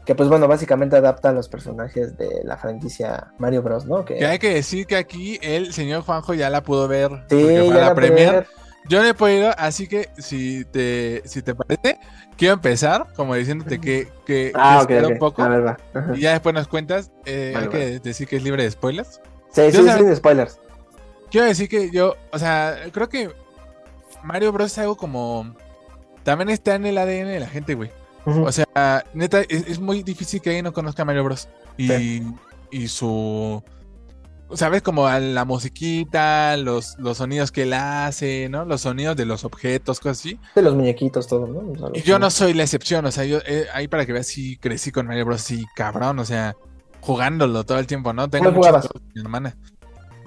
[0.06, 4.04] que pues bueno, básicamente adapta a los personajes de la franquicia Mario Bros, ¿no?
[4.04, 7.10] Que, Que hay que decir que aquí el señor Juanjo ya la pudo ver.
[7.28, 8.46] sí, ya la la premier.
[8.88, 11.98] Yo no he podido, así que si te, si te parece,
[12.36, 15.12] quiero empezar como diciéndote que, que, Ah, que ok, espera ok.
[15.12, 15.76] un poco A ver, va.
[15.94, 16.12] Ajá.
[16.16, 17.10] y ya después nos cuentas.
[17.24, 19.20] Eh, Vale, hay que decir que es libre de spoilers.
[19.52, 20.58] Sí, Yo sí, sabes- sin spoilers.
[21.30, 23.30] Quiero decir que yo, o sea, creo que
[24.24, 25.54] Mario Bros es algo como.
[26.24, 27.90] También está en el ADN de la gente, güey.
[28.24, 31.48] O sea, neta, es, es muy difícil que alguien no conozca a Mario Bros.
[31.76, 32.26] Y, Sí.
[32.70, 33.62] y su.
[34.54, 34.82] ¿Sabes?
[34.82, 38.64] Como la musiquita, los, los sonidos que él hace, ¿no?
[38.64, 40.38] Los sonidos de los objetos, cosas así.
[40.54, 41.60] De los muñequitos, todo, ¿no?
[41.72, 44.12] O sea, Y yo no soy la excepción, o sea, yo eh, ahí para que
[44.12, 45.40] veas, sí crecí con Mario Bros.
[45.40, 46.54] Sí, cabrón, o sea,
[47.00, 48.28] jugándolo todo el tiempo, ¿no?
[48.28, 49.56] Tengo juegos con mi hermana.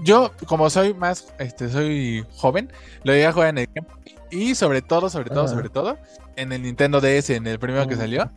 [0.03, 2.71] Yo, como soy más, este, soy joven,
[3.03, 5.47] lo llegué a jugar en el Boy y sobre todo, sobre todo, Ah.
[5.47, 5.97] sobre todo,
[6.36, 7.99] en el Nintendo DS, en el primero que Mm.
[7.99, 8.32] salió.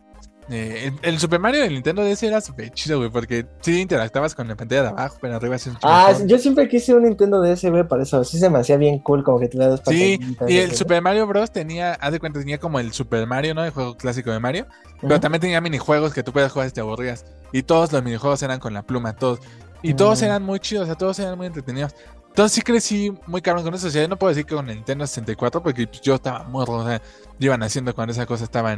[0.49, 4.33] Eh, el, el Super Mario del Nintendo DS era súper chido, güey, porque sí interactuabas
[4.33, 6.27] con la pantalla de abajo, pero arriba sí es un chingo Ah, mejor.
[6.27, 8.23] yo siempre quise un Nintendo DS, güey, para eso.
[8.23, 11.27] Sí se me hacía bien cool, como que tenía dos Sí, y el Super Mario
[11.27, 11.51] Bros.
[11.51, 13.65] tenía, haz de cuenta, tenía como el Super Mario, ¿no?
[13.65, 14.67] El juego clásico de Mario.
[15.01, 17.25] Pero también tenía minijuegos que tú puedes jugar si te aburrías.
[17.51, 19.39] Y todos los minijuegos eran con la pluma, todos.
[19.81, 20.25] Y todos Mm.
[20.25, 21.93] eran muy chidos, o sea, todos eran muy entretenidos.
[22.29, 23.87] Entonces sí crecí muy cabrón con eso.
[23.87, 26.71] O sea, yo no puedo decir que con el Nintendo 64 porque yo estaba muerto.
[26.73, 27.01] O sea,
[27.39, 28.77] iban haciendo cuando esa cosa estaba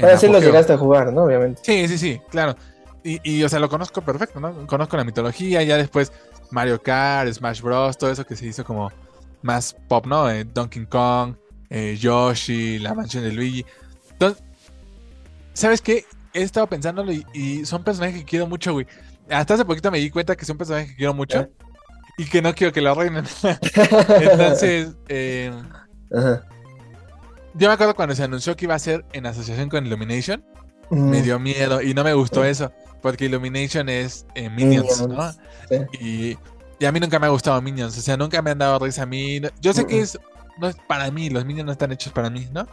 [0.00, 1.24] Pero sí los llegaste a jugar, ¿no?
[1.24, 1.60] Obviamente.
[1.64, 2.56] Sí, sí, sí, claro.
[3.02, 4.66] Y, y, o sea, lo conozco perfecto, ¿no?
[4.66, 6.12] Conozco la mitología, ya después
[6.50, 8.92] Mario Kart, Smash Bros, todo eso que se hizo como
[9.42, 10.30] más pop, ¿no?
[10.30, 11.34] Eh, Donkey Kong,
[11.70, 13.64] eh, Yoshi, la mansión de Luigi.
[14.12, 14.42] Entonces,
[15.52, 16.04] ¿sabes qué?
[16.34, 18.86] He estado pensándolo y, y son personajes que quiero mucho, güey.
[19.30, 21.50] Hasta hace poquito me di cuenta que son personajes que quiero mucho ¿Eh?
[22.16, 23.24] y que no quiero que lo arruinen.
[24.20, 25.52] Entonces, eh,
[26.12, 26.44] Ajá.
[27.54, 30.44] Yo me acuerdo cuando se anunció que iba a ser en asociación con Illumination.
[30.90, 32.72] Mm, me dio miedo y no me gustó eso,
[33.02, 35.08] porque Illumination es eh, Minions, ¿no?
[35.08, 35.38] Minions,
[35.68, 35.76] sí.
[36.00, 36.38] Y,
[36.78, 39.02] y a mí nunca me ha gustado Minions, o sea, nunca me han dado risa
[39.02, 39.40] a mí.
[39.40, 40.02] no- Yo sé que Mm.
[40.02, 40.18] es,
[40.58, 42.66] no es para mí, los Minions no están hechos para mí, ¿no?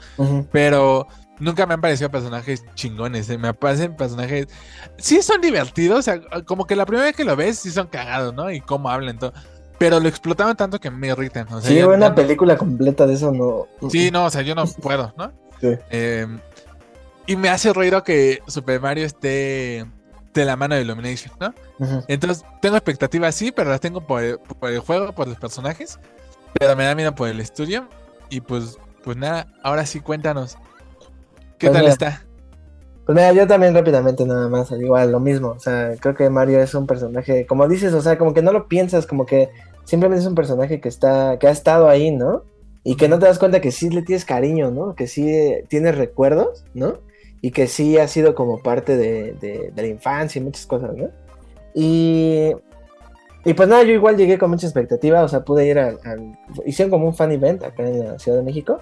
[0.52, 1.08] Pero
[1.40, 4.48] nunca me han parecido personajes chingones, eh, me parecen personajes...
[4.98, 7.88] Sí son divertidos, o sea, como que la primera vez que lo ves sí son
[7.88, 8.50] cagados, ¿no?
[8.50, 9.34] Y cómo hablan, todo.
[9.78, 11.52] Pero lo explotaban tanto que me irritan.
[11.54, 13.68] O sea, Sí, una no- película completa de eso no.
[13.90, 15.32] Sí, no, o sea, yo no puedo, ¿no?
[15.60, 15.76] Sí.
[15.90, 16.28] Eh,
[17.28, 19.86] y me hace ruido que Super Mario esté
[20.34, 21.54] de la mano de Illumination, ¿no?
[21.80, 22.04] Ujú.
[22.08, 26.00] Entonces, tengo expectativas, sí, pero las tengo por el, por el juego, por los personajes.
[26.60, 27.88] Pero me da miedo por el estudio.
[28.30, 30.58] Y pues, Pues nada, ahora sí cuéntanos.
[31.58, 31.94] ¿Qué Pues tal mira.
[31.94, 32.24] está?
[33.06, 35.50] Pues mira, yo también rápidamente nada más, al igual, lo mismo.
[35.50, 38.52] O sea, creo que Mario es un personaje, como dices, o sea, como que no
[38.52, 39.50] lo piensas, como que
[39.84, 42.44] simplemente es un personaje que está, que ha estado ahí, ¿no?
[42.84, 44.96] Y que no te das cuenta que sí le tienes cariño, ¿no?
[44.96, 46.98] Que sí eh, tienes recuerdos, ¿no?
[47.42, 51.10] Y que sí ha sido como parte de, la infancia y muchas cosas, ¿no?
[51.76, 52.54] Y,
[53.44, 56.00] y pues nada, yo igual llegué con mucha expectativa, o sea, pude ir al-
[56.66, 58.80] hicieron como un fan event acá en la Ciudad de México.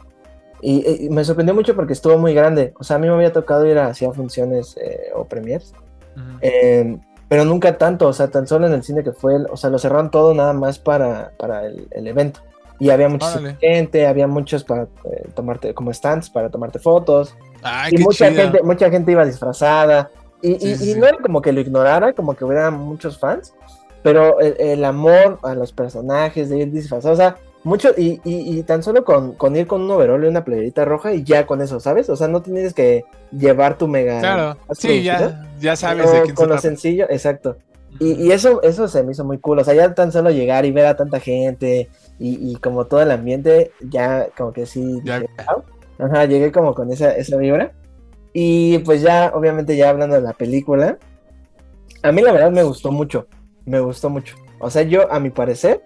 [0.65, 2.73] Y, y me sorprendió mucho porque estuvo muy grande.
[2.79, 5.73] O sea, a mí me había tocado ir hacia funciones eh, o premiers.
[6.15, 6.37] Ujú.
[6.41, 6.97] eh,
[7.27, 9.71] pero nunca tanto, o sea, tan solo en el cine que fue, el- o sea,
[9.71, 12.41] lo cerraron todo nada más para, para el, el evento.
[12.79, 13.25] Y había mucha
[13.59, 17.35] gente, había muchos para eh, tomarte, como stands para tomarte fotos.
[17.63, 20.11] Ay, y qué mucha gente, mucha gente iba disfrazada.
[20.43, 23.17] Y, Sí, y- sí, y no era como que lo ignorara, como que hubiera muchos
[23.17, 23.53] fans,
[24.03, 28.59] pero el, el amor a los personajes de ir disfrazados, o sea, mucho, y, y-
[28.59, 31.45] y tan solo con, con ir con un overol y una playerita roja y ya
[31.45, 32.09] con eso, ¿sabes?
[32.09, 34.19] O sea, no tienes que llevar tu mega.
[34.19, 35.17] Claro, sí, ya,
[35.59, 37.57] ya sabes de quién se con lo sencillo, exacto.
[37.99, 39.59] Y, y eso, eso se me hizo muy cool.
[39.59, 41.89] O sea, ya tan solo llegar y ver a tanta gente
[42.19, 44.99] y, y como todo el ambiente, ya como que sí.
[45.03, 45.63] Ya- dije, "Wow".
[46.09, 47.71] Ajá, llegué como con esa, esa vibra.
[48.33, 50.97] Y pues ya, obviamente, ya hablando de la película,
[52.01, 53.27] a mí la verdad me gustó mucho.
[53.65, 54.35] Me gustó mucho.
[54.59, 55.81] O sea, yo, a mi parecer,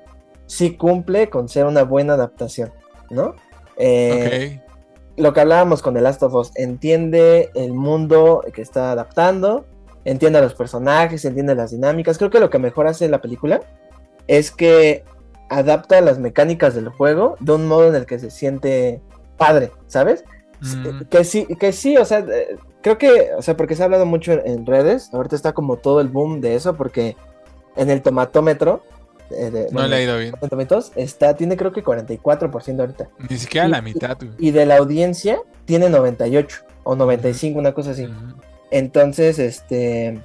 [0.47, 2.71] sí cumple con ser una buena adaptación,
[3.11, 3.35] ¿no?
[3.77, 4.59] Eh,
[5.15, 9.65] lo que hablábamos con The Last of Us, entiende el mundo que está adaptando,
[10.05, 12.17] entiende a los personajes, entiende las dinámicas.
[12.17, 13.61] Creo que lo que mejor hace la película
[14.27, 15.03] es que
[15.49, 19.01] adapta las mecánicas del juego de un modo en el que se siente
[19.37, 20.23] padre, ¿sabes?
[20.61, 21.01] Mm.
[21.09, 24.05] Que sí, que sí, o sea, eh, creo que, o sea, porque se ha hablado
[24.05, 27.15] mucho en, en redes, ahorita está como todo el boom de eso, porque
[27.75, 28.81] en el tomatómetro,
[29.31, 30.33] eh, de- No bueno, le ha ido bien.
[30.95, 33.09] Está, tiene creo que 44% ahorita.
[33.29, 34.31] Ni siquiera y- la mitad, güey.
[34.39, 38.07] Y de la audiencia tiene 98 o 95, una cosa así.
[38.71, 40.19] Entonces, este.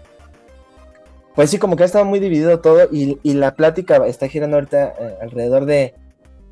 [1.35, 4.57] Pues sí, como que ha estado muy dividido todo y, y la plática está girando
[4.59, 5.95] ahorita eh, alrededor de,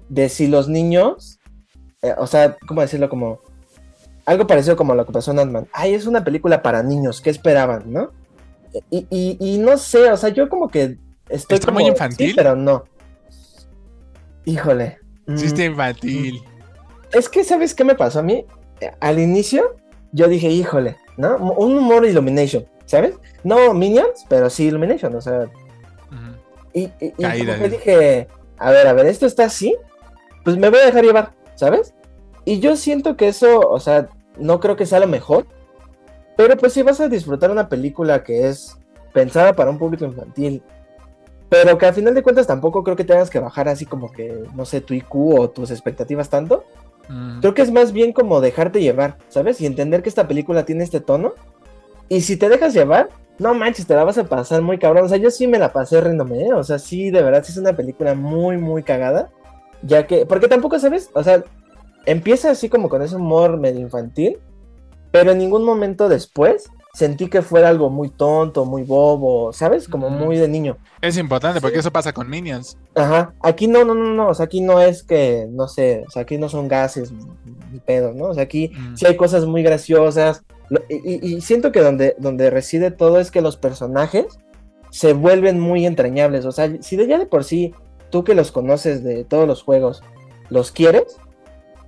[0.09, 1.39] de si los niños,
[2.01, 3.11] eh, o sea, ¿cómo decirlo?
[3.11, 3.41] Como
[4.25, 5.69] algo parecido como lo que pasó en Ant-Man.
[5.75, 8.11] Ay, es una película para niños, ¿qué esperaban, no?
[8.91, 10.97] Y, y- y no sé, o sea, yo como que
[11.31, 12.29] estoy ¿Está como- muy infantil?
[12.31, 12.85] sí, pero no.
[14.45, 14.99] Híjole.
[15.27, 16.43] Sí, Mm, está infantil.
[17.13, 18.45] es que, ¿sabes qué me pasó a mí?
[19.01, 19.77] Al inicio,
[20.13, 21.37] yo dije, híjole, ¿no?
[21.37, 23.15] Un humor Illumination, ¿sabes?
[23.45, 25.41] No Minions, pero sí Illumination, o sea.
[25.43, 26.37] Ujú.
[26.73, 27.91] Y, y, y Caída, como que dice.
[27.91, 28.29] dije,
[28.59, 29.77] a ver, a ver, esto está así,
[30.45, 31.95] pues me voy a dejar llevar, ¿sabes?
[32.45, 34.09] Y yo siento que eso, o sea,
[34.39, 35.47] no creo que sea lo mejor,
[36.37, 38.79] pero pues si vas a disfrutar una película que es
[39.13, 40.63] pensada para un público infantil,
[41.51, 44.45] pero que al final de cuentas tampoco creo que tengas que bajar así como que,
[44.55, 46.65] no sé, tu IQ o tus expectativas tanto.
[47.09, 47.41] Mm.
[47.41, 49.61] Creo que es más bien como dejarte llevar, ¿sabes?
[49.61, 51.35] Y entender que esta película tiene este tono.
[52.09, 53.09] Y si te dejas llevar,
[53.41, 55.07] no manches, te la vas a pasar muy cabrón.
[55.07, 56.53] O sea, yo sí me la pasé riéndome, ¿eh?
[56.53, 59.31] O sea, sí, de verdad, sí es una película muy, muy cagada.
[59.83, 61.11] Ya que, porque tampoco, ¿sabes?
[61.15, 61.43] O sea,
[62.07, 64.39] empieza así como con ese humor medio infantil,
[65.11, 69.89] pero en ningún momento después sentí que fuera algo muy tonto, muy bobo, ¿sabes?
[69.89, 70.77] Como muy de niño.
[71.01, 71.81] Es importante porque Sí.
[71.81, 72.77] eso pasa con Minions.
[72.95, 76.11] Ajá, aquí no, no, no, no, o sea, aquí no es que, no sé, o
[76.11, 77.13] sea, aquí no son gases
[77.73, 78.27] ni pedos, ¿no?
[78.27, 78.97] O sea, aquí Mm.
[78.97, 80.43] sí hay cosas muy graciosas,
[80.89, 84.27] y- y siento que donde, donde reside todo es que los personajes
[84.91, 87.73] se vuelven muy entrañables, o sea, si de ya de por sí,
[88.11, 90.03] tú que los conoces de todos los juegos,
[90.49, 91.17] los quieres,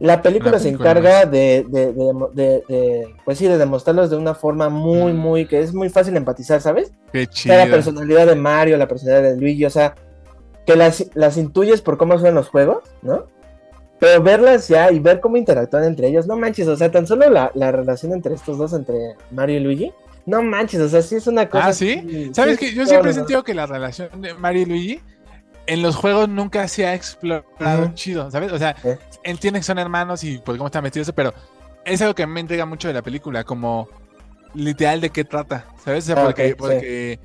[0.03, 4.69] la película La se encarga de, de, de, pues sí, de demostrarlos de una forma
[4.69, 5.17] muy, Mm.
[5.17, 6.93] muy, que es muy fácil empatizar, ¿sabes?
[7.13, 7.77] Qué O sea, la chido.
[7.77, 9.95] personalidad de Mario, la personalidad de Luigi, o sea,
[10.67, 13.27] que las, las intuyes por cómo son los juegos, ¿no?
[14.01, 17.31] Pero verlas ya y ver cómo interactúan entre ellos, no manches, o sea, tan solo
[17.31, 18.97] la, la relación entre estos dos, entre
[19.31, 19.93] Mario y Luigi,
[20.27, 21.69] no manches, o sea, sí es una cosa.
[21.69, 22.31] Ah, ¿sí?
[22.35, 22.75] ¿Sabes sí, qué?
[22.75, 25.01] Yo siempre he sentido que la relación de Mario y Luigi
[25.67, 28.51] en los juegos nunca se ha explorado chido, ¿sabes?
[28.53, 28.75] O sea.
[29.25, 31.33] Entienden que son hermanos y pues cómo están metidos, pero
[31.85, 33.89] es algo que me entrega mucho de la película, como
[34.55, 36.05] literal de qué trata, ¿sabes?
[36.05, 37.19] O sea, Ah, porque, sí.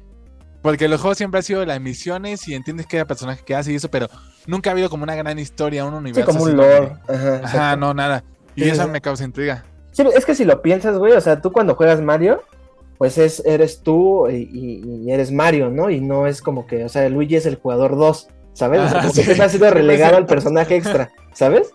[0.62, 3.76] porque, los juegos siempre han sido las misiones y entiendes cada personaje que hace y
[3.76, 4.08] eso, pero
[4.46, 6.26] nunca ha habido como una gran historia, un Sí, universo.
[6.32, 6.94] como así un lore.
[7.08, 8.24] Ajá, Ajá, no, nada.
[8.56, 8.90] Y Sí, eso sí.
[8.90, 9.66] me causa intriga.
[9.92, 12.42] Sí, es que si lo piensas, güey, o sea, tú cuando juegas Mario,
[12.98, 15.90] pues es, eres tú y, y- y eres Mario, ¿no?
[15.90, 18.80] Y no es como que, o sea, Luigi es el jugador 2, ¿sabes?
[18.82, 19.20] O sea, como sí.
[19.20, 20.18] que siempre ha sido Sí, relegado sí.
[20.18, 21.72] al personaje extra, ¿sabes?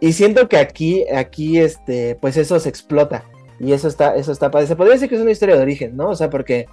[0.00, 3.24] Y siento que aquí, aquí, este, pues eso se explota.
[3.58, 4.66] Y eso está, eso está padre.
[4.66, 6.10] Se podría decir que es una historia de origen, ¿no?
[6.10, 6.66] O sea, porque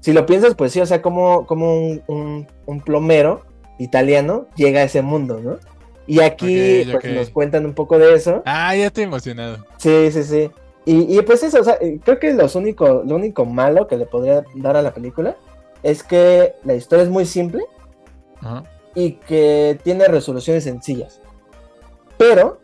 [0.00, 3.42] si lo piensas, pues sí, o sea, como, como un, un- un plomero
[3.78, 5.58] italiano llega a ese mundo, ¿no?
[6.06, 8.42] Y aquí pues, nos cuentan un poco de eso.
[8.44, 9.64] Ah, ya estoy emocionado.
[9.78, 10.50] Sí, sí, sí.
[10.84, 13.96] Y, y, pues eso, o sea, eh, creo que los único, lo único malo que
[13.96, 15.36] le podría dar a la película
[15.84, 17.62] es que la historia es muy simple
[18.94, 21.20] y que tiene resoluciones sencillas.
[22.22, 22.60] Pero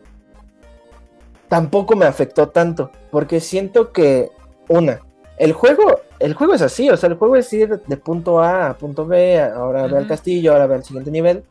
[1.49, 4.31] tampoco me afectó tanto, porque siento que,
[4.69, 5.01] una,
[5.37, 8.69] el juego, el juego es así, o sea, el juego es ir de punto A
[8.69, 11.43] a punto B, ahora ve al castillo, ahora ve al siguiente nivel,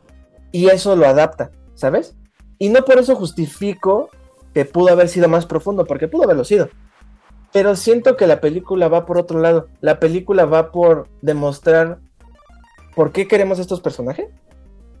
[0.51, 2.15] y eso lo adapta, ¿sabes?
[2.57, 4.09] Y no por eso justifico
[4.55, 6.69] que pudo haber sido más profundo, porque pudo haberlo sido.
[7.53, 9.67] Pero siento que la película va por otro lado.
[9.81, 11.99] La película va por demostrar
[12.95, 14.29] por qué queremos estos personajes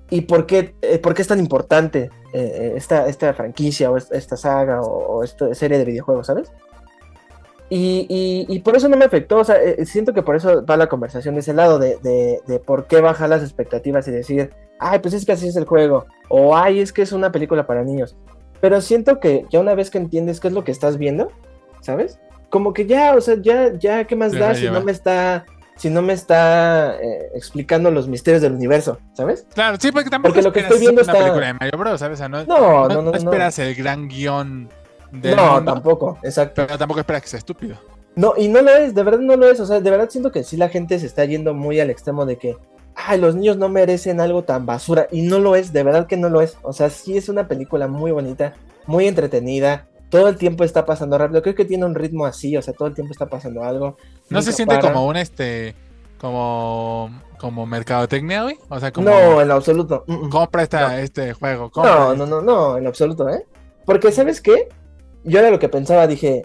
[0.09, 4.11] y por qué, eh, por qué es tan importante eh, esta, esta franquicia o es-
[4.11, 6.51] esta saga o, o esta serie de videojuegos, ¿sabes?
[7.71, 10.65] Y, y- y por eso no me afectó, o sea, eh, siento que por eso
[10.65, 14.11] va la conversación de ese lado, de, de- de por qué bajar las expectativas y
[14.11, 14.49] decir,
[14.79, 17.67] ay, pues es que así es el juego, o ay, es que es una película
[17.67, 18.17] para niños.
[18.59, 21.31] Pero siento que ya una vez que entiendes qué es lo que estás viendo,
[21.81, 22.19] ¿sabes?
[22.49, 25.45] Como que ya, o sea, ya, ya, ¿qué más da si no me está,
[25.79, 29.47] si no me está eh, explicando los misterios del universo, ¿sabes?
[29.53, 31.99] Claro, sí, porque tampoco Porque lo que estoy viendo una está- película de Mario Bros,
[31.99, 32.15] ¿sabes?
[32.15, 33.13] O sea, no, No, no, no, no.
[33.13, 34.69] esperas el gran guion
[35.11, 36.63] del no, mundo, tampoco, exacto.
[36.67, 37.77] pero tampoco esperas que sea estúpido.
[38.15, 39.59] No, y no lo es, de verdad no lo es.
[39.61, 42.25] O sea, de verdad siento que sí la gente se está yendo muy al extremo
[42.25, 42.57] de que,
[42.95, 45.07] ay, los niños no merecen algo tan basura.
[45.11, 46.57] Y no lo es, de verdad que no lo es.
[46.61, 48.53] O sea, sí es una película muy bonita,
[48.87, 49.87] muy entretenida.
[50.09, 51.41] Todo el tiempo está pasando rápido.
[51.41, 53.97] Creo que tiene un ritmo así, o sea, todo el tiempo está pasando algo.
[54.29, 54.91] No se siente para.
[54.91, 55.75] como un este,
[56.19, 58.57] como, como mercadotecnia, güey.
[58.69, 60.03] O sea, como No, en lo absoluto.
[60.07, 60.29] Mm, mm.
[60.29, 60.97] compra esta, no.
[60.97, 61.65] este juego.
[61.65, 63.45] No, compra no, no, no, en lo absoluto, ¿eh?
[63.85, 64.69] Porque, ¿sabes qué?
[65.23, 66.43] Yo era lo que pensaba, dije,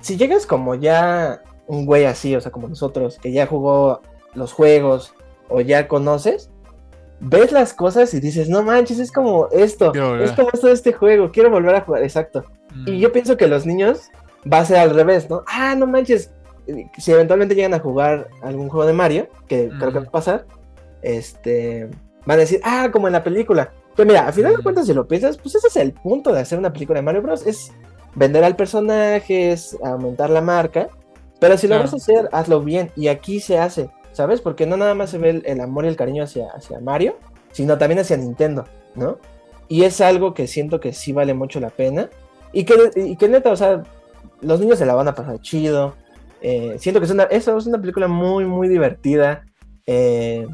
[0.00, 4.00] si llegas como ya un güey así, o sea, como nosotros, que ya jugó
[4.34, 5.14] los juegos
[5.48, 6.50] o ya conoces,
[7.20, 10.92] ves las cosas y dices, no manches, es como esto, es como esto de este
[10.92, 12.44] juego, quiero volver a jugar, exacto.
[12.84, 12.88] Mm.
[12.88, 14.10] Y yo pienso que los niños
[14.50, 15.42] va a ser al revés, ¿no?
[15.46, 16.30] Ah, no manches,
[16.98, 20.46] si eventualmente llegan a jugar algún juego de Mario, que creo que va a pasar,
[21.02, 21.88] este,
[22.26, 23.72] van a decir, ah, como en la película.
[23.96, 24.62] Que mira, al final de Mm.
[24.62, 27.22] cuentas, si lo piensas, pues ese es el punto de hacer una película de Mario
[27.22, 27.46] Bros.
[27.46, 27.72] Es
[28.14, 30.88] vender al personaje, es aumentar la marca.
[31.40, 31.84] Pero si lo Claro.
[31.84, 32.90] vas a hacer, hazlo bien.
[32.96, 34.40] Y aquí se hace, ¿sabes?
[34.40, 37.16] Porque no nada más se ve el, el amor y el cariño hacia, hacia Mario,
[37.52, 38.64] sino también hacia Nintendo,
[38.94, 39.18] ¿no?
[39.68, 42.08] Y es algo que siento que sí vale mucho la pena.
[42.52, 43.82] Y que, y que neta, o sea,
[44.40, 45.94] los niños se la van a pasar chido.
[46.40, 49.44] Eh, siento que es una, eso es una película muy, muy divertida.
[49.86, 50.46] Eh,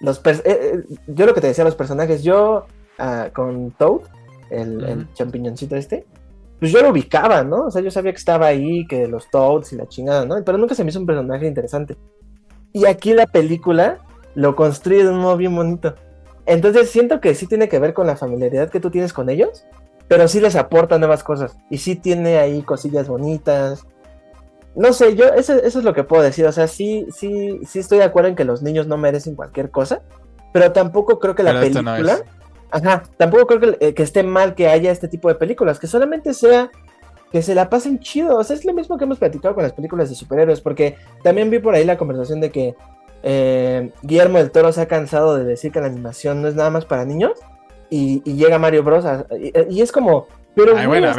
[0.00, 2.66] los eh, eh, yo lo que te decía, los personajes, yo
[2.98, 4.02] ah, con Toad,
[4.50, 5.08] el, el Ujú.
[5.14, 6.06] champiñoncito este,
[6.58, 7.66] pues yo lo ubicaba, ¿no?
[7.66, 10.36] O sea, yo sabía que estaba ahí, que los Toads y la chingada, ¿no?
[10.44, 11.96] Pero nunca se me hizo un personaje interesante.
[12.72, 13.98] Y aquí la película
[14.34, 15.94] lo construye de un modo bien bonito.
[16.46, 19.64] Entonces siento que sí tiene que ver con la familiaridad que tú tienes con ellos,
[20.12, 21.56] pero sí les aporta nuevas cosas.
[21.70, 23.86] Y sí tiene ahí cosillas bonitas.
[24.76, 26.44] No sé, yo, eso, eso es lo que puedo decir.
[26.44, 29.70] O sea, sí, sí, sí estoy de acuerdo en que los niños no merecen cualquier
[29.70, 30.02] cosa,
[30.52, 32.12] pero tampoco creo que la Pero no película.
[32.12, 32.24] es.
[32.70, 35.86] Ajá, tampoco creo que, eh, que esté mal que haya este tipo de películas, que
[35.86, 36.70] solamente sea
[37.30, 38.36] que se la pasen chido.
[38.36, 41.48] O sea, es lo mismo que hemos platicado con las películas de superhéroes, porque también
[41.48, 42.74] vi por ahí la conversación de que
[43.22, 46.68] eh, Guillermo del Toro se ha cansado de decir que la animación no es nada
[46.68, 47.32] más para niños,
[47.94, 49.04] y, y llega Mario Bros.
[49.04, 51.12] a- y, y es como, pero Ay, bueno,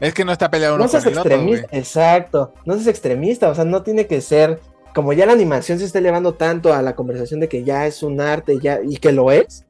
[0.00, 2.86] es que no está peleado uno no seas con el otro, extremista, exacto, no seas
[2.86, 4.60] extremista, o sea, no tiene que ser,
[4.94, 8.02] como ya la animación se está elevando tanto a la conversación de que ya es
[8.02, 9.64] un arte ya, y que lo es,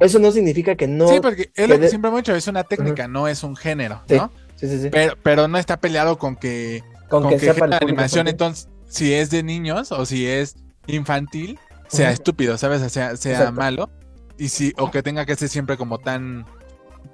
[0.00, 1.08] eso no significa que no...
[1.08, 3.42] sí, porque es lo que que de- siempre hemos dicho, es una técnica, no es
[3.44, 4.16] un género, Sí.
[4.16, 4.30] ¿no?
[4.56, 4.88] Sí, sí, sí.
[4.90, 7.80] Pero, pero no está peleado con que, Con, con que, que sea genera para el
[7.80, 12.82] público animación, entonces, si es de niños o si es infantil, sea estúpido, ¿sabes?
[12.82, 13.52] O sea, sea Exacto.
[13.52, 13.90] malo.
[14.38, 16.46] Y si, o que tenga que ser siempre como tan,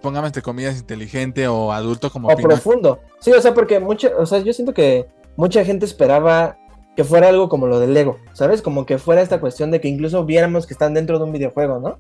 [0.03, 2.49] pongamos entre comillas, inteligente o adulto como o Pinocho.
[2.49, 3.01] profundo.
[3.21, 5.07] Sí, o sea, porque mucha, o sea, yo siento que
[5.37, 6.59] mucha gente esperaba
[6.97, 8.63] que fuera algo como lo del Lego, ¿sabes?
[8.63, 11.81] Como que fuera esta cuestión de que incluso viéramos que están dentro de un videojuego,
[11.81, 11.99] ¿no?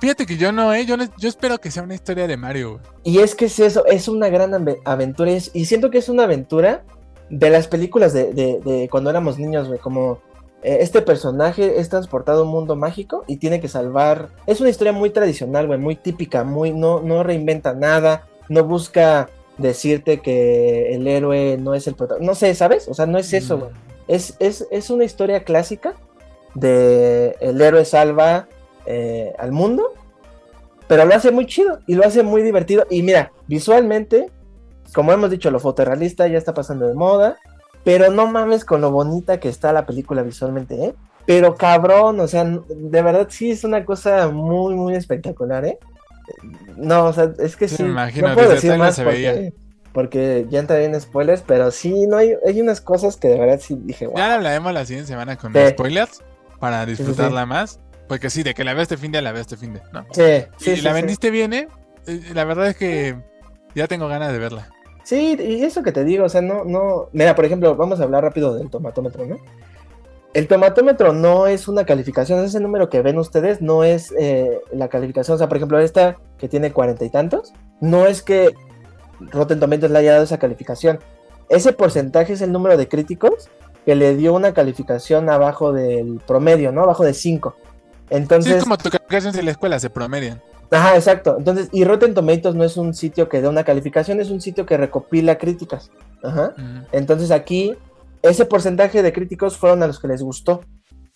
[0.00, 0.84] Fíjate que yo no, ¿eh?
[0.86, 2.80] Yo, no- yo espero que sea una historia de Mario.
[3.04, 5.98] Y es que es eso, es una gran ave- aventura y, es- y siento que
[5.98, 6.84] es una aventura
[7.30, 10.20] de las películas de, de- de cuando éramos niños, güey, como
[10.64, 14.92] este personaje es transportado a un mundo mágico y tiene que salvar, es una historia
[14.92, 19.28] muy tradicional, güey, muy típica, muy, no, no reinventa nada, no busca
[19.58, 22.88] decirte que el héroe no es el protagonista, no sé, ¿sabes?
[22.88, 23.70] O sea, no es eso, güey.
[24.08, 25.94] Es, es, es una historia clásica
[26.54, 28.48] de el héroe salva
[28.86, 29.92] eh, al mundo,
[30.88, 32.86] pero lo hace muy chido y lo hace muy divertido.
[32.90, 34.30] Y mira, visualmente,
[34.94, 37.38] como hemos dicho, lo fotorrealista ya está pasando de moda,
[37.84, 40.94] pero no mames con lo bonita que está la película visualmente, ¿eh?
[41.26, 45.78] Pero cabrón, o sea, de verdad sí es una cosa muy, muy espectacular, ¿eh?
[46.76, 47.82] No, o sea, es que Sí, sí.
[47.84, 49.52] no puedo decir más se porque, veía.
[49.92, 53.60] porque ya entraría en spoilers, pero sí, no hay, hay unas cosas que de verdad
[53.60, 54.16] sí dije, wow.
[54.16, 55.58] Ya la hablaremos la siguiente semana con Sí.
[55.70, 56.22] spoilers
[56.60, 56.90] para sí.
[56.90, 57.80] disfrutarla más.
[58.08, 60.04] Porque sí, de que la veo este fin de la veo este fin de, ¿no?
[60.12, 61.68] Sí, sí, y la vendiste bien, ¿eh?
[62.06, 63.16] Eh, La verdad es que
[63.74, 64.68] ya tengo ganas de verla.
[65.04, 67.08] Sí, y eso que te digo, o sea, no, no.
[67.12, 69.36] Mira, por ejemplo, vamos a hablar rápido del tomatómetro, ¿no?
[70.32, 74.88] El tomatómetro no es una calificación, ese número que ven ustedes no es eh, la
[74.88, 75.36] calificación.
[75.36, 78.52] O sea, por ejemplo, esta que tiene cuarenta y tantos, no es que
[79.30, 80.98] Rotten Tomatoes le haya dado esa calificación.
[81.48, 83.48] Ese porcentaje es el número de críticos
[83.84, 86.82] que le dio una calificación abajo del promedio, ¿no?
[86.82, 87.54] Abajo de 5.
[87.56, 87.64] Sí,
[88.10, 90.40] Entonces, es como tu calificación en la escuela, se promedian.
[90.74, 91.36] Ajá, exacto.
[91.38, 94.66] Entonces, y Rotten Tomatoes no es un sitio que dé una calificación, es un sitio
[94.66, 95.90] que recopila críticas.
[96.22, 96.52] Ajá.
[96.90, 97.74] Entonces aquí,
[98.22, 100.62] ese porcentaje de críticos fueron a los que les gustó.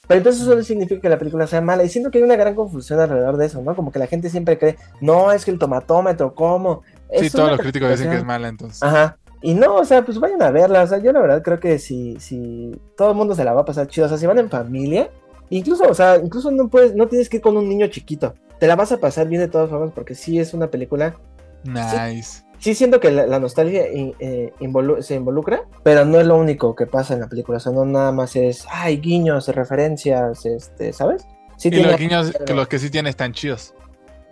[0.07, 1.83] Pero entonces eso no significa que la película sea mala.
[1.83, 3.75] Y siento que hay una gran confusión alrededor de eso, ¿no?
[3.75, 6.83] Como que la gente siempre cree, no, es que el tomatómetro, ¿cómo?
[7.19, 8.27] Sí, todos los críticos dicen que es calificación".
[8.27, 8.83] mala, entonces.
[8.83, 9.19] Ajá.
[9.43, 10.83] Y no, o sea, pues vayan a verla.
[10.83, 13.63] O sea, yo la verdad creo que si, si todo el mundo se la va
[13.63, 15.11] a pasar chido, o sea, si van en familia,
[15.51, 18.35] incluso, o sea, incluso no puedes, no tienes que ir con un niño chiquito.
[18.59, 21.17] Te la vas a pasar bien de todas formas porque sí es una película
[21.65, 22.43] Nice.
[22.59, 26.37] sí siento que la, la nostalgia in- eh, involu- se involucra, pero no es lo
[26.37, 27.59] único que pasa en la película.
[27.59, 31.27] O sea, no nada más es, ay, guiños, referencias, este, ¿sabes?
[31.57, 33.75] Sí, Y tiene- los guiños, que los que sí tienen están chidos.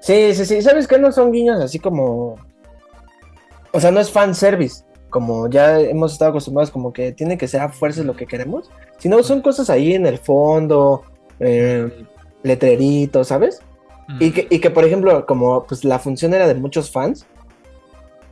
[0.01, 0.63] sí, sí, sí.
[0.63, 0.99] ¿Sabes qué?
[0.99, 2.37] No son guiños así como.
[3.73, 4.85] O sea, no es fan service.
[5.11, 8.71] Como ya hemos estado acostumbrados, como que tiene que ser a fuerzas lo que queremos.
[8.99, 11.03] Sino son cosas ahí en el fondo,
[11.41, 12.05] eh,
[12.43, 13.61] letreritos, ¿sabes?
[14.21, 17.27] Y que, y que, por ejemplo, como pues la función era de muchos fans,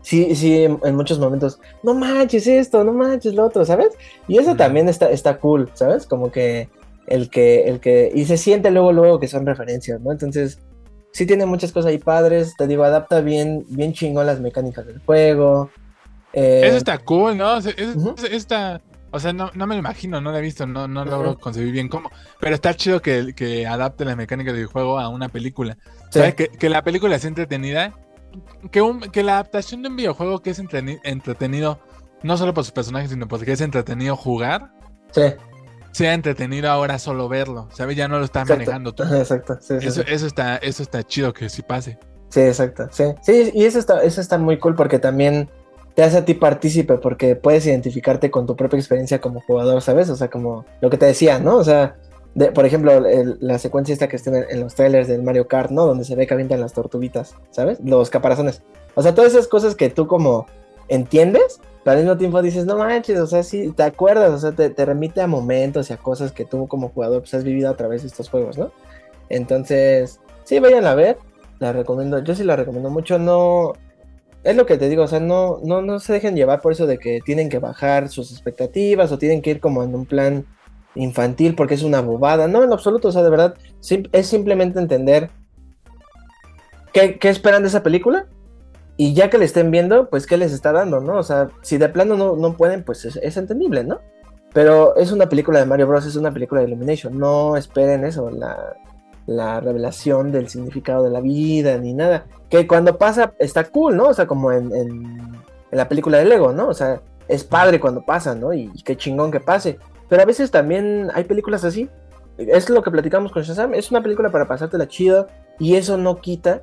[0.03, 3.89] sí, sí, en, muchos momentos, no manches esto, no manches lo otro, ¿sabes?
[4.29, 6.07] Y eso también está, está cool, ¿sabes?
[6.07, 6.69] Como que
[7.07, 10.13] el que, el que, y se siente luego, luego que son referencias, ¿no?
[10.13, 10.59] Entonces,
[11.13, 15.01] sí tiene muchas cosas ahí padres, te digo, adapta bien, bien chingón las mecánicas del
[15.01, 15.71] juego.
[16.33, 17.55] eh, Eso está cool, ¿no?
[17.57, 18.15] O sea, es- Ujú.
[18.19, 18.81] es- está-
[19.15, 21.73] o sea, no, no me lo imagino, no lo he visto, no, no logro concebir
[21.73, 22.11] bien cómo.
[22.41, 25.77] Pero está chido que, que adapte las mecánicas del juego a una película.
[26.11, 26.35] sí, ¿Sabes?
[26.35, 27.95] Que, que la película sea entretenida.
[28.73, 31.79] Que, un- que la adaptación de un videojuego que es entretenido,
[32.23, 34.73] no solo por sus personajes, sino porque es entretenido jugar,
[35.13, 35.23] sí,
[35.93, 37.69] sea entretenido ahora solo verlo.
[37.73, 37.97] ¿Sabes?
[37.97, 39.03] Ya no lo estás exacto, manejando tú.
[39.05, 40.09] exacto, sí, Eso, sí.
[40.09, 41.99] eso está, eso está chido que sí pase.
[42.31, 42.89] Sí, exacto.
[42.91, 45.49] Sí, sí y eso está, eso está muy cool porque también
[45.95, 50.11] te hace a ti partícipe porque puedes identificarte con tu propia experiencia como jugador, ¿sabes?
[50.11, 51.57] O sea, como lo que te decía, ¿no?
[51.57, 51.97] O sea,
[52.35, 55.71] de- por ejemplo, el- la secuencia esta que está en, los trailers del Mario Kart,
[55.71, 55.87] ¿no?
[55.87, 57.79] Donde se ve que avientan las tortuguitas, ¿sabes?
[57.81, 58.63] Los caparazones.
[58.97, 60.47] O sea, todas esas cosas que tú como
[60.89, 64.53] entiendes, pero al mismo tiempo dices, no manches, o sea, sí, te acuerdas, o sea,
[64.53, 67.71] te, te remite a momentos y a cosas que tú como jugador pues, has vivido
[67.71, 68.73] a través de estos juegos, ¿no?
[69.29, 71.19] Entonces, sí, vayan a ver,
[71.59, 73.75] la recomiendo, yo sí la recomiendo mucho, no,
[74.45, 76.87] es lo que te digo, o sea, no, no, no se dejen llevar por eso
[76.87, 80.47] de que tienen que bajar sus expectativas o tienen que ir como en un plan
[80.95, 83.55] infantil porque es una bobada, no, en absoluto, o sea, de verdad,
[84.13, 85.31] es simplemente entender
[86.93, 88.27] qué, qué esperan de esa película
[88.97, 91.19] y ya que le estén viendo, pues qué les está dando, ¿no?
[91.19, 94.01] O sea, si de plano no, no pueden, pues es, es entendible, ¿no?
[94.53, 98.31] Pero es una película de Mario Bros, es una película de Illumination, no esperen eso,
[98.31, 98.77] la,
[99.27, 102.27] la revelación del significado de la vida ni nada.
[102.51, 104.09] Que cuando pasa está cool, ¿no?
[104.09, 106.69] O sea, como en, en, la película de Lego, ¿no?
[106.69, 108.53] O sea, es padre cuando pasa, ¿no?
[108.53, 109.79] Y, y qué chingón que pase.
[110.09, 111.89] Pero a veces también hay películas así.
[112.37, 113.75] Es lo que platicamos con Shazam.
[113.75, 115.29] Es una película para pasártela chido
[115.59, 116.63] y eso no quita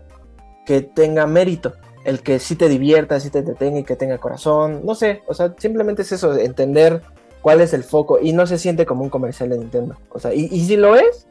[0.66, 1.74] que tenga mérito.
[2.04, 4.82] El que sí te divierta, sí te entretenga y que tenga corazón.
[4.86, 7.02] No sé, o sea, simplemente es eso, entender
[7.42, 9.96] cuál es el foco y no se siente como un comercial de Nintendo.
[10.10, 11.28] O sea, y, y si lo es,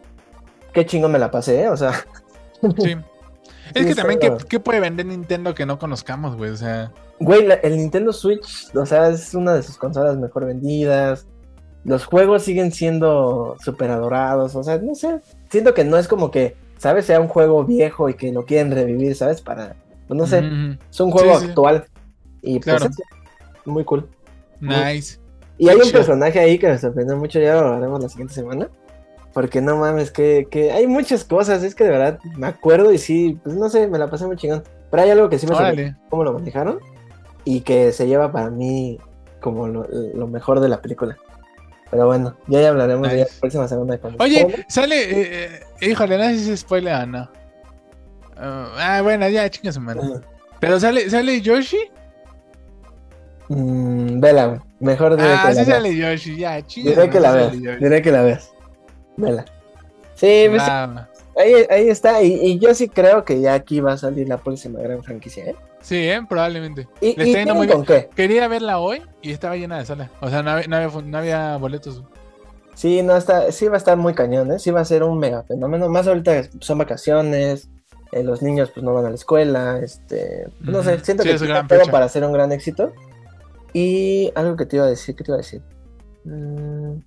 [0.73, 1.69] qué chingón me la pasé, ¿eh?
[1.69, 1.93] O sea,
[2.79, 2.97] Sí.
[3.75, 4.19] Es Sí, que también,
[4.49, 6.51] ¿qué, puede vender Nintendo que no conozcamos, güey?
[6.51, 6.91] O sea,
[7.21, 11.29] güey, la- el Nintendo Switch, o sea, es una de sus consolas mejor vendidas.
[11.85, 15.21] Los juegos siguen siendo súper adorados, o sea, no sé.
[15.51, 17.05] Siento que no es como que, ¿sabes?
[17.07, 19.41] Sea un juego viejo y que lo quieren revivir, ¿sabes?
[19.41, 19.77] Para,
[20.09, 20.43] pues no sé,
[20.91, 21.51] es un juego Sí, sí.
[21.51, 21.85] actual.
[22.43, 22.91] Y pues Claro.
[23.67, 24.09] muy cool.
[24.61, 25.21] nice.
[25.59, 28.69] Y hay un personaje ahí que me sorprendió mucho, ya lo hablaremos la siguiente semana.
[29.33, 32.99] Porque no mames, que, que hay muchas cosas, es que de verdad me acuerdo y
[32.99, 34.63] sí, pues no sé, me la pasé muy chingón.
[34.91, 36.81] Pero hay algo que sí me sorprendió cómo lo manejaron
[37.45, 38.99] y que se lleva para mí
[39.41, 41.17] como lo, lo mejor de la película.
[41.93, 43.31] Pero bueno, ya, ya hablaremos de Nice.
[43.35, 43.99] la próxima semana.
[43.99, 44.97] cuando- Oye, sale.
[45.23, 47.31] Eh, eh, híjole, no sé si es spoiler o no.
[48.37, 49.81] Ah, bueno, ya, chinga su.
[50.61, 51.79] Pero sale, sale Yoshi.
[53.49, 54.63] Mm, vela.
[54.79, 55.77] Mejor diré Ah, que sí la veas.
[55.77, 56.91] sale Yoshi, ya, chinga.
[56.91, 57.53] Diré que la veas.
[57.81, 58.53] Diré que la veas.
[59.21, 59.45] Vela.
[60.15, 60.63] Sí, pues.
[61.37, 64.37] Ahí, ahí está, y, y yo sí creo que ya aquí va a salir la
[64.37, 65.57] próxima gran franquicia, ¿eh?
[65.81, 66.21] Sí, ¿eh?
[66.29, 66.89] probablemente.
[67.01, 68.11] ¿Y, Le y está yendo tienen muy con qué?
[68.15, 70.11] Quería verla hoy y estaba llena de sala.
[70.21, 72.03] O sea, no había, no había, no había boletos.
[72.75, 74.59] Sí, no está, sí va a estar muy cañón, ¿eh?
[74.59, 75.89] Sí va a ser un mega fenómeno.
[75.89, 77.69] Más ahorita son vacaciones,
[78.13, 81.29] eh, los niños pues no van a la escuela, este, pues, no sé, siento Sí,
[81.29, 82.93] que es todo para hacer un gran éxito.
[83.73, 85.63] Y algo que te iba a decir, ¿qué te iba a decir?
[86.25, 86.99] Mm.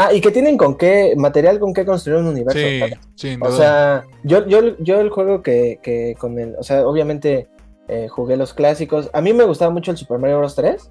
[0.00, 2.56] Ah, y que tienen con qué, material con qué construir un universo.
[2.56, 2.98] Sí, ¿sabes?
[3.16, 3.56] sin O duda.
[3.56, 7.48] sea, yo, yo, yo el juego que, que con el, o sea, obviamente
[7.88, 9.10] eh, jugué los clásicos.
[9.12, 10.54] A mí me gustaba mucho el Super Mario Bros.
[10.54, 10.88] 3,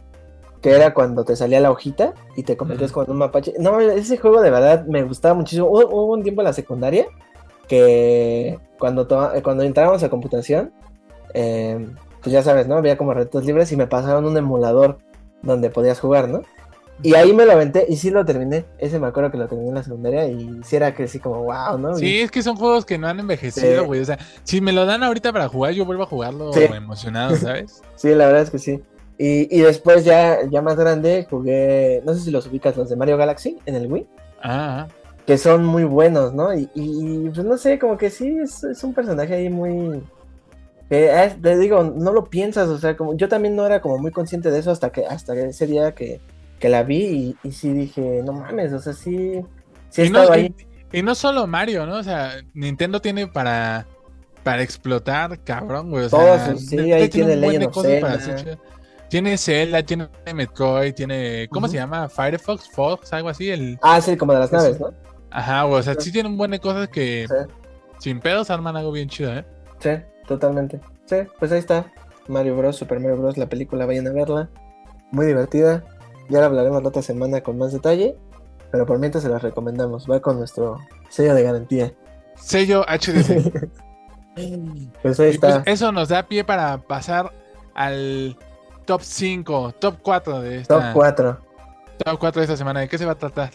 [0.61, 3.53] que era cuando te salía la hojita y te convertías en un mapache.
[3.59, 5.67] No, ese juego de verdad me gustaba muchísimo.
[5.67, 7.07] Hubo, hubo un tiempo en la secundaria
[7.69, 9.07] que cuando,
[9.41, 10.73] cuando entrábamos a computación,
[11.33, 11.87] eh,
[12.21, 12.75] pues ya sabes, ¿no?
[12.75, 14.97] Había como retos libres y me pasaron un emulador
[15.43, 16.41] donde podías jugar, ¿no?
[17.03, 18.65] Y ahí me lo aventé y sí lo terminé.
[18.79, 21.43] Ese me acuerdo que lo terminé en la secundaria y sí era que sí como,
[21.43, 21.95] wow, ¿no?
[21.95, 23.85] Sí, es que son juegos que no han envejecido, Sí.
[23.85, 24.01] güey.
[24.01, 26.63] O sea, si me lo dan ahorita para jugar, yo vuelvo a jugarlo Sí.
[26.63, 27.81] emocionado, ¿sabes?
[27.95, 28.81] Sí, la verdad es que sí.
[29.19, 32.95] Y, y después ya, ya más grande jugué, no sé si los ubicas, los de
[32.95, 34.07] Mario Galaxy en el Wii,
[34.43, 34.87] Ah,
[35.25, 36.53] que son muy buenos, ¿no?
[36.53, 40.01] Y, y, pues no sé, como que sí, es, es un personaje ahí muy...
[40.89, 43.97] que es- te digo, no lo piensas, o sea, como yo también no era como
[43.97, 46.21] muy consciente de eso hasta que hasta ese día que,
[46.59, 49.41] que la vi y, y sí dije, no mames, o sea, sí,
[49.89, 50.53] sí y, no, ahí.
[50.91, 51.97] y- y no solo Mario, ¿no?
[51.97, 53.85] O sea, Nintendo tiene para,
[54.43, 56.05] para explotar, cabrón, güey.
[56.05, 58.57] O sea, Todos sus- sí, ahí tiene tiene Legend of Zelda.
[59.09, 61.47] Tiene Zelda, tiene Metroid, tiene.
[61.49, 62.09] ¿Cómo se llama?
[62.09, 63.49] Firefox, Fox, algo así.
[63.49, 63.77] El...
[63.81, 64.55] Ah, sí, como de las Sí.
[64.55, 64.93] naves, ¿no?
[65.31, 65.79] Ajá, güey.
[65.79, 67.35] O sea, sí tiene un buen de cosas que Sí.
[67.99, 69.45] sin pedos arman algo bien chido, ¿eh?
[69.79, 69.91] Sí,
[70.27, 70.79] totalmente.
[71.05, 71.85] Sí, pues ahí está.
[72.27, 74.49] Mario Bros, Super Mario Bros, la película, vayan a verla.
[75.11, 75.83] Muy divertida.
[76.29, 78.17] Ya la hablaremos la otra semana con más detalle.
[78.71, 80.09] Pero por mientras se las recomendamos.
[80.09, 80.77] Va con nuestro
[81.09, 81.93] sello de garantía.
[82.35, 83.69] Sello HDC.
[85.01, 85.63] Pues ahí pues está.
[85.65, 87.33] eso nos da pie para pasar
[87.73, 88.37] al
[88.85, 91.37] top 5, top 4 de esta, Top 4.
[92.05, 92.81] top 4 de esta semana.
[92.81, 93.49] ¿De qué se va a tratar?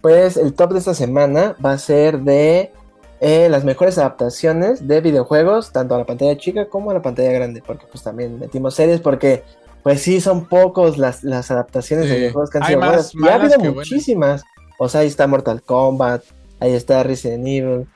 [0.00, 2.72] Pues el top de esta semana va a ser de
[3.20, 7.30] eh, las mejores adaptaciones de videojuegos, tanto a la pantalla chica como a la pantalla
[7.32, 7.62] grande.
[7.64, 9.44] Porque pues también metimos series porque
[9.84, 12.88] pues sí son pocos las, las adaptaciones de Sí, videojuegos que han hay sido más
[12.88, 13.14] buenas.
[13.14, 13.74] Y ha malas habido que buenas.
[13.76, 14.44] muchísimas.
[14.78, 16.24] O sea, ahí está Mortal Kombat,
[16.58, 17.86] ahí está Resident Evil,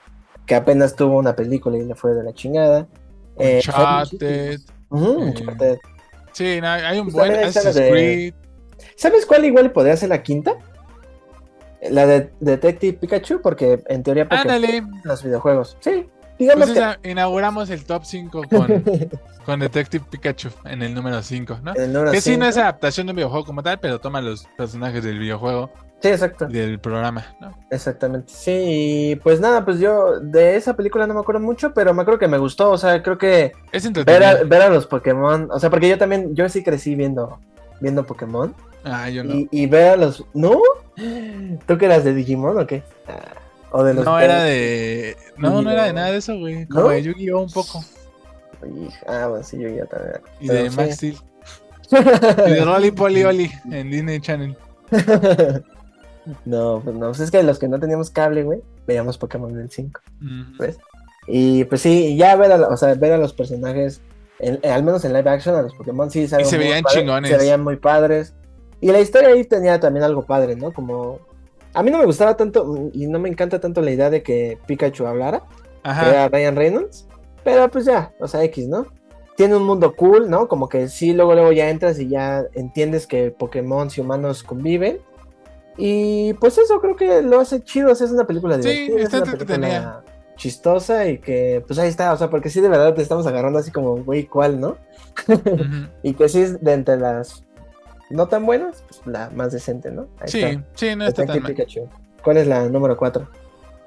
[0.47, 2.87] que apenas tuvo una película y le fue de la chingada.
[3.39, 4.21] Eh, Uncharted.
[4.53, 4.59] eh,
[4.91, 5.79] Uncharted.
[6.33, 8.35] Sí, no, hay un Pues buen Assassin's de- Creed.
[8.95, 10.55] ¿Sabes cuál igual podría ser la quinta?
[11.91, 14.83] La de Detective Pikachu, porque en teoría Pokémon Ándale.
[15.05, 15.77] los videojuegos.
[15.81, 16.09] Sí,
[16.39, 18.85] digamos Pues que inauguramos el top 5 con,
[19.45, 21.75] con Detective Pikachu en el número 5, ¿no?
[21.75, 22.49] el número Que sí, no cinco.
[22.51, 25.71] es adaptación de un videojuego como tal, pero toma los personajes del videojuego
[26.01, 26.47] Sí, exacto.
[26.47, 27.53] del programa, ¿no?
[27.71, 28.33] Exactamente.
[28.33, 28.53] Sí,
[29.13, 32.21] y pues nada, pues yo de esa película no me acuerdo mucho, pero me acuerdo
[32.21, 32.71] que me gustó.
[32.71, 34.29] O sea, creo que Es ver entretenido.
[34.29, 37.41] a, ver a los Pokémon, o sea, porque yo también, yo sí crecí viendo,
[37.81, 38.55] viendo Pokémon.
[38.85, 39.35] Ah, yo no.
[39.35, 40.25] Y, y ver a los.
[40.35, 40.61] ¿No?
[41.67, 42.85] ¿Tú que eras de Digimon o qué?
[43.09, 43.35] Ah,
[43.71, 44.05] O de los.
[44.05, 45.17] No era de.
[45.37, 45.95] No, no era de Yu-Gi-Oh.
[45.95, 46.67] nada de eso, güey.
[46.67, 46.89] Como ¿No?
[46.91, 47.41] de Yu-Gi-Oh!
[47.43, 47.85] un poco.
[49.07, 50.21] Ah, bueno, sí, ya también.
[50.41, 50.71] Y de.
[50.71, 51.17] Max Steel.
[52.47, 54.57] Y de Rolly Polly Oli en Disney Channel.
[56.45, 59.71] no, pues no, pues es que los que no teníamos cable, güey, veíamos Pokémon del
[59.71, 60.01] 5.
[60.21, 60.59] Mm.
[60.59, 60.79] ¿Ves?
[61.27, 64.01] Y pues sí, ya ver a, o sea, ver a los personajes,
[64.39, 66.99] en- eh, al menos en live action, a los Pokémon sí Y se veían padre-
[67.01, 67.31] chingones.
[67.31, 68.35] Se veían muy padres.
[68.81, 70.73] Y la historia ahí tenía también algo padre, ¿no?
[70.73, 71.21] Como.
[71.75, 74.23] A mí no me gustaba tanto mm, y no me encanta tanto la idea de
[74.23, 75.41] que Pikachu hablara,
[75.83, 76.09] que Ajá.
[76.09, 77.07] era Ryan Reynolds.
[77.45, 78.87] Pero pues ya, o sea, X, ¿no?
[79.37, 80.49] Tiene un mundo cool, ¿no?
[80.49, 84.99] Como que sí, luego, luego ya entras y ya entiendes que Pokémon y humanos conviven.
[85.77, 89.03] Y pues eso creo que lo hace chido, o sea, es una película Sí, divertida,
[89.03, 90.05] está es una película
[90.37, 93.59] chistosa y que pues ahí está, o sea, porque sí de verdad te estamos agarrando
[93.59, 94.77] así como, güey, ¿cuál, no?
[95.29, 95.89] Ujú.
[96.03, 97.45] Y que sí es de entre las
[98.11, 100.09] no tan buenas, pues la más decente, ¿no?
[100.21, 100.65] Ahí Sí, está.
[100.75, 101.43] sí, no está tan.
[101.43, 101.89] Pikachu.
[102.23, 103.29] ¿Cuál es la número 4?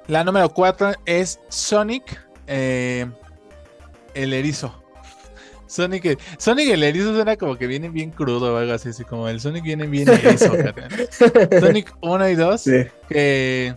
[0.08, 3.06] La número 4 es Sonic, eh,
[4.14, 4.78] el erizo.
[5.68, 9.30] Sonic, Sonic el erizo suena como que viene bien crudo o algo así, así como
[9.30, 10.52] el Sonic viene bien erizo.
[11.62, 12.84] Sonic 1 y 2, Sí.
[13.08, 13.76] que...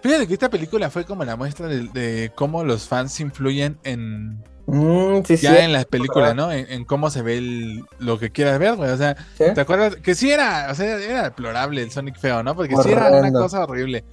[0.00, 4.44] Fíjate que esta película fue como la muestra de, de cómo los fans influyen en
[4.70, 5.58] Mm, sí, ya sí.
[5.62, 6.52] en las películas, ¿no?
[6.52, 8.90] En, en cómo se ve el- lo que quieras ver, güey.
[8.90, 9.44] O sea, sí.
[9.54, 9.96] ¿Te acuerdas?
[9.96, 12.54] Que sí era, o sea, era deplorable el Sonic feo, ¿no?
[12.54, 13.40] Porque sí era una Horrendo.
[13.40, 14.04] cosa horrible.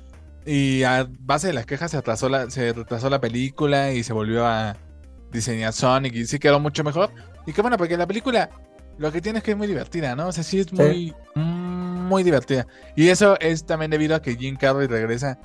[0.45, 4.13] Y a base de las quejas se atrasó la, se retrasó la película y se
[4.13, 4.77] volvió a
[5.31, 7.09] diseñar Sonic y sí quedó mucho mejor.
[7.45, 8.49] Y qué bueno, porque la película
[8.97, 10.27] lo que tiene es que es muy divertida, ¿no?
[10.27, 12.65] O sea, sí es muy, muy divertida.
[12.95, 15.37] Y eso es también debido a que Jim Carrey regresa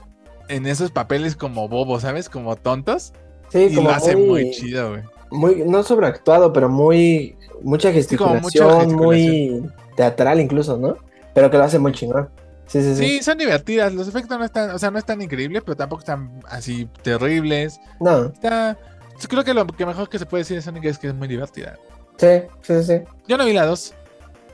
[0.49, 2.29] en esos papeles como bobos, ¿sabes?
[2.29, 3.13] Como tontos.
[3.51, 5.03] Sí, y como lo hace muy, muy chido, güey.
[5.31, 8.97] muy- no sobreactuado, pero muy, mucha gesticulación, mucha gesticulación.
[8.97, 10.97] muy teatral incluso, ¿no?
[11.35, 12.29] Pero que lo hace muy chingón.
[12.67, 13.05] Sí, sí, sí.
[13.19, 13.93] Sí, son divertidas.
[13.93, 17.81] Los efectos no están, o sea, no están increíbles, pero tampoco están así terribles.
[18.01, 18.79] No, Está.
[19.29, 21.29] Creo que lo que mejor que se puede decir de Sonic es que es muy
[21.29, 21.77] divertida.
[22.17, 22.29] sí,
[22.63, 23.01] sí, sí.
[23.29, 23.93] Yo no vi la 2.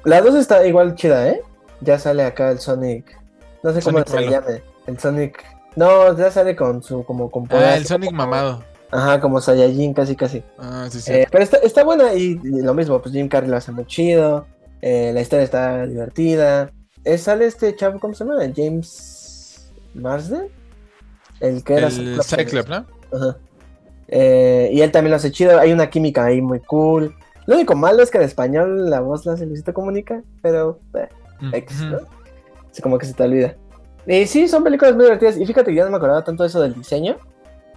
[0.05, 1.41] La 2 está igual chida, ¿eh?
[1.83, 3.17] Ya sale acá el Sonic.
[3.63, 4.63] No sé cómo Sonic se llame.
[4.87, 5.45] El Sonic.
[5.77, 8.65] No, ya sale con su como con Ah, poderes, el Sonic mamado.
[8.91, 10.43] Ajá, como Saiyajin, casi, casi.
[10.59, 11.13] Ah, sí, sí.
[11.13, 13.85] Eh, pero está, está buena y, y lo mismo, pues Jim Carrey lo hace muy
[13.87, 14.47] chido.
[14.81, 16.71] eh, la historia está divertida.
[17.05, 18.41] Eh, sale este chavo, ¿cómo se llama?
[18.55, 20.49] James Marsden.
[21.41, 22.87] El que era el Cyclops, ¿no?
[23.13, 23.37] Ajá.
[24.09, 25.59] Y él también lo hace chido.
[25.59, 27.15] Hay una química ahí muy cool.
[27.47, 30.81] Lo único malo es que en español la voz la hace Luisito Comunica, pero
[31.53, 31.91] X, Ujú.
[31.91, 31.99] ¿no?
[32.73, 33.55] Es como que se te olvida.
[34.07, 35.37] Y sí, son películas muy divertidas.
[35.37, 37.17] Y fíjate que yo no me acordaba tanto eso del diseño.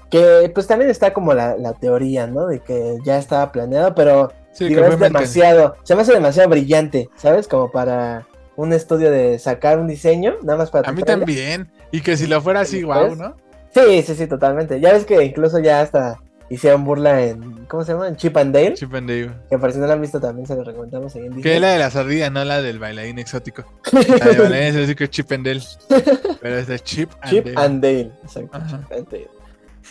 [0.10, 2.48] Que pues también está como la, la teoría, ¿no?
[2.48, 5.76] De que ya estaba planeado, pero Sí, digo, que es demasiado.
[5.84, 7.48] Se me hace demasiado brillante, ¿sabes?
[7.48, 8.26] Como para
[8.56, 11.26] un estudio de sacar un diseño, nada más para A mí trailer.
[11.26, 11.72] también.
[11.92, 13.36] Y que si lo fuera así, guau, ¿no?
[13.74, 14.80] Sí, sí, sí, totalmente.
[14.80, 16.20] Ya ves que incluso ya hasta
[16.50, 17.66] hicieron burla en.
[17.68, 18.08] ¿Cómo se llama?
[18.08, 18.74] En Chip and Dale.
[18.74, 19.32] Chip and Dale.
[19.50, 21.54] Que por si no la han visto también se lo recomendamos ahí en Que Disney.
[21.56, 23.64] es la de la sardilla, no la del bailarín exótico.
[23.94, 25.62] La de bailarín exótico es Chip and Dale.
[26.42, 27.66] Pero es de Chip and Chip Dale.
[27.66, 28.12] and Dale.
[28.24, 28.60] Exacto.
[28.68, 29.30] Chip and Dale.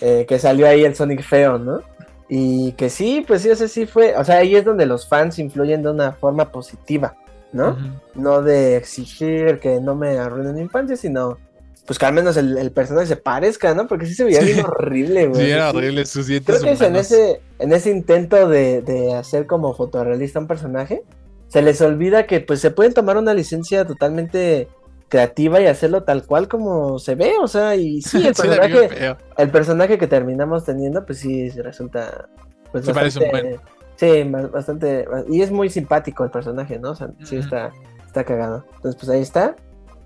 [0.00, 1.80] Eh, que salió ahí el Sonic feo, ¿no?
[2.28, 4.16] Y que sí, pues sí, ese sí fue.
[4.16, 7.16] O sea, ahí es donde los fans influyen de una forma positiva,
[7.52, 7.76] ¿no?
[8.14, 11.38] No de exigir que no me arruinen mi infancia, sino.
[11.86, 13.86] Pues que al menos el, el personaje se parezca, ¿no?
[13.86, 14.52] Porque sí se veía Sí.
[14.52, 15.42] bien horrible, güey.
[15.46, 19.14] Sí, era horrible sus dientes Creo que es en ese, en ese intento de, de
[19.14, 21.02] hacer como fotorrealista un personaje,
[21.48, 24.68] se les olvida que pues se pueden tomar una licencia totalmente
[25.08, 29.50] creativa y hacerlo tal cual como se ve, o sea, y sí, el personaje, el
[29.50, 32.28] personaje que terminamos teniendo, pues sí, resulta
[32.72, 33.60] pues Se parece un bastante,
[33.96, 36.90] sí, ba- bastante, y es muy simpático el personaje, ¿no?
[36.90, 37.70] O sea, sí está,
[38.06, 38.64] está cagado.
[38.76, 39.56] Entonces, pues ahí está.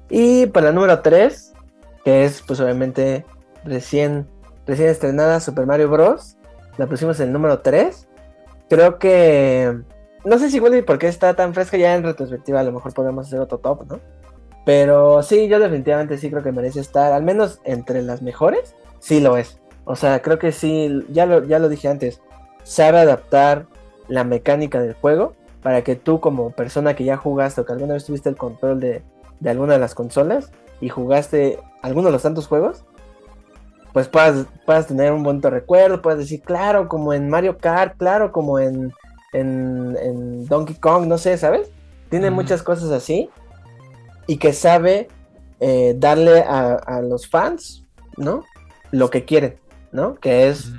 [0.08, 1.52] Y para la número 3,
[2.04, 3.24] que es pues obviamente
[3.64, 4.28] recién,
[4.66, 6.36] recién estrenada Super Mario Bros.
[6.78, 8.08] La pusimos en el número 3.
[8.68, 9.76] Creo que...
[10.24, 12.72] No sé si igual y por qué está tan fresca ya en retrospectiva, a lo
[12.72, 14.00] mejor podemos hacer otro top, ¿no?
[14.64, 19.20] Pero sí, yo definitivamente sí creo que merece estar, al menos entre las mejores, sí
[19.20, 19.58] lo es.
[19.84, 22.20] O sea, creo que sí, ya lo, ya lo dije antes,
[22.62, 23.66] sabe adaptar
[24.08, 27.94] la mecánica del juego para que tú como persona que ya jugaste o que alguna
[27.94, 29.02] vez tuviste el control de,
[29.40, 32.84] de alguna de las consolas y jugaste alguno de los tantos juegos,
[33.92, 38.32] pues puedas, puedas tener un bonito recuerdo, puedas decir, claro, como en Mario Kart, claro,
[38.32, 38.92] como en,
[39.32, 41.70] en, en Donkey Kong, no sé, ¿sabes?
[42.08, 43.30] Tiene muchas cosas así
[44.26, 45.08] y que sabe
[45.60, 47.84] eh, darle a, a los fans,
[48.16, 48.44] ¿no?
[48.90, 49.56] Lo que quieren,
[49.92, 50.14] ¿no?
[50.16, 50.72] Que es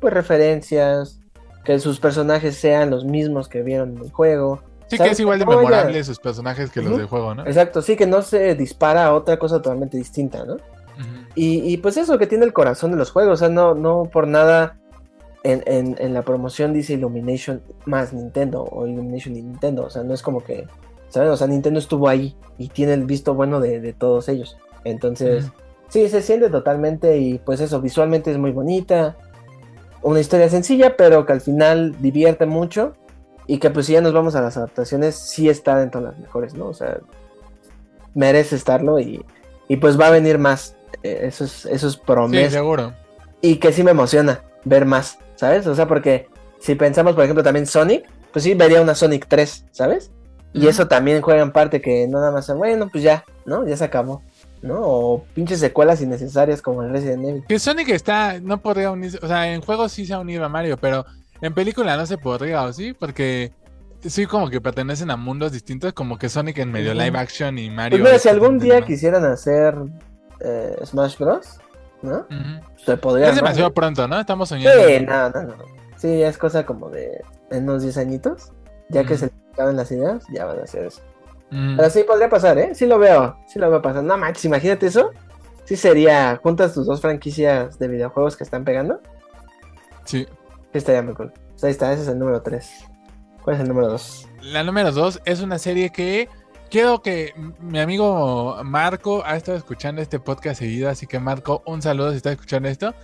[0.00, 1.20] pues referencias,
[1.64, 4.60] que sus personajes sean los mismos que vieron en el juego.
[4.86, 7.44] Sí, que es igual de ya- memorable sus personajes que los del juego, ¿no?
[7.46, 10.56] Exacto, sí, que no se dispara a otra cosa totalmente distinta, ¿no?
[11.34, 14.04] Y, y, pues eso, que tiene el corazón de los juegos, o sea, no, no
[14.10, 14.78] por nada
[15.44, 20.02] en, en- en la promoción dice Illumination más Nintendo o Illumination y Nintendo, o sea,
[20.02, 20.66] no es como que,
[21.08, 21.30] ¿sabes?
[21.30, 24.56] O sea, Nintendo estuvo ahí y tiene el visto bueno de, de todos ellos.
[24.84, 25.46] Entonces,
[25.88, 29.16] sí, se siente totalmente y pues eso, visualmente es muy bonita,
[30.02, 32.94] una historia sencilla, pero que al final divierte mucho
[33.46, 36.18] y que pues si ya nos vamos a las adaptaciones, sí está dentro de las
[36.18, 36.66] mejores, ¿no?
[36.66, 36.98] O sea,
[38.14, 39.24] merece estarlo y,
[39.68, 40.76] y pues va a venir más.
[41.02, 42.92] Eh, Eso es, eso es Sí, seguro.
[43.40, 45.66] y que sí me emociona ver más, ¿sabes?
[45.66, 46.28] O sea, porque
[46.60, 50.10] si pensamos, por ejemplo, también Sonic, pues sí vería una Sonic 3, ¿sabes?
[50.52, 53.66] Y eso también juega en parte que no nada más, bueno, pues ya, ¿no?
[53.66, 54.22] Ya se acabó,
[54.62, 54.80] ¿no?
[54.80, 57.44] O pinches secuelas innecesarias como el Resident Evil.
[57.46, 60.48] Que Sonic está, no podría unirse, o sea, en juegos sí se ha unido a
[60.48, 61.04] Mario, pero
[61.40, 62.92] en película no se podría, ¿o sí?
[62.92, 63.52] Porque
[64.00, 67.70] sí como que pertenecen a mundos distintos, como que Sonic en medio live action y
[67.70, 67.98] Mario...
[67.98, 69.74] Pues mira, si algún día quisieran hacer
[70.40, 71.60] eh, Smash Bros,
[72.02, 72.26] ¿no?
[72.84, 73.28] Se podría.
[73.28, 73.74] Es demasiado ¿no?
[73.74, 74.18] pronto, ¿no?
[74.18, 74.86] Estamos soñando.
[74.86, 75.54] Sí, no, no, no.
[75.96, 78.52] Sí, es cosa como de en unos 10 añitos,
[78.88, 79.26] ya que Ujú.
[79.26, 81.02] se les acaben las ideas, ya van a hacer eso.
[81.50, 81.76] Ujú.
[81.76, 82.74] Pero sí podría pasar, ¿eh?
[82.74, 84.04] Sí lo veo, sí lo veo pasar.
[84.04, 85.10] No manches, imagínate eso.
[85.64, 89.00] Sí sería, juntas tus dos franquicias de videojuegos que están pegando.
[90.04, 90.26] Sí.
[90.72, 91.32] Sí estaría muy cool.
[91.50, 92.84] Pues ahí está, ese es el número 3.
[93.42, 94.28] ¿Cuál es el número 2?
[94.42, 96.28] La número dos es una serie que
[96.70, 101.82] quiero que mi amigo Marco ha estado escuchando este podcast seguido, así que Marco, un
[101.82, 102.94] saludo si está escuchando esto.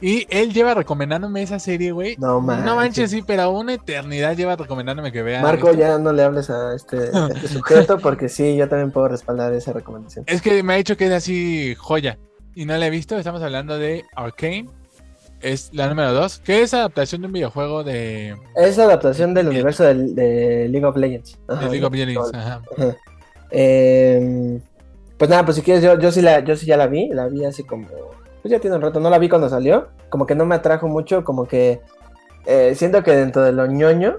[0.00, 2.16] Y él lleva recomendándome esa serie, güey.
[2.18, 2.64] No manches.
[2.64, 5.42] No manches, sí, pero una eternidad lleva recomendándome que vea.
[5.42, 9.08] Marco, ya no le hables a este, a este sujeto porque sí, yo también puedo
[9.08, 10.24] respaldar esa recomendación.
[10.26, 12.18] Es que me ha dicho que es así joya.
[12.54, 14.68] y no la he visto, estamos hablando de Arcane.
[15.40, 19.84] Es la número 2, que es adaptación de un videojuego de, Es adaptación del universo
[19.84, 21.38] de, League of Legends.
[21.48, 22.34] de League of Legends.
[22.34, 22.60] Ajá.
[22.76, 22.96] Ajá.
[23.50, 24.60] Eh,
[25.20, 27.28] pues nada, pues si quieres, yo, yo sí la, yo sí ya la vi, la
[27.28, 27.86] vi así como,
[28.42, 30.88] pues ya tiene un rato, no la vi cuando salió, como que no me atrajo
[30.88, 31.80] mucho, como que
[32.46, 34.18] eh, siento que dentro de lo ñoño,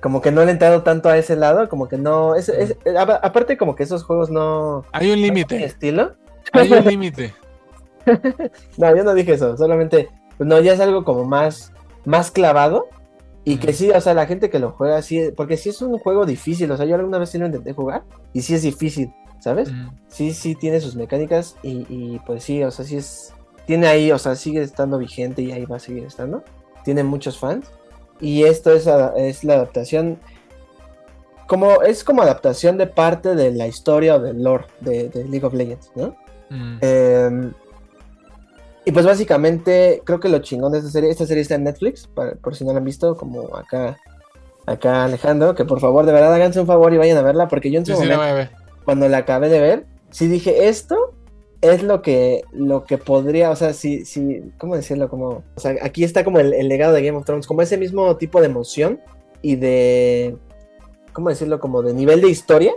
[0.00, 2.76] como que no le he entrado tanto a ese lado, como que no, es, es-
[2.84, 4.84] eh, a- aparte como que esos juegos no...
[4.92, 6.12] Hay un no límite, estilo.
[6.52, 7.34] hay un límite.
[8.76, 11.72] No, yo no dije eso, solamente, pues no, ya es algo como más,
[12.04, 12.88] más clavado.
[13.44, 15.98] Y que sí, o sea, la gente que lo juega, sí, porque sí es un
[15.98, 19.12] juego difícil, o sea, yo alguna vez sí lo intenté jugar y sí es difícil,
[19.40, 19.72] ¿sabes?
[19.72, 19.88] Mm.
[20.06, 23.34] Sí, sí tiene sus mecánicas y, y, pues sí, o sea, sí es,
[23.66, 26.42] tiene ahí, o sea, sigue estando vigente y ahí va a seguir estando.
[26.84, 27.70] Tiene muchos fans
[28.20, 30.18] y esto es, a- es la adaptación,
[31.46, 35.44] como, es como adaptación de parte de la historia o del lore de, de League
[35.46, 36.16] of Legends, ¿no?
[36.50, 36.78] Mm.
[36.80, 37.50] Eh,
[38.84, 42.06] y pues básicamente creo que lo chingón de esta serie, esta serie está en Netflix,
[42.08, 43.96] para- por si no la han visto, como acá,
[44.66, 47.70] acá Alejandro, que por favor, de verdad háganse un favor y vayan a verla, porque
[47.70, 48.50] yo en su Sí, sí, momento, ver.
[48.84, 51.12] cuando la acabé de ver, sí dije, esto
[51.62, 55.08] es lo que, lo que podría, o sea, sí, sí, ¿cómo decirlo?
[55.08, 57.78] Como, o sea, aquí está como el, el legado de Game of Thrones, como ese
[57.78, 59.00] mismo tipo de emoción
[59.42, 60.36] y de,
[61.12, 61.60] ¿cómo decirlo?
[61.60, 62.72] Como de nivel de historia.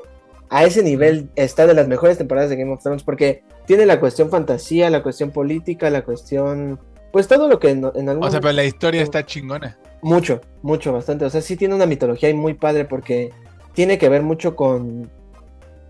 [0.49, 3.99] A ese nivel está de las mejores temporadas de Game of Thrones porque tiene la
[3.99, 6.79] cuestión fantasía, la cuestión política, la cuestión,
[7.11, 9.79] pues todo lo que en, en algún O sea, pero la historia está chingona.
[10.03, 11.25] mucho, mucho, bastante.
[11.25, 13.31] O sea, sí tiene una mitología y muy padre porque
[13.73, 15.09] tiene que ver mucho con,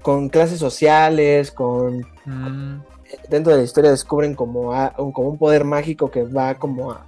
[0.06, 2.06] con clases sociales, con...
[2.26, 2.80] Mm.
[3.28, 7.04] Dentro de la historia descubren como, a- como un poder mágico que va como a,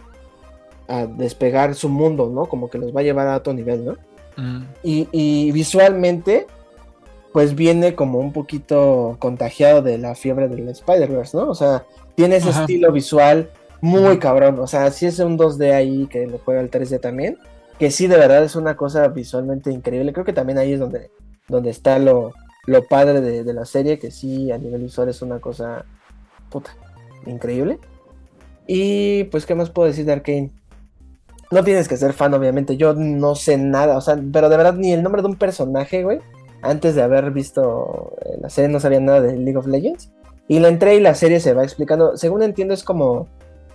[0.88, 2.48] a despegar su mundo, ¿no?
[2.48, 3.94] Como que los va a llevar a otro nivel, ¿no?
[4.36, 4.64] Mm.
[4.82, 6.48] Y, y visualmente,
[7.34, 11.50] pues viene como un poquito contagiado de la fiebre del Spider-Verse, ¿no?
[11.50, 12.62] O sea, tiene ese Ajá.
[12.62, 14.58] estilo visual muy cabrón.
[14.58, 17.38] O sea, sí es un 2D ahí que le juega el 3D también.
[17.78, 20.14] Que sí, de verdad es una cosa visualmente increíble.
[20.14, 21.12] Creo que también ahí es donde,
[21.48, 22.34] donde está lo,
[22.68, 25.86] lo padre de, la serie, que sí, a nivel visual es una cosa
[26.50, 26.76] puta,
[27.26, 27.80] increíble.
[28.68, 30.52] Y pues, ¿qué más puedo decir de Arkane?
[31.50, 32.76] No tienes que ser fan, obviamente.
[32.76, 36.04] Yo no sé nada, o sea, pero de verdad ni el nombre de un personaje,
[36.04, 36.20] güey.
[36.62, 40.12] Antes de haber visto eh, la serie no sabía nada de League of Legends.
[40.50, 42.18] Y la entré y la serie se va explicando.
[42.18, 43.28] Según entiendo es como,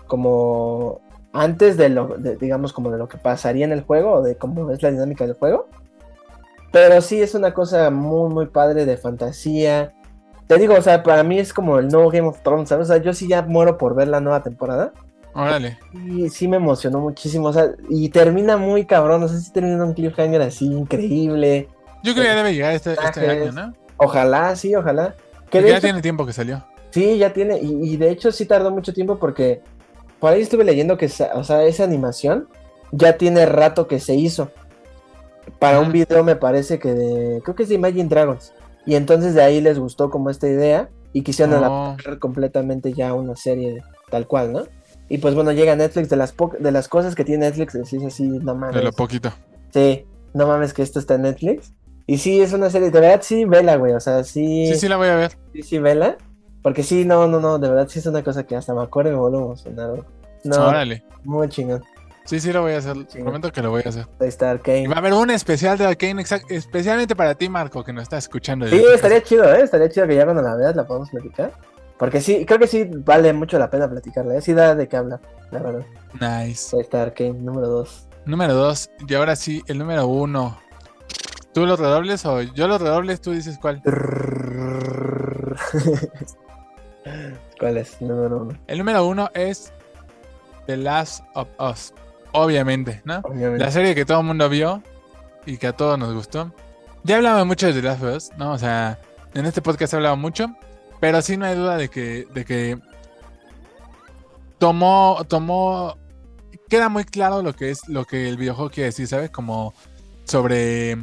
[0.07, 1.01] como
[1.33, 4.71] antes de lo, digamos, como de lo que pasaría en el juego o de cómo
[4.71, 5.69] es la dinámica del juego.
[6.73, 9.93] Pero sí es una cosa muy, muy padre de fantasía.
[10.47, 12.89] Te digo, o sea, para mí es como el nuevo Game of Thrones, ¿sabes?
[12.89, 14.93] O sea, yo sí ya muero por ver la nueva temporada.
[15.35, 15.79] Órale.
[15.93, 19.83] Y sí me emocionó muchísimo, o sea, y termina muy cabrón, o sea, sí termina
[19.85, 21.69] un cliffhanger así increíble.
[22.03, 23.73] Yo creo que ya debe llegar este, este año, ¿no?
[23.97, 25.15] Ojalá, sí, ojalá.
[25.49, 26.65] Que ya hecho, tiene tiempo que salió.
[26.91, 29.63] sí, ya tiene, y, y de hecho sí tardó mucho tiempo porque
[30.19, 32.49] por ahí estuve leyendo que, o sea, esa animación
[32.93, 34.51] ya tiene rato que se hizo.
[35.63, 38.53] Para un video me parece que de, creo que es de Imagine Dragons.
[38.85, 41.59] Y entonces de ahí les gustó como esta idea y quisieron Oh.
[41.65, 44.65] adaptar completamente ya una serie tal cual, ¿no?
[45.09, 48.03] Y pues bueno, llega Netflix, de las, po- de las cosas que tiene Netflix, decís
[48.05, 48.75] así, no mames.
[48.77, 49.31] De lo poquito.
[49.73, 51.73] Sí, no mames que esto está en Netflix.
[52.07, 54.89] Y sí, es una serie, de verdad sí, vela, güey, o sea, sí, Sí, sí,
[54.89, 55.33] la voy a ver.
[55.53, 56.17] sí, sí, vela.
[56.63, 59.11] Porque sí, no, no, no, de verdad sí es una cosa que hasta me acuerdo
[59.11, 60.03] y me vuelvo a emocionar, güey.
[60.45, 61.05] No, Órale.
[61.25, 61.83] muy chingón.
[62.25, 62.97] Sí, sí, lo voy a hacer.
[63.09, 63.21] Sí.
[63.21, 64.07] Prometo que lo voy a hacer.
[64.21, 64.89] Ahí está Y Arkane.
[64.89, 68.69] va a haber un especial de Arkane, especialmente para ti, Marco, que nos estás escuchando.
[68.69, 69.29] Sí, estaría casa.
[69.29, 69.63] chido, ¿eh?
[69.63, 71.53] Estaría chido que ya cuando la veas la podamos platicar.
[71.99, 74.41] Porque sí, creo que sí vale mucho la pena platicarla, ¿eh?
[74.43, 75.21] Sí da de qué hablar,
[75.51, 75.85] la verdad.
[76.15, 76.75] Nice.
[76.77, 78.09] Ahí está Arkane, número 2.
[78.25, 78.89] Número dos.
[79.09, 80.59] Y ahora sí, el número uno.
[81.53, 83.21] ¿Tú los redobles o yo los redobles?
[83.21, 83.83] Tú dices cuál.
[87.59, 88.01] ¿Cuál es?
[88.01, 88.59] Número 1.
[88.69, 89.73] El número uno es
[90.67, 91.93] The Last of Us.
[92.33, 93.21] Obviamente, ¿no?
[93.25, 93.65] Obviamente.
[93.65, 94.83] La serie que todo el mundo vio
[95.47, 96.53] y que a todos nos gustó.
[97.05, 98.53] Ya hablaba mucho de The Last of Us, ¿no?
[98.53, 98.99] O sea,
[99.35, 100.55] en este podcast he hablado mucho,
[101.01, 102.79] pero sí no hay duda de que, de que
[104.59, 105.97] tomó, tomó,
[106.69, 109.31] queda muy claro lo que es, lo que el videojuego quiere decir, ¿sabes?
[109.31, 109.75] Como
[110.25, 110.97] sobre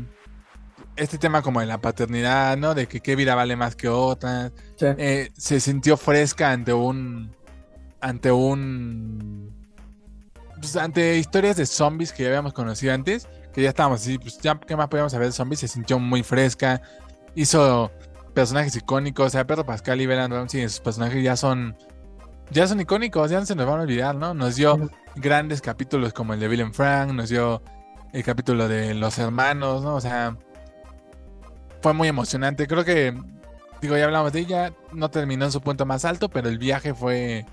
[0.96, 2.74] este tema como de la paternidad, ¿no?
[2.74, 4.52] De que qué vida vale más que otra.
[4.78, 4.86] Sí.
[4.98, 7.36] Eh, se sintió fresca ante un,
[8.00, 9.59] ante un,
[10.60, 14.38] pues, ante historias de zombies que ya habíamos conocido antes, que ya estábamos así, pues
[14.40, 15.60] ya, ¿qué más podíamos saber de zombies?
[15.62, 16.82] Se sintió muy fresca,
[17.36, 17.92] hizo
[18.34, 21.76] personajes icónicos, o sea, Pedro Pascal y Bella Ramsey, sus personajes ya son,
[22.52, 24.34] ya son icónicos, ya no se nos van a olvidar, ¿no?
[24.34, 27.62] Nos dio grandes capítulos como el de Bill and Frank, nos dio
[28.14, 29.96] el capítulo de los hermanos, ¿no?
[29.96, 30.38] O sea,
[31.82, 32.68] fue muy emocionante.
[32.68, 33.16] Creo que
[33.82, 36.94] digo, ya hablamos de ella, no terminó en su punto más alto, pero el viaje
[36.94, 37.46] fue,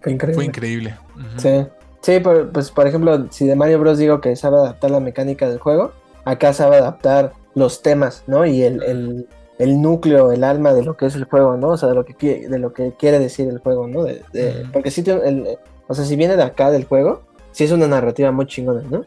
[0.00, 0.34] Fue increíble.
[0.34, 0.94] fue increíble.
[1.16, 1.40] Ujú.
[1.40, 1.66] Sí.
[2.02, 5.48] Sí, por- pues por ejemplo, si de Mario Bros digo que sabe adaptar la mecánica
[5.48, 5.92] del juego,
[6.24, 8.44] acá sabe adaptar los temas, ¿no?
[8.44, 11.68] Y el, el, el núcleo, el alma de lo que es el juego, ¿no?
[11.68, 14.02] O sea, de lo que, qui- de lo que quiere decir el juego, ¿no?
[14.04, 14.66] De, de-.
[14.72, 15.46] Porque sí, el-
[15.88, 17.22] o sea, si viene de acá del juego,
[17.52, 19.04] sí es una narrativa muy chingona, ¿no?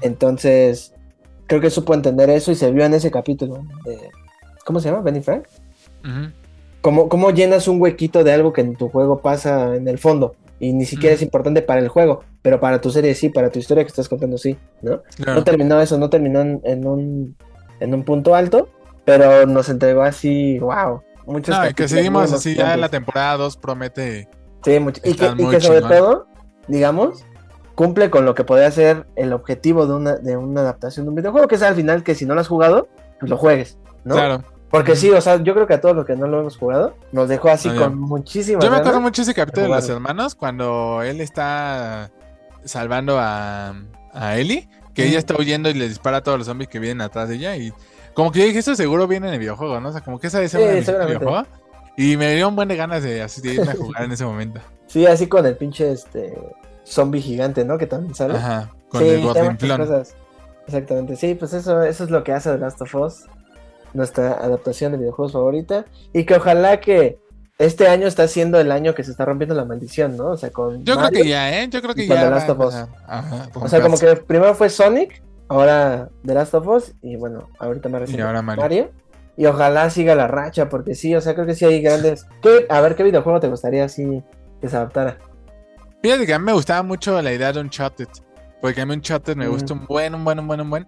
[0.00, 0.92] Entonces,
[1.46, 4.10] creo que supo entender eso y se vio en ese capítulo de...
[4.64, 5.02] ¿Cómo se llama?
[5.02, 5.44] ¿Benny Frank?
[6.04, 6.30] Ujú.
[6.80, 10.34] ¿Cómo, cómo llenas un huequito de algo que en tu juego pasa en el fondo?
[10.62, 13.58] Y ni siquiera es importante para el juego, pero para tu serie sí, para tu
[13.58, 15.02] historia que estás contando sí, ¿no?
[15.16, 15.34] Claro.
[15.40, 17.36] No terminó eso, no terminó en, en un,
[17.80, 18.68] en un punto alto,
[19.04, 21.02] pero nos entregó así, wow.
[21.26, 24.28] Muchos No, y que seguimos así, ya la temporada 2 promete.
[24.64, 26.26] Sí, mucho- Y que, y que sobre todo,
[26.68, 27.24] digamos,
[27.74, 31.16] cumple con lo que podría ser el objetivo de una, de una adaptación de un
[31.16, 32.86] videojuego, que es al final que si no lo has jugado,
[33.18, 34.14] pues lo juegues, ¿no?
[34.14, 34.44] Claro.
[34.72, 36.96] Porque sí, o sea, yo creo que a todos los que no lo hemos jugado,
[37.12, 41.02] nos dejó así con muchísimas Yo me acuerdo mucho ese capítulo de los hermanos cuando
[41.02, 42.10] él está
[42.64, 43.74] salvando a,
[44.14, 47.02] a Ellie, que ella está huyendo y le dispara a todos los zombies que vienen
[47.02, 47.54] atrás de ella.
[47.56, 47.70] Y
[48.14, 49.90] como que yo dije, eso seguro viene en el videojuego, ¿no?
[49.90, 51.18] O sea, como que esa ser Sí, seguramente.
[51.18, 51.46] videojuego.
[51.96, 54.24] Y me dio un buen de ganas de, así, de irme a jugar en ese
[54.24, 54.60] momento.
[54.86, 56.32] Sí, así con el pinche este
[56.84, 57.76] zombie gigante, ¿no?
[57.78, 58.36] Que también sale.
[58.36, 60.14] Ajá, con sí, el cosas.
[60.66, 61.16] Exactamente.
[61.16, 63.24] Sí, pues eso, eso es lo que hace The Last of Us,
[63.94, 65.84] nuestra adaptación de videojuegos favorita.
[66.12, 67.18] Y que ojalá que
[67.58, 70.28] este año está siendo el año que se está rompiendo la maldición, ¿no?
[70.30, 71.68] O sea, con Yo creo que ya, ¿eh?
[71.70, 72.24] Yo creo que ya.
[72.24, 72.74] The Last of Us.
[73.06, 77.48] Ajá, O sea, como que primero fue Sonic, ahora The Last of Us, y bueno,
[77.58, 78.62] ahorita reciente ahora Mario.
[78.62, 78.90] Mario.
[79.36, 82.26] Y ojalá siga la racha, porque sí, o sea, creo que sí hay grandes.
[82.42, 84.22] ¿Qué- a ver, ¿qué videojuego te gustaría así
[84.60, 85.18] que se adaptara?
[86.02, 88.08] Fíjate que a mí me gustaba mucho la idea de Uncharted.
[88.60, 89.50] Porque a mí Uncharted me Mm.
[89.50, 90.86] gusta un buen, un buen, un buen, un buen.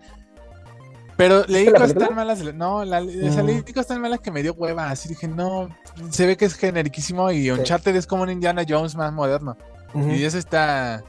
[1.16, 2.42] Pero leí cosas tan malas.
[2.54, 3.46] No, la, Mm.
[3.46, 4.90] leí cosas tan malas que me dio hueva.
[4.90, 5.68] Así dije, no,
[6.10, 9.56] se ve que es generiquísimo y Uncharted es como un Indiana Jones más moderno.
[9.94, 11.04] Y eso está,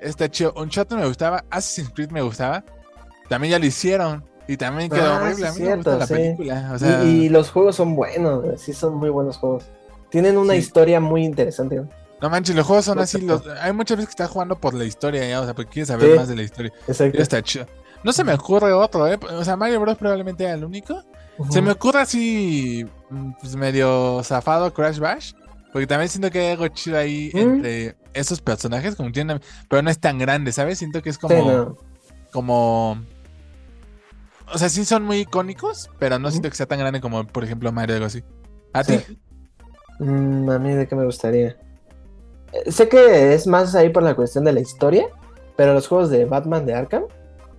[0.00, 0.54] está chido.
[0.56, 2.64] Uncharted me gustaba, Assassin's Creed me gustaba.
[3.28, 4.24] También ya lo hicieron.
[4.48, 5.46] Y también quedó Ah, horrible.
[5.46, 6.14] A sí, mí me gusta cierto, la sí.
[6.14, 6.70] película.
[6.74, 9.64] O sea, y, y los juegos son buenos, sí son muy buenos juegos.
[10.08, 10.58] Tienen una Sí.
[10.60, 11.76] historia muy interesante.
[11.78, 11.88] güey.
[12.20, 13.20] no manches, los juegos son No así.
[13.20, 15.88] Los, hay muchas veces que estás jugando por la historia ya, o sea, porque quieres
[15.88, 16.18] saber Sí.
[16.18, 16.72] más de la historia.
[16.88, 17.22] Exacto.
[17.22, 17.66] Está chido.
[18.04, 19.18] No se me ocurre otro, ¿eh?
[19.38, 19.98] O sea, Mario Bros.
[19.98, 21.02] probablemente era el único.
[21.50, 25.32] Se me ocurre así, mm, pues medio zafado Crash Bash.
[25.72, 27.38] Porque también siento que hay algo chido ahí Mm.
[27.38, 30.78] entre esos personajes, como tienen, pero no es tan grande, ¿sabes?
[30.78, 31.76] Siento que es como, Sí, no.
[32.32, 33.00] como,
[34.52, 37.44] o sea, sí son muy icónicos, pero no siento que sea tan grande como, por
[37.44, 38.24] ejemplo, Mario o algo así.
[38.72, 38.98] ¿A Sí.
[38.98, 39.18] ti?
[40.00, 41.56] Mm, a mí de qué me gustaría.
[42.52, 45.06] Eh, sé que es más ahí por la cuestión de la historia,
[45.56, 47.04] pero los juegos de Batman de Arkham,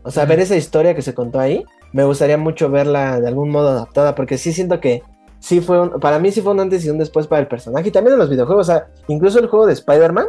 [0.04, 1.64] o sea, ver esa historia que se contó ahí,
[1.94, 5.04] me gustaría mucho verla de algún modo adaptada, porque sí siento que
[5.40, 7.90] sí fue un, para mí sí fue un antes y un después para el personaje,
[7.90, 10.28] y también en los videojuegos, o sea, incluso el juego de Spider-Man,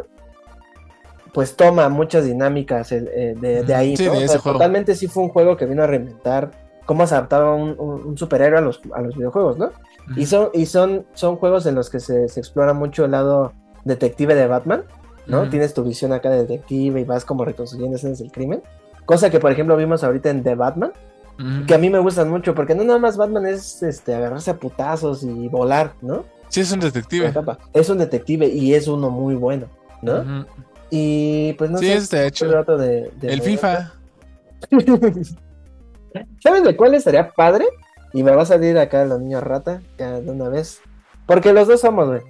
[1.33, 3.05] pues toma muchas dinámicas eh,
[3.43, 4.13] eh, de, ahí, Sí, ¿no?
[4.13, 6.51] de O sea, totalmente sí fue un juego que vino a reinventar
[6.85, 9.71] cómo se adaptaba un, un- un superhéroe a los, a los videojuegos, ¿no?
[10.17, 13.53] Y son, y son, son juegos en los que se, se explora mucho el lado
[13.85, 14.83] detective de Batman,
[15.27, 15.49] ¿no?
[15.49, 18.63] Tienes tu visión acá de detective y vas como reconstruyendo escenas del crimen.
[19.05, 20.93] Cosa que, por ejemplo, vimos ahorita en The Batman,
[21.67, 24.57] que a mí me gustan mucho, porque no nada más Batman es este, agarrarse a
[24.57, 26.25] putazos y volar, ¿no?
[26.49, 27.33] Sí, es un detective.
[27.73, 29.67] Es un detective y es uno muy bueno,
[30.03, 30.47] ¿no?
[30.91, 31.95] Y pues no Sí, sé.
[31.95, 32.47] está ¿cuál hecho.
[32.47, 33.93] era otro de, de- El FIFA.
[36.43, 37.67] ¿Sabes de cuál estaría padre?
[38.13, 40.81] Y me va a salir acá la niña rata, ya de una vez.
[41.27, 42.21] Porque los dos somos, güey,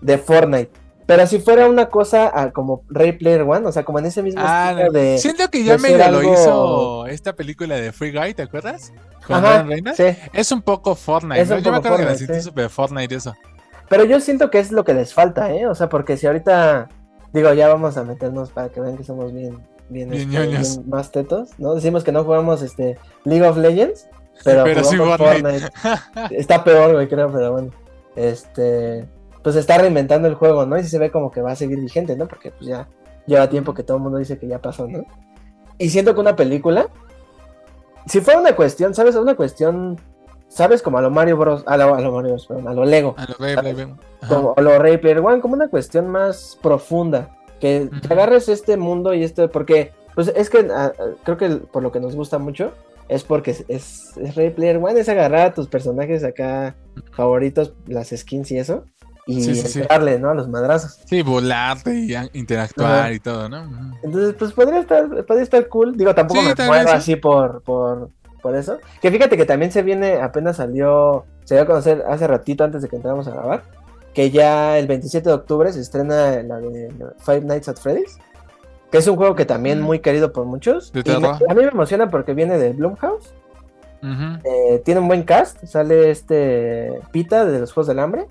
[0.00, 0.70] de Fortnite.
[1.06, 4.22] Pero si fuera una cosa ah, como Ray Player One, o sea, como en ese
[4.22, 5.18] mismo Ah, estilo de.
[5.18, 8.92] siento que ya medio ser lo algo- hizo esta película de Free Guy, ¿te acuerdas?
[9.26, 9.96] Con Ajá, Reynolds.
[9.96, 10.16] sí.
[10.32, 11.56] Es un poco Fortnite, Es ¿no?
[11.56, 12.40] un Yo me acuerdo que la sentí sí.
[12.42, 13.34] súper Fortnite eso.
[13.88, 15.66] Pero yo siento que es lo que les falta, ¿eh?
[15.66, 16.88] O sea, porque si ahorita.
[17.32, 19.58] Digo, ya vamos a meternos para que vean que somos bien.
[19.88, 21.74] Bien, Bien este, bien más tetos, ¿no?
[21.74, 24.08] Decimos que no jugamos este League of Legends,
[24.44, 25.68] pero, Pero sí Fortnite.
[26.30, 27.70] Está peor, güey, creo, pero bueno.
[28.16, 29.06] Este.
[29.42, 30.78] Pues está reinventando el juego, ¿no?
[30.78, 32.28] Y se ve como que va a seguir vigente, ¿no?
[32.28, 32.88] Porque pues ya
[33.26, 35.04] lleva tiempo que todo el mundo dice que ya pasó, ¿no?
[35.78, 36.88] Y siento que una película.
[38.06, 39.16] Si fuera una cuestión, ¿sabes?
[39.16, 40.00] Una cuestión.
[40.48, 40.82] ¿Sabes?
[40.82, 41.64] Como a lo Mario Bros.
[41.66, 43.14] A lo, a lo Mario Bros, perdón, a lo Lego.
[43.16, 43.88] A lo Ray Player.
[44.20, 44.34] Ajá.
[44.34, 47.36] Como a lo Ray Player One, como una cuestión más profunda.
[47.58, 48.00] Que Ujú.
[48.00, 49.48] te agarres este mundo y este.
[49.48, 50.92] Porque, pues es que ah,
[51.24, 52.72] creo que por lo que nos gusta mucho
[53.08, 56.76] es porque es, es, es Ray Player One, es agarrar a tus personajes acá
[57.12, 58.84] favoritos, las skins y eso.
[59.26, 60.30] Y Sí, entrarle, ¿no?
[60.30, 60.98] A los madrazos.
[61.06, 63.12] Sí, volarte y interactuar Ajá.
[63.12, 63.94] y todo, ¿no?
[64.02, 65.96] Entonces, pues podría estar, podría estar cool.
[65.96, 66.94] Digo, tampoco me muero sí.
[66.94, 68.10] así por, por,
[68.42, 68.78] por eso.
[69.00, 72.82] Que fíjate que también se viene, apenas salió se dio a conocer hace ratito antes
[72.82, 73.62] de que entráramos a grabar,
[74.14, 78.18] que ya el 27 de octubre se estrena la de Five Nights at Freddy's,
[78.90, 79.84] que es un juego que también Mm.
[79.84, 80.92] muy querido por muchos.
[80.94, 83.32] Y me- a mí me emociona porque viene de Blumhouse,
[84.02, 88.26] eh, tiene un buen cast, sale este Pita de los Juegos del Hambre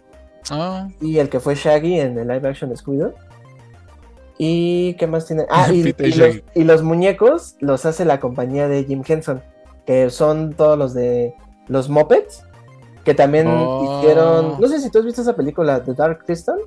[0.50, 3.14] Ah, y el que fue Shaggy en el live action de Scooby-Doo.
[4.38, 5.46] ¿Y qué más tiene?
[5.50, 6.44] Ah, y, los, Shaggy.
[6.56, 9.42] y los muñecos los hace la compañía de Jim Henson,
[9.86, 11.36] que son todos los de
[11.68, 12.44] los Muppets,
[13.06, 14.00] que también Oh.
[14.00, 14.60] hicieron...
[14.60, 16.60] No sé si tú has visto esa película, The Dark Crystal.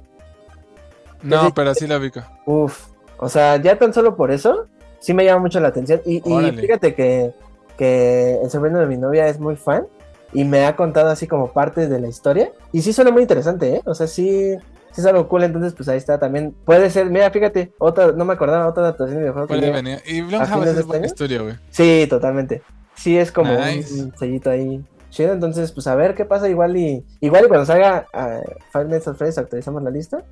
[1.22, 2.20] no, pero sí lo ubico.
[2.46, 2.88] Uf,
[3.18, 4.66] o sea, ya tan solo por eso,
[5.00, 6.00] sí me llama mucho la atención.
[6.04, 7.32] Y, y fíjate que,
[7.76, 9.86] que el sobrino de mi novia es muy fan
[10.34, 12.52] y me ha contado así como parte de la historia.
[12.72, 13.82] Y sí suena muy interesante, ¿eh?
[13.86, 14.56] O sea, sí,
[14.92, 15.44] sí es algo cool.
[15.44, 16.54] Entonces, pues ahí está también.
[16.64, 19.48] Puede ser, mira, fíjate, otra, no me acordaba, otra adaptación de videojuego.
[19.48, 20.02] Puede venir.
[20.04, 21.06] Y ¿A Blumhouse es buen año?
[21.06, 21.54] estudio, güey.
[21.70, 22.62] Sí, totalmente.
[22.96, 24.02] Sí, es como Nice.
[24.02, 25.32] un sellito ahí chido.
[25.32, 26.48] Entonces, pues a ver qué pasa.
[26.48, 28.40] Igual y, igual y cuando salga ah,
[28.72, 30.24] Five Nights at Freddy's actualizamos la lista.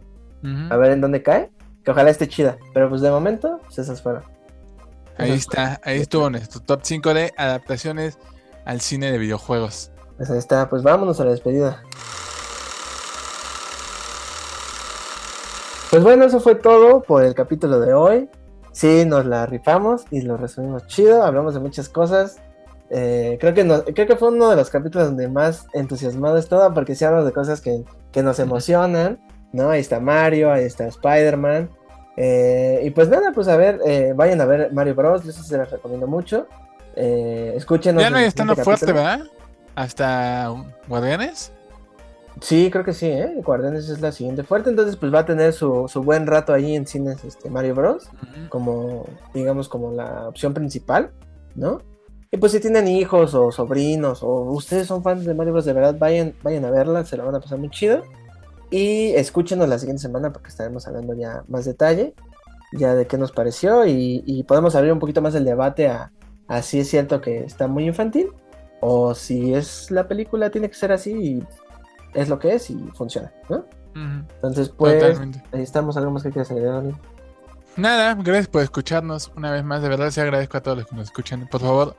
[0.71, 1.51] A ver en dónde cae.
[1.85, 2.59] Que ojalá esté chida.
[2.75, 4.25] Pero pues de momento, pues esas fueron.
[5.19, 8.19] Ahí Esas está, ahí estuvo nuestro top 5 de adaptaciones
[8.65, 9.92] al cine de videojuegos.
[10.23, 11.83] Pues ahí está, pues vámonos a la despedida.
[15.91, 18.31] Pues bueno, eso fue todo por el capítulo de hoy.
[18.71, 22.37] Sí, nos la rifamos y lo resumimos chido, hablamos de muchas cosas.
[22.89, 26.95] Eh, creo, que creo que fue uno de los capítulos donde más entusiasmado estaba porque
[26.95, 27.83] sí hablamos de cosas que,
[28.13, 29.19] que nos emocionan,
[29.53, 29.71] ¿no?
[29.71, 31.69] Ahí está Mario, ahí está Spider-Man.
[32.17, 35.25] Eh, y pues nada, pues a ver, eh, vayan a ver Mario Bros.
[35.25, 36.47] Yo eso se les recomiendo mucho.
[36.95, 38.01] Escúchenos.
[38.01, 38.87] Ya no hay estando fuerte.
[38.87, 39.23] ¿verdad?
[39.75, 40.53] Hasta
[40.89, 41.53] Guardianes.
[42.41, 43.35] Sí, creo que sí, ¿eh?
[43.45, 46.75] Guardianes es la siguiente fuerte, entonces pues va a tener su, su buen rato ahí
[46.75, 48.09] en cines este, Mario Bros.
[48.23, 48.49] Ujú.
[48.49, 51.11] como, digamos, como la opción principal,
[51.55, 51.83] ¿no?
[52.31, 55.67] Y pues si tienen hijos o sobrinos o ustedes son fans de Mario Bros.
[55.67, 58.03] de verdad, vayan, vayan a verla, se la van a pasar muy chido.
[58.71, 62.15] Y escúchenos la siguiente semana porque estaremos hablando ya más detalle,
[62.73, 66.11] ya de qué nos pareció y, y podemos abrir un poquito más el debate a,
[66.49, 68.31] a si es cierto que está muy infantil
[68.85, 71.47] o si es la película tiene que ser así y
[72.15, 73.59] es lo que es y funciona, ¿no?
[73.59, 74.27] Ujú.
[74.35, 75.43] Entonces pues Totalmente.
[75.53, 76.83] ahí estamos, algo más que quieras agregar?
[77.77, 79.81] Nada, gracias por escucharnos una vez más.
[79.83, 81.47] De verdad, se agradezco a todos los que nos escuchan.
[81.49, 81.97] Por favor,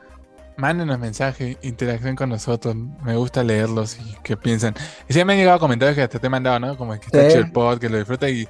[0.58, 2.76] mándenos mensaje, interacción con nosotros.
[3.04, 4.76] Me gusta leerlos y qué piensan.
[5.08, 6.78] Y sí me han llegado comentarios que hasta te he mandado, ¿no?
[6.78, 7.28] Como que está Sí.
[7.30, 8.48] chido el pod, que lo disfruta y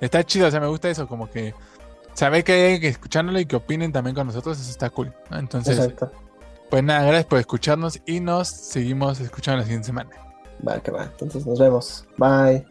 [0.00, 0.48] está chido.
[0.48, 1.54] O sea, me gusta eso, como que
[2.12, 4.60] saber que hay que escuchándolo y que opinen también con nosotros.
[4.60, 5.14] Eso está cool.
[5.30, 5.38] ¿no?
[5.38, 6.12] Entonces, Exacto.
[6.70, 10.10] Pues nada, gracias por escucharnos y nos seguimos escuchando la siguiente semana.
[10.66, 11.04] Va, que va.
[11.04, 12.06] Entonces nos vemos.
[12.16, 12.66] Bye.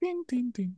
[0.00, 0.76] Tin, tin, tin.